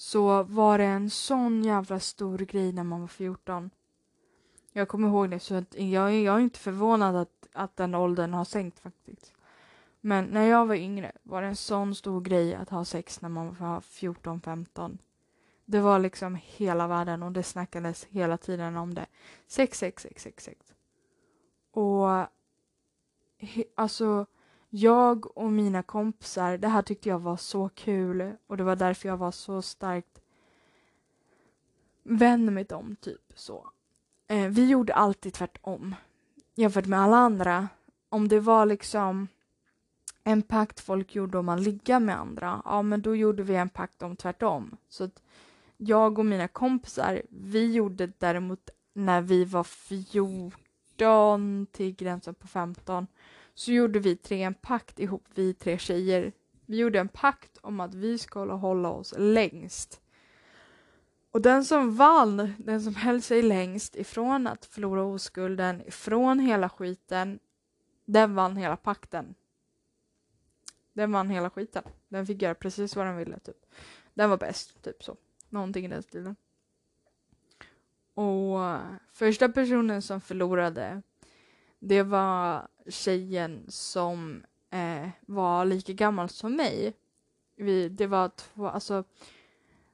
så 0.03 0.43
var 0.43 0.77
det 0.77 0.83
en 0.83 1.09
sån 1.09 1.63
jävla 1.63 1.99
stor 1.99 2.37
grej 2.37 2.71
när 2.71 2.83
man 2.83 3.01
var 3.01 3.07
14. 3.07 3.69
Jag 4.73 4.87
kommer 4.87 5.07
ihåg 5.07 5.29
det, 5.29 5.39
så 5.39 5.55
att 5.55 5.75
jag, 5.75 6.15
jag 6.15 6.35
är 6.35 6.39
inte 6.39 6.59
förvånad 6.59 7.15
att, 7.15 7.47
att 7.53 7.75
den 7.75 7.95
åldern 7.95 8.33
har 8.33 8.45
sänkt 8.45 8.79
faktiskt. 8.79 9.33
Men 10.01 10.25
när 10.25 10.45
jag 10.45 10.65
var 10.65 10.75
yngre 10.75 11.11
var 11.23 11.41
det 11.41 11.47
en 11.47 11.55
sån 11.55 11.95
stor 11.95 12.21
grej 12.21 12.55
att 12.55 12.69
ha 12.69 12.85
sex 12.85 13.21
när 13.21 13.29
man 13.29 13.55
var 13.59 13.79
14-15. 13.79 14.97
Det 15.65 15.79
var 15.79 15.99
liksom 15.99 16.39
hela 16.43 16.87
världen 16.87 17.23
och 17.23 17.31
det 17.31 17.43
snackades 17.43 18.05
hela 18.05 18.37
tiden 18.37 18.77
om 18.77 18.93
det. 18.93 19.05
Sex, 19.47 19.77
sex, 19.77 20.03
sex, 20.03 20.23
sex, 20.23 20.43
sex. 20.43 20.73
Och 21.71 22.07
he, 23.37 23.63
alltså, 23.75 24.25
jag 24.75 25.37
och 25.37 25.51
mina 25.51 25.83
kompisar, 25.83 26.57
det 26.57 26.67
här 26.67 26.81
tyckte 26.81 27.09
jag 27.09 27.19
var 27.19 27.37
så 27.37 27.69
kul 27.69 28.33
och 28.47 28.57
det 28.57 28.63
var 28.63 28.75
därför 28.75 29.09
jag 29.09 29.17
var 29.17 29.31
så 29.31 29.61
starkt 29.61 30.21
vän 32.03 32.53
med 32.53 32.65
dem, 32.65 32.95
typ 33.01 33.21
så. 33.35 33.69
Eh, 34.27 34.47
vi 34.47 34.69
gjorde 34.69 34.93
alltid 34.93 35.33
tvärtom 35.33 35.95
jämfört 36.55 36.85
med 36.85 36.99
alla 36.99 37.17
andra. 37.17 37.67
Om 38.09 38.27
det 38.27 38.39
var 38.39 38.65
liksom 38.65 39.27
en 40.23 40.41
pakt 40.41 40.79
folk 40.79 41.15
gjorde 41.15 41.37
om 41.37 41.49
att 41.49 41.61
ligga 41.61 41.99
med 41.99 42.19
andra, 42.19 42.61
ja 42.65 42.81
men 42.81 43.01
då 43.01 43.15
gjorde 43.15 43.43
vi 43.43 43.55
en 43.55 43.69
pakt 43.69 44.01
om 44.01 44.15
tvärtom. 44.15 44.77
Så 44.89 45.03
att 45.03 45.21
jag 45.77 46.19
och 46.19 46.25
mina 46.25 46.47
kompisar, 46.47 47.21
vi 47.29 47.73
gjorde 47.73 48.11
däremot 48.17 48.69
när 48.93 49.21
vi 49.21 49.45
var 49.45 49.63
14 49.63 51.65
till 51.71 51.95
gränsen 51.95 52.35
på 52.35 52.47
15 52.47 53.07
så 53.53 53.71
gjorde 53.71 53.99
vi 53.99 54.15
tre 54.15 54.43
en 54.43 54.53
pakt 54.53 54.99
ihop, 54.99 55.25
vi 55.35 55.53
tre 55.53 55.77
tjejer. 55.77 56.31
Vi 56.65 56.77
gjorde 56.77 56.99
en 56.99 57.07
pakt 57.07 57.57
om 57.61 57.79
att 57.79 57.95
vi 57.95 58.17
skulle 58.17 58.53
hålla 58.53 58.89
oss 58.89 59.13
längst. 59.17 60.01
Och 61.31 61.41
den 61.41 61.65
som 61.65 61.95
vann, 61.95 62.53
den 62.57 62.81
som 62.81 62.95
höll 62.95 63.21
sig 63.21 63.41
längst 63.41 63.95
ifrån 63.95 64.47
att 64.47 64.65
förlora 64.65 65.03
oskulden, 65.03 65.81
ifrån 65.87 66.39
hela 66.39 66.69
skiten, 66.69 67.39
den 68.05 68.35
vann 68.35 68.57
hela 68.57 68.77
pakten. 68.77 69.35
Den 70.93 71.11
vann 71.11 71.29
hela 71.29 71.49
skiten. 71.49 71.83
Den 72.07 72.25
fick 72.25 72.41
göra 72.41 72.55
precis 72.55 72.95
vad 72.95 73.05
den 73.05 73.17
ville, 73.17 73.39
typ. 73.39 73.65
Den 74.13 74.29
var 74.29 74.37
bäst, 74.37 74.83
typ 74.83 75.03
så. 75.03 75.17
Någonting 75.49 75.85
i 75.85 75.87
den 75.87 76.03
stilen. 76.03 76.35
Och 78.13 78.65
eh, 78.65 78.81
första 79.13 79.49
personen 79.49 80.01
som 80.01 80.21
förlorade, 80.21 81.01
det 81.79 82.03
var 82.03 82.67
tjejen 82.87 83.65
som 83.67 84.43
eh, 84.69 85.09
var 85.21 85.65
lika 85.65 85.93
gammal 85.93 86.29
som 86.29 86.55
mig. 86.55 86.93
Vi, 87.55 87.89
det 87.89 88.07
var 88.07 88.29
två, 88.29 88.67
alltså, 88.67 89.03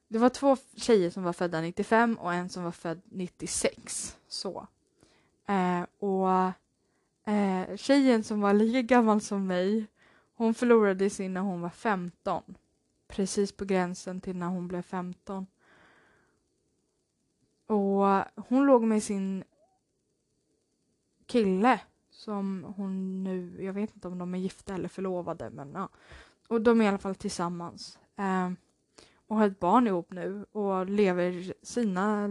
det 0.07 0.19
var 0.19 0.29
två 0.29 0.57
tjejer 0.75 1.09
som 1.09 1.23
var 1.23 1.33
födda 1.33 1.61
95 1.61 2.15
och 2.15 2.33
en 2.33 2.49
som 2.49 2.63
var 2.63 2.71
född 2.71 3.01
96. 3.05 4.17
Så. 4.27 4.67
Eh, 5.47 5.81
och 5.99 6.29
eh, 7.33 7.75
tjejen 7.75 8.23
som 8.23 8.41
var 8.41 8.53
lika 8.53 8.81
gammal 8.81 9.21
som 9.21 9.47
mig, 9.47 9.87
hon 10.35 10.53
förlorade 10.53 11.09
sin 11.09 11.33
när 11.33 11.41
hon 11.41 11.61
var 11.61 11.69
15. 11.69 12.43
Precis 13.07 13.51
på 13.51 13.65
gränsen 13.65 14.21
till 14.21 14.35
när 14.35 14.47
hon 14.47 14.67
blev 14.67 14.81
15. 14.81 15.47
Och 17.65 18.23
hon 18.35 18.65
låg 18.65 18.83
med 18.83 19.03
sin 19.03 19.43
kille 21.25 21.79
som 22.19 22.73
hon 22.77 23.23
nu, 23.23 23.63
jag 23.63 23.73
vet 23.73 23.95
inte 23.95 24.07
om 24.07 24.17
de 24.17 24.33
är 24.33 24.39
gifta 24.39 24.73
eller 24.73 24.89
förlovade 24.89 25.49
men 25.49 25.71
ja. 25.73 25.89
Och 26.47 26.61
de 26.61 26.81
är 26.81 26.85
i 26.85 26.87
alla 26.87 26.97
fall 26.97 27.15
tillsammans. 27.15 27.99
Eh, 28.15 28.51
och 29.27 29.35
har 29.35 29.47
ett 29.47 29.59
barn 29.59 29.87
ihop 29.87 30.11
nu 30.11 30.45
och 30.51 30.89
lever 30.89 31.53
sina, 31.65 32.29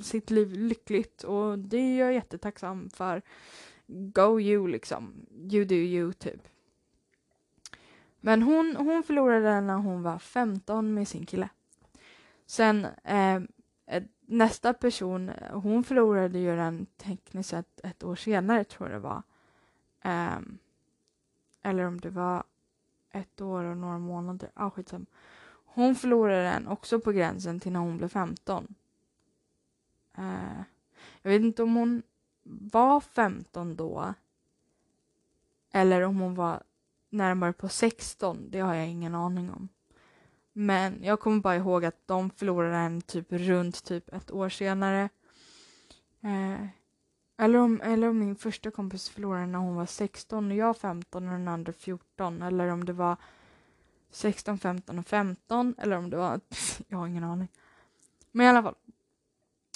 sitt 0.00 0.30
liv 0.30 0.52
lyckligt 0.52 1.22
och 1.22 1.58
det 1.58 1.76
är 1.76 1.98
jag 1.98 2.14
jättetacksam 2.14 2.90
för. 2.90 3.22
Go 3.86 4.40
you 4.40 4.68
liksom. 4.68 5.26
You 5.52 5.64
do 5.64 5.74
you 5.74 6.12
typ. 6.12 6.48
Men 8.20 8.42
hon, 8.42 8.76
hon 8.76 9.02
förlorade 9.02 9.60
när 9.60 9.76
hon 9.76 10.02
var 10.02 10.18
15 10.18 10.94
med 10.94 11.08
sin 11.08 11.26
kille. 11.26 11.48
Sen 12.46 12.86
eh, 13.04 13.40
nästa 14.28 14.74
person, 14.74 15.30
hon 15.50 15.84
förlorade 15.84 16.38
ju 16.38 16.56
den 16.56 16.86
tekniskt 16.86 17.50
sett 17.50 17.80
ett 17.84 18.04
år 18.04 18.16
senare 18.16 18.64
tror 18.64 18.90
jag 18.90 18.96
det 18.96 19.08
var. 19.08 19.22
Um, 20.04 20.58
eller 21.62 21.84
om 21.84 22.00
det 22.00 22.10
var 22.10 22.44
ett 23.10 23.40
år 23.40 23.64
och 23.64 23.76
några 23.76 23.98
månader. 23.98 24.50
Ah, 24.54 24.70
skitsam. 24.70 25.06
Hon 25.64 25.94
förlorade 25.94 26.42
den 26.42 26.66
också 26.66 27.00
på 27.00 27.12
gränsen 27.12 27.60
till 27.60 27.72
när 27.72 27.80
hon 27.80 27.98
blev 27.98 28.08
15. 28.08 28.74
Uh, 30.18 30.24
ehm, 30.24 30.64
jag 31.22 31.30
vet 31.30 31.42
inte 31.42 31.62
om 31.62 31.76
hon 31.76 32.02
var 32.72 33.00
15 33.00 33.76
då. 33.76 34.14
Eller 35.72 36.02
om 36.02 36.18
hon 36.20 36.34
var 36.34 36.62
närmare 37.10 37.52
på 37.52 37.68
16. 37.68 38.50
Det 38.50 38.60
har 38.60 38.74
jag 38.74 38.88
ingen 38.88 39.14
aning 39.14 39.50
om. 39.50 39.68
Men 40.60 41.04
jag 41.04 41.20
kommer 41.20 41.40
bara 41.40 41.56
ihåg 41.56 41.84
att 41.84 42.06
de 42.06 42.30
förlorade 42.30 42.72
den 42.72 43.00
typ 43.00 43.26
runt 43.30 43.84
typ 43.84 44.14
ett 44.14 44.30
år 44.30 44.48
senare. 44.48 45.08
Eh, 46.20 46.66
eller, 47.38 47.58
om, 47.58 47.80
eller 47.80 48.08
om 48.08 48.18
min 48.18 48.36
första 48.36 48.70
kompis 48.70 49.08
förlorade 49.08 49.46
när 49.46 49.58
hon 49.58 49.76
var 49.76 49.86
16 49.86 50.50
och 50.50 50.56
jag 50.56 50.76
15 50.76 51.26
och 51.26 51.32
den 51.32 51.48
andra 51.48 51.72
14. 51.72 52.42
Eller 52.42 52.68
om 52.68 52.84
det 52.84 52.92
var 52.92 53.16
16, 54.10 54.58
15 54.58 54.98
och 54.98 55.06
15. 55.06 55.74
Eller 55.78 55.96
om 55.96 56.10
det 56.10 56.16
var... 56.16 56.40
jag 56.88 56.98
har 56.98 57.06
ingen 57.06 57.24
aning. 57.24 57.48
Men 58.32 58.46
i 58.46 58.48
alla 58.48 58.62
fall. 58.62 58.76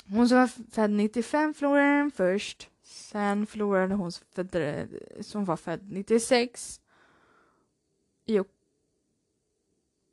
Hon 0.07 0.28
som 0.28 0.39
var 0.39 0.47
född 0.70 0.91
95 0.91 1.55
förlorade 1.55 1.99
den 1.99 2.11
först. 2.11 2.68
Sen 2.83 3.47
förlorade 3.47 3.95
hon 3.95 4.12
som, 4.12 4.26
född, 4.30 4.89
som 5.20 5.45
var 5.45 5.57
född 5.57 5.93
96. 5.93 6.80
Jo. 8.24 8.45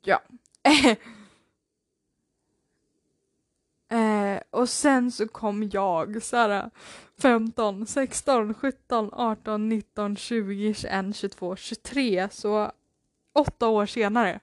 Ja. 0.02 0.20
eh, 3.90 4.40
och 4.50 4.68
sen 4.68 5.12
så 5.12 5.28
kom 5.28 5.70
jag 5.72 6.22
så 6.22 6.36
här 6.36 6.70
15, 7.18 7.86
16, 7.86 8.54
17, 8.54 9.10
18, 9.12 9.68
19, 9.68 10.16
20, 10.16 10.74
21, 10.74 11.16
22, 11.16 11.56
23 11.56 12.28
så 12.32 12.72
åtta 13.32 13.68
år 13.68 13.86
senare 13.86 14.40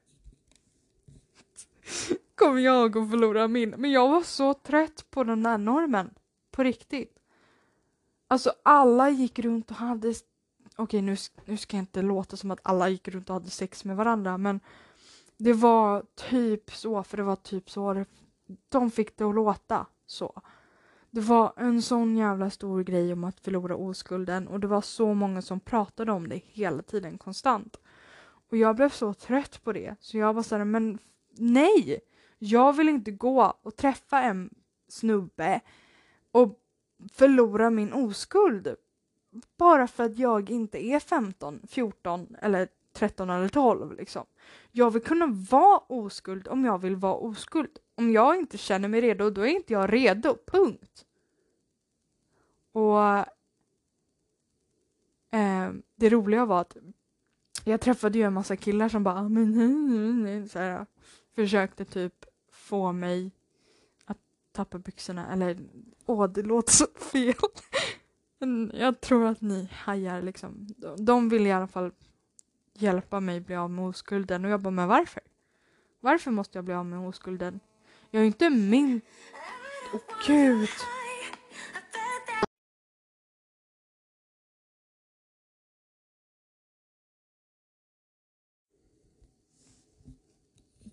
kom 2.36 2.62
jag 2.62 2.98
att 2.98 3.10
förlora 3.10 3.48
min. 3.48 3.70
Men 3.70 3.92
jag 3.92 4.10
var 4.10 4.22
så 4.22 4.54
trött 4.54 5.06
på 5.10 5.24
den 5.24 5.44
där 5.44 5.58
normen. 5.58 6.14
På 6.52 6.64
riktigt. 6.64 7.18
Alltså 8.28 8.54
alla 8.64 9.10
gick 9.10 9.40
runt 9.40 9.72
och 9.72 9.78
hade 9.78 10.14
Okej 10.76 11.02
nu, 11.02 11.16
nu 11.46 11.58
ska 11.58 11.78
jag 11.78 11.82
inte 11.82 12.02
låta 12.02 12.38
som 12.38 12.52
att 12.52 12.60
alla 12.64 12.90
gick 12.90 13.08
runt 13.08 13.30
och 13.30 13.34
hade 13.34 13.50
sex 13.50 13.86
med 13.86 13.98
varandra 13.98 14.38
men 14.38 14.60
det 15.38 15.54
var 15.54 16.06
typ 16.16 16.72
så, 16.72 17.04
för 17.04 17.18
det 17.18 17.24
var 17.24 17.36
typ 17.36 17.70
så 17.70 17.94
det, 17.94 18.06
de 18.70 18.92
fick 18.92 19.18
det 19.18 19.24
att 19.24 19.36
låta 19.36 19.86
så. 20.06 20.42
Det 21.12 21.22
var 21.22 21.54
en 21.58 21.82
sån 21.82 22.18
jävla 22.18 22.50
stor 22.50 22.84
grej 22.84 23.14
om 23.14 23.24
att 23.24 23.40
förlora 23.40 23.76
oskulden 23.76 24.48
och 24.48 24.60
det 24.60 24.68
var 24.68 24.82
så 24.82 25.14
många 25.14 25.42
som 25.42 25.60
pratade 25.60 26.12
om 26.12 26.30
det 26.30 26.42
hela 26.46 26.82
tiden 26.82 27.18
konstant. 27.18 27.80
Och 28.50 28.58
jag 28.58 28.76
blev 28.76 28.90
så 28.90 29.14
trött 29.14 29.64
på 29.64 29.74
det 29.74 29.96
så 30.00 30.18
jag 30.18 30.34
var 30.34 30.44
såhär, 30.44 30.66
men 30.66 31.00
nej! 31.38 32.00
Jag 32.40 32.74
vill 32.74 32.90
inte 32.90 33.12
gå 33.12 33.54
och 33.62 33.76
träffa 33.76 34.22
en 34.22 34.50
snubbe 34.88 35.62
och 36.32 36.60
förlora 37.14 37.70
min 37.70 37.94
oskuld. 37.94 38.76
Bara 39.58 39.88
för 39.88 40.04
att 40.04 40.18
jag 40.18 40.50
inte 40.50 40.86
är 40.86 41.00
15, 41.00 41.62
14 41.68 42.36
eller 42.42 42.68
13 42.98 43.30
eller 43.30 43.48
12 43.48 43.98
liksom. 43.98 44.26
Jag 44.72 44.92
vill 44.92 45.02
kunna 45.02 45.28
vara 45.28 45.78
oskuld 45.78 46.48
om 46.48 46.66
jag 46.66 46.82
vill 46.82 46.96
vara 46.96 47.14
oskuld. 47.14 47.78
Om 47.96 48.12
jag 48.12 48.36
inte 48.36 48.58
känner 48.58 48.88
mig 48.88 49.02
redo, 49.02 49.30
då 49.30 49.42
är 49.42 49.48
inte 49.48 49.74
jag 49.74 49.94
redo. 49.94 50.38
Punkt. 50.48 51.06
Och 52.72 53.02
eh, 55.38 55.72
det 55.96 56.10
roliga 56.10 56.46
var 56.46 56.62
att 56.62 56.78
jag 57.64 57.82
träffade 57.82 58.18
ju 58.18 58.24
en 58.24 58.34
massa 58.34 58.56
killar 58.56 58.90
som 58.90 59.04
bara 59.04 59.30
men, 59.30 60.50
så 60.50 60.60
här, 60.60 60.86
försökte 61.36 61.86
typ 61.86 62.26
få 62.52 62.92
mig 62.92 63.32
att 64.06 64.18
tappa 64.52 64.80
byxorna 64.80 65.34
eller 65.34 65.58
åh 66.06 66.28
det 66.28 66.44
låter 66.44 66.74
så 66.74 66.86
fel. 67.12 67.34
Jag 68.74 69.02
tror 69.02 69.26
att 69.26 69.42
ni 69.42 69.70
hajar 69.72 70.22
liksom. 70.22 70.68
De 70.98 71.30
vill 71.30 71.48
i 71.48 71.52
alla 71.52 71.68
fall 71.68 71.92
hjälpa 72.82 73.20
mig 73.20 73.40
bli 73.40 73.56
av 73.56 73.72
med 73.72 73.86
oskulden 73.86 74.46
och 74.46 74.52
jag 74.52 74.62
bara 74.62 74.72
men 74.72 74.88
varför? 74.88 75.24
Varför 76.00 76.32
måste 76.32 76.58
jag 76.58 76.66
bli 76.66 76.74
av 76.74 76.86
med 76.86 77.00
oskulden? 77.00 77.60
Jag 78.12 78.22
är 78.22 78.28
inte 78.28 78.50
min... 78.50 79.02
Åh 79.94 80.00
oh, 80.00 80.04
gud! 80.28 80.70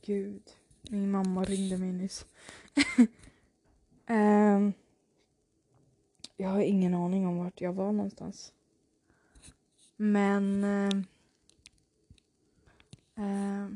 Gud, 0.07 0.43
min 0.91 1.11
mamma 1.11 1.45
ringde 1.45 1.79
mig 1.79 1.93
nyss. 1.93 2.27
um, 4.07 4.73
jag 6.37 6.49
har 6.49 6.61
ingen 6.61 6.95
aning 6.95 7.27
om 7.27 7.39
vart 7.39 7.61
jag 7.61 7.73
var 7.73 7.93
någonstans. 7.93 8.53
Men... 9.97 10.65
Uh, 10.65 11.03
uh, 13.19 13.69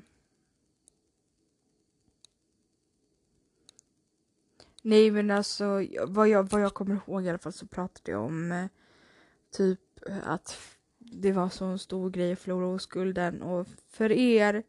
nej 4.83 5.11
men 5.11 5.31
alltså 5.31 5.85
vad 6.07 6.29
jag, 6.29 6.51
vad 6.51 6.61
jag 6.61 6.75
kommer 6.75 6.95
ihåg 6.95 7.25
i 7.25 7.29
alla 7.29 7.39
fall 7.39 7.53
så 7.53 7.67
pratade 7.67 8.11
jag 8.11 8.25
om 8.25 8.53
uh, 8.53 8.67
typ 9.51 9.81
att 10.23 10.59
det 10.99 11.33
var 11.33 11.49
så 11.49 11.65
en 11.65 11.79
stor 11.79 12.11
grej 12.11 12.33
att 12.33 12.39
förlora 12.39 12.67
oskulden 12.67 13.43
och 13.43 13.67
för 13.89 14.13
er 14.13 14.63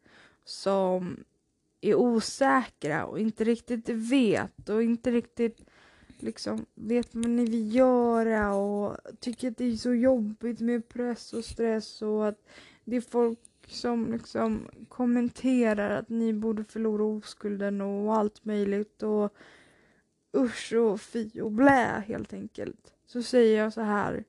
som 0.44 1.24
är 1.82 1.96
osäkra 1.96 3.06
och 3.06 3.20
inte 3.20 3.44
riktigt 3.44 3.90
vet 3.90 4.70
och 4.70 4.84
inte 4.84 5.12
riktigt 5.12 5.66
liksom 6.20 6.66
vet 6.76 7.16
vad 7.16 7.30
ni 7.30 7.46
vill 7.46 7.76
göra 7.76 8.54
och 8.54 8.98
tycker 9.20 9.52
att 9.52 9.58
det 9.58 9.66
är 9.66 9.76
så 9.76 9.94
jobbigt 9.94 10.60
med 10.60 10.90
press 10.90 11.34
och 11.34 11.46
stress 11.46 12.02
och 12.02 12.28
att 12.28 12.46
det 12.84 12.96
är 12.96 13.02
folk 13.02 13.40
som 13.70 14.12
liksom 14.12 14.70
kommenterar 14.90 15.90
att 15.90 16.10
ni 16.10 16.34
borde 16.34 16.64
förlora 16.64 17.04
oskulden 17.04 17.82
och 17.82 18.16
allt 18.16 18.46
möjligt 18.46 19.04
och 19.04 19.34
usch 20.38 20.74
och 20.74 21.02
fy 21.02 21.42
och 21.42 21.52
blä 21.52 22.04
helt 22.08 22.34
enkelt. 22.34 22.94
Så 23.06 23.24
säger 23.24 23.58
jag 23.64 23.74
så 23.74 23.82
här. 23.82 24.24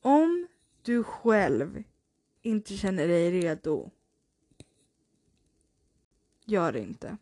Om 0.00 0.46
du 0.82 1.04
själv 1.04 1.82
inte 2.42 2.76
känner 2.76 3.08
dig 3.08 3.30
redo 3.30 3.90
Gör 6.44 6.72
det 6.72 6.80
inte. 6.80 7.16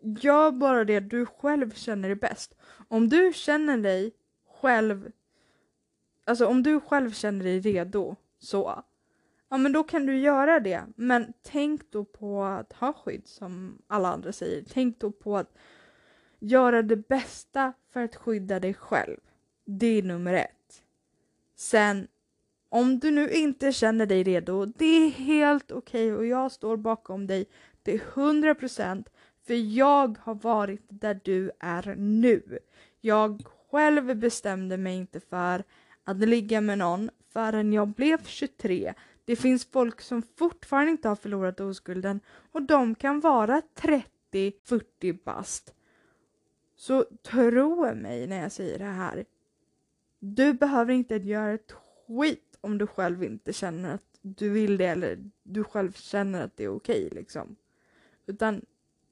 Gör 0.00 0.52
bara 0.52 0.84
det 0.84 1.00
du 1.00 1.26
själv 1.26 1.70
känner 1.74 2.10
är 2.10 2.14
bäst. 2.14 2.54
Om 2.88 3.08
du 3.08 3.32
känner 3.34 3.78
dig 3.78 4.12
själv, 4.48 5.12
alltså 6.24 6.46
om 6.46 6.62
du 6.62 6.80
själv 6.80 7.10
känner 7.10 7.44
dig 7.44 7.60
redo 7.60 8.16
så, 8.38 8.82
ja 9.48 9.56
men 9.56 9.72
då 9.72 9.84
kan 9.84 10.06
du 10.06 10.18
göra 10.18 10.60
det. 10.60 10.84
Men 10.96 11.32
tänk 11.42 11.90
då 11.90 12.04
på 12.04 12.44
att 12.44 12.72
ha 12.72 12.92
skydd 12.92 13.26
som 13.26 13.82
alla 13.86 14.08
andra 14.08 14.32
säger. 14.32 14.64
Tänk 14.72 15.00
då 15.00 15.10
på 15.10 15.36
att 15.36 15.56
göra 16.38 16.82
det 16.82 17.08
bästa 17.08 17.72
för 17.92 18.02
att 18.02 18.16
skydda 18.16 18.60
dig 18.60 18.74
själv. 18.74 19.16
Det 19.64 19.86
är 19.86 20.02
nummer 20.02 20.34
ett. 20.34 20.82
Sen 21.56 22.08
om 22.68 22.98
du 22.98 23.10
nu 23.10 23.30
inte 23.30 23.72
känner 23.72 24.06
dig 24.06 24.22
redo, 24.22 24.64
det 24.64 25.06
är 25.06 25.10
helt 25.10 25.72
okej 25.72 26.12
okay 26.12 26.18
och 26.18 26.26
jag 26.26 26.52
står 26.52 26.76
bakom 26.76 27.26
dig 27.26 27.46
till 27.82 28.00
100 28.14 28.54
procent 28.54 29.08
för 29.46 29.54
jag 29.54 30.18
har 30.20 30.34
varit 30.34 30.84
där 30.88 31.20
du 31.24 31.50
är 31.60 31.94
nu. 31.96 32.58
Jag 33.00 33.42
själv 33.70 34.16
bestämde 34.16 34.76
mig 34.76 34.96
inte 34.96 35.20
för 35.20 35.64
att 36.04 36.16
ligga 36.16 36.60
med 36.60 36.78
någon 36.78 37.10
förrän 37.32 37.72
jag 37.72 37.88
blev 37.88 38.24
23. 38.24 38.94
Det 39.26 39.36
finns 39.36 39.64
folk 39.64 40.00
som 40.00 40.22
fortfarande 40.22 40.90
inte 40.90 41.08
har 41.08 41.16
förlorat 41.16 41.60
oskulden 41.60 42.20
och 42.52 42.62
de 42.62 42.94
kan 42.94 43.20
vara 43.20 43.62
30-40 43.74 45.18
bast. 45.24 45.74
Så 46.76 47.04
tro 47.22 47.94
mig 47.94 48.26
när 48.26 48.42
jag 48.42 48.52
säger 48.52 48.78
det 48.78 48.84
här. 48.84 49.24
Du 50.18 50.52
behöver 50.52 50.92
inte 50.92 51.16
göra 51.16 51.52
ett 51.52 51.72
skit 51.72 52.58
om 52.60 52.78
du 52.78 52.86
själv 52.86 53.24
inte 53.24 53.52
känner 53.52 53.94
att 53.94 54.18
du 54.22 54.50
vill 54.50 54.76
det 54.76 54.86
eller 54.86 55.30
du 55.42 55.64
själv 55.64 55.92
känner 55.92 56.44
att 56.44 56.56
det 56.56 56.64
är 56.64 56.76
okej 56.76 57.06
okay, 57.06 57.18
liksom. 57.18 57.56
Utan 58.26 58.64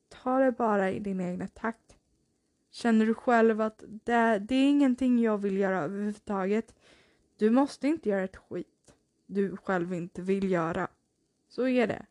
ta 0.08 0.38
det 0.38 0.52
bara 0.52 0.90
i 0.90 0.98
din 0.98 1.20
egna 1.20 1.46
takt. 1.46 1.96
Känner 2.70 3.06
du 3.06 3.14
själv 3.14 3.60
att 3.60 3.84
det, 3.86 4.38
det 4.38 4.54
är 4.54 4.68
ingenting 4.68 5.18
jag 5.18 5.38
vill 5.38 5.56
göra 5.56 5.78
överhuvudtaget. 5.78 6.74
Du 7.36 7.50
måste 7.50 7.88
inte 7.88 8.08
göra 8.08 8.24
ett 8.24 8.36
skit 8.36 8.73
du 9.26 9.56
själv 9.56 9.94
inte 9.94 10.22
vill 10.22 10.50
göra. 10.50 10.88
Så 11.48 11.68
är 11.68 11.86
det. 11.86 12.06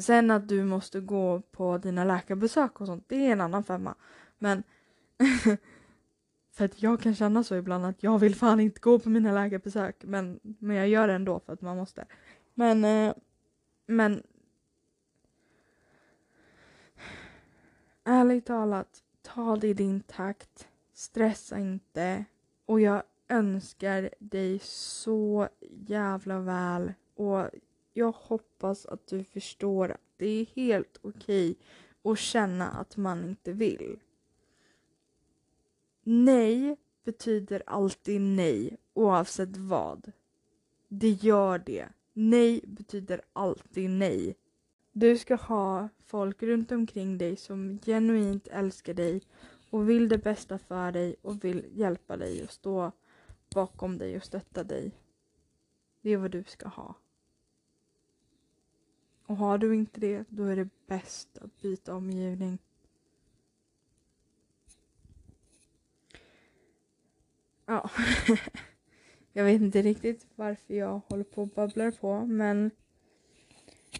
Sen 0.00 0.30
att 0.30 0.48
du 0.48 0.64
måste 0.64 1.00
gå 1.00 1.40
på 1.40 1.78
dina 1.78 2.04
läkarbesök 2.04 2.80
och 2.80 2.86
sånt, 2.86 3.04
det 3.08 3.16
är 3.16 3.32
en 3.32 3.40
annan 3.40 3.64
femma. 3.64 3.94
Men 4.38 4.62
för 6.52 6.64
att 6.64 6.82
jag 6.82 7.00
kan 7.00 7.14
känna 7.14 7.44
så 7.44 7.54
ibland 7.54 7.86
att 7.86 8.02
jag 8.02 8.18
vill 8.18 8.34
fan 8.34 8.60
inte 8.60 8.80
gå 8.80 8.98
på 8.98 9.08
mina 9.08 9.32
läkarbesök 9.32 9.96
men, 10.04 10.40
men 10.42 10.76
jag 10.76 10.88
gör 10.88 11.08
det 11.08 11.14
ändå 11.14 11.40
för 11.40 11.52
att 11.52 11.60
man 11.60 11.76
måste. 11.76 12.06
Men, 12.54 12.84
eh, 12.84 13.14
men 13.86 14.22
ärligt 18.04 18.46
talat, 18.46 19.02
ta 19.22 19.56
det 19.56 19.68
i 19.68 19.74
din 19.74 20.00
takt. 20.00 20.68
Stressa 20.92 21.58
inte. 21.58 22.24
Och 22.66 22.80
jag 22.80 23.02
önskar 23.28 24.10
dig 24.18 24.58
så 24.62 25.48
jävla 25.70 26.40
väl. 26.40 26.92
Och 27.14 27.50
jag 27.92 28.12
hoppas 28.12 28.86
att 28.86 29.06
du 29.06 29.24
förstår 29.24 29.90
att 29.90 30.00
det 30.16 30.26
är 30.26 30.46
helt 30.46 30.98
okej 31.02 31.56
att 32.02 32.18
känna 32.18 32.68
att 32.68 32.96
man 32.96 33.24
inte 33.24 33.52
vill. 33.52 33.98
Nej 36.02 36.76
betyder 37.04 37.62
alltid 37.66 38.20
nej 38.20 38.76
oavsett 38.94 39.56
vad. 39.56 40.12
Det 40.88 41.10
gör 41.10 41.58
det. 41.58 41.88
Nej 42.12 42.60
betyder 42.66 43.20
alltid 43.32 43.90
nej. 43.90 44.36
Du 44.92 45.18
ska 45.18 45.34
ha 45.34 45.88
folk 46.04 46.42
runt 46.42 46.72
omkring 46.72 47.18
dig 47.18 47.36
som 47.36 47.78
genuint 47.78 48.48
älskar 48.48 48.94
dig 48.94 49.22
och 49.70 49.90
vill 49.90 50.08
det 50.08 50.18
bästa 50.18 50.58
för 50.58 50.92
dig 50.92 51.16
och 51.22 51.44
vill 51.44 51.64
hjälpa 51.72 52.16
dig 52.16 52.42
att 52.42 52.52
stå 52.52 52.92
bakom 53.56 53.98
dig 53.98 54.16
och 54.16 54.24
stötta 54.24 54.64
dig. 54.64 54.90
Det 56.00 56.10
är 56.10 56.16
vad 56.16 56.30
du 56.30 56.44
ska 56.44 56.68
ha. 56.68 56.94
Och 59.26 59.36
har 59.36 59.58
du 59.58 59.74
inte 59.74 60.00
det, 60.00 60.24
då 60.28 60.44
är 60.44 60.56
det 60.56 60.68
bäst 60.86 61.38
att 61.38 61.60
byta 61.60 61.94
omgivning. 61.94 62.58
Ja, 67.66 67.90
jag 69.32 69.44
vet 69.44 69.60
inte 69.60 69.82
riktigt 69.82 70.26
varför 70.34 70.74
jag 70.74 71.00
håller 71.08 71.24
på 71.24 71.42
och 71.42 71.48
babblar 71.48 71.90
på, 71.90 72.26
men 72.26 72.70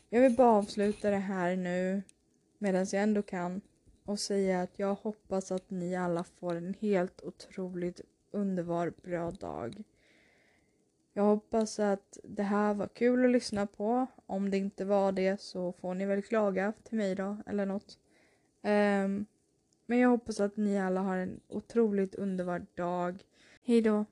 jag 0.09 0.21
vill 0.21 0.37
bara 0.37 0.53
avsluta 0.53 1.11
det 1.11 1.17
här 1.17 1.57
nu 1.57 2.03
medan 2.59 2.87
jag 2.93 3.03
ändå 3.03 3.23
kan 3.23 3.61
och 4.05 4.21
säga 4.21 4.63
att 4.63 4.79
jag 4.79 4.95
hoppas 4.95 5.53
att 5.53 5.71
ni 5.71 5.97
alla 5.97 6.25
får 6.25 6.55
en 6.55 6.75
helt 6.81 7.23
otroligt 7.23 8.01
underbar, 8.37 8.93
bra 9.03 9.31
dag. 9.31 9.85
Jag 11.13 11.23
hoppas 11.23 11.79
att 11.79 12.19
det 12.25 12.43
här 12.43 12.75
var 12.75 12.89
kul 12.89 13.25
att 13.25 13.31
lyssna 13.31 13.67
på. 13.67 14.07
Om 14.27 14.51
det 14.51 14.57
inte 14.57 14.85
var 14.85 15.13
det 15.13 15.41
så 15.41 15.73
får 15.73 15.95
ni 15.95 16.07
väl 16.07 16.23
klaga 16.23 16.73
till 16.83 16.99
mig 16.99 17.15
då, 17.15 17.37
eller 17.47 17.67
något. 17.67 17.99
Um, 18.63 19.27
men 19.87 19.99
jag 19.99 20.09
hoppas 20.09 20.41
att 20.41 20.57
ni 20.57 20.79
alla 20.79 21.01
har 21.01 21.17
en 21.17 21.41
otroligt 21.49 22.15
underbar 22.15 22.67
dag. 22.75 23.25
Hejdå! 23.63 24.05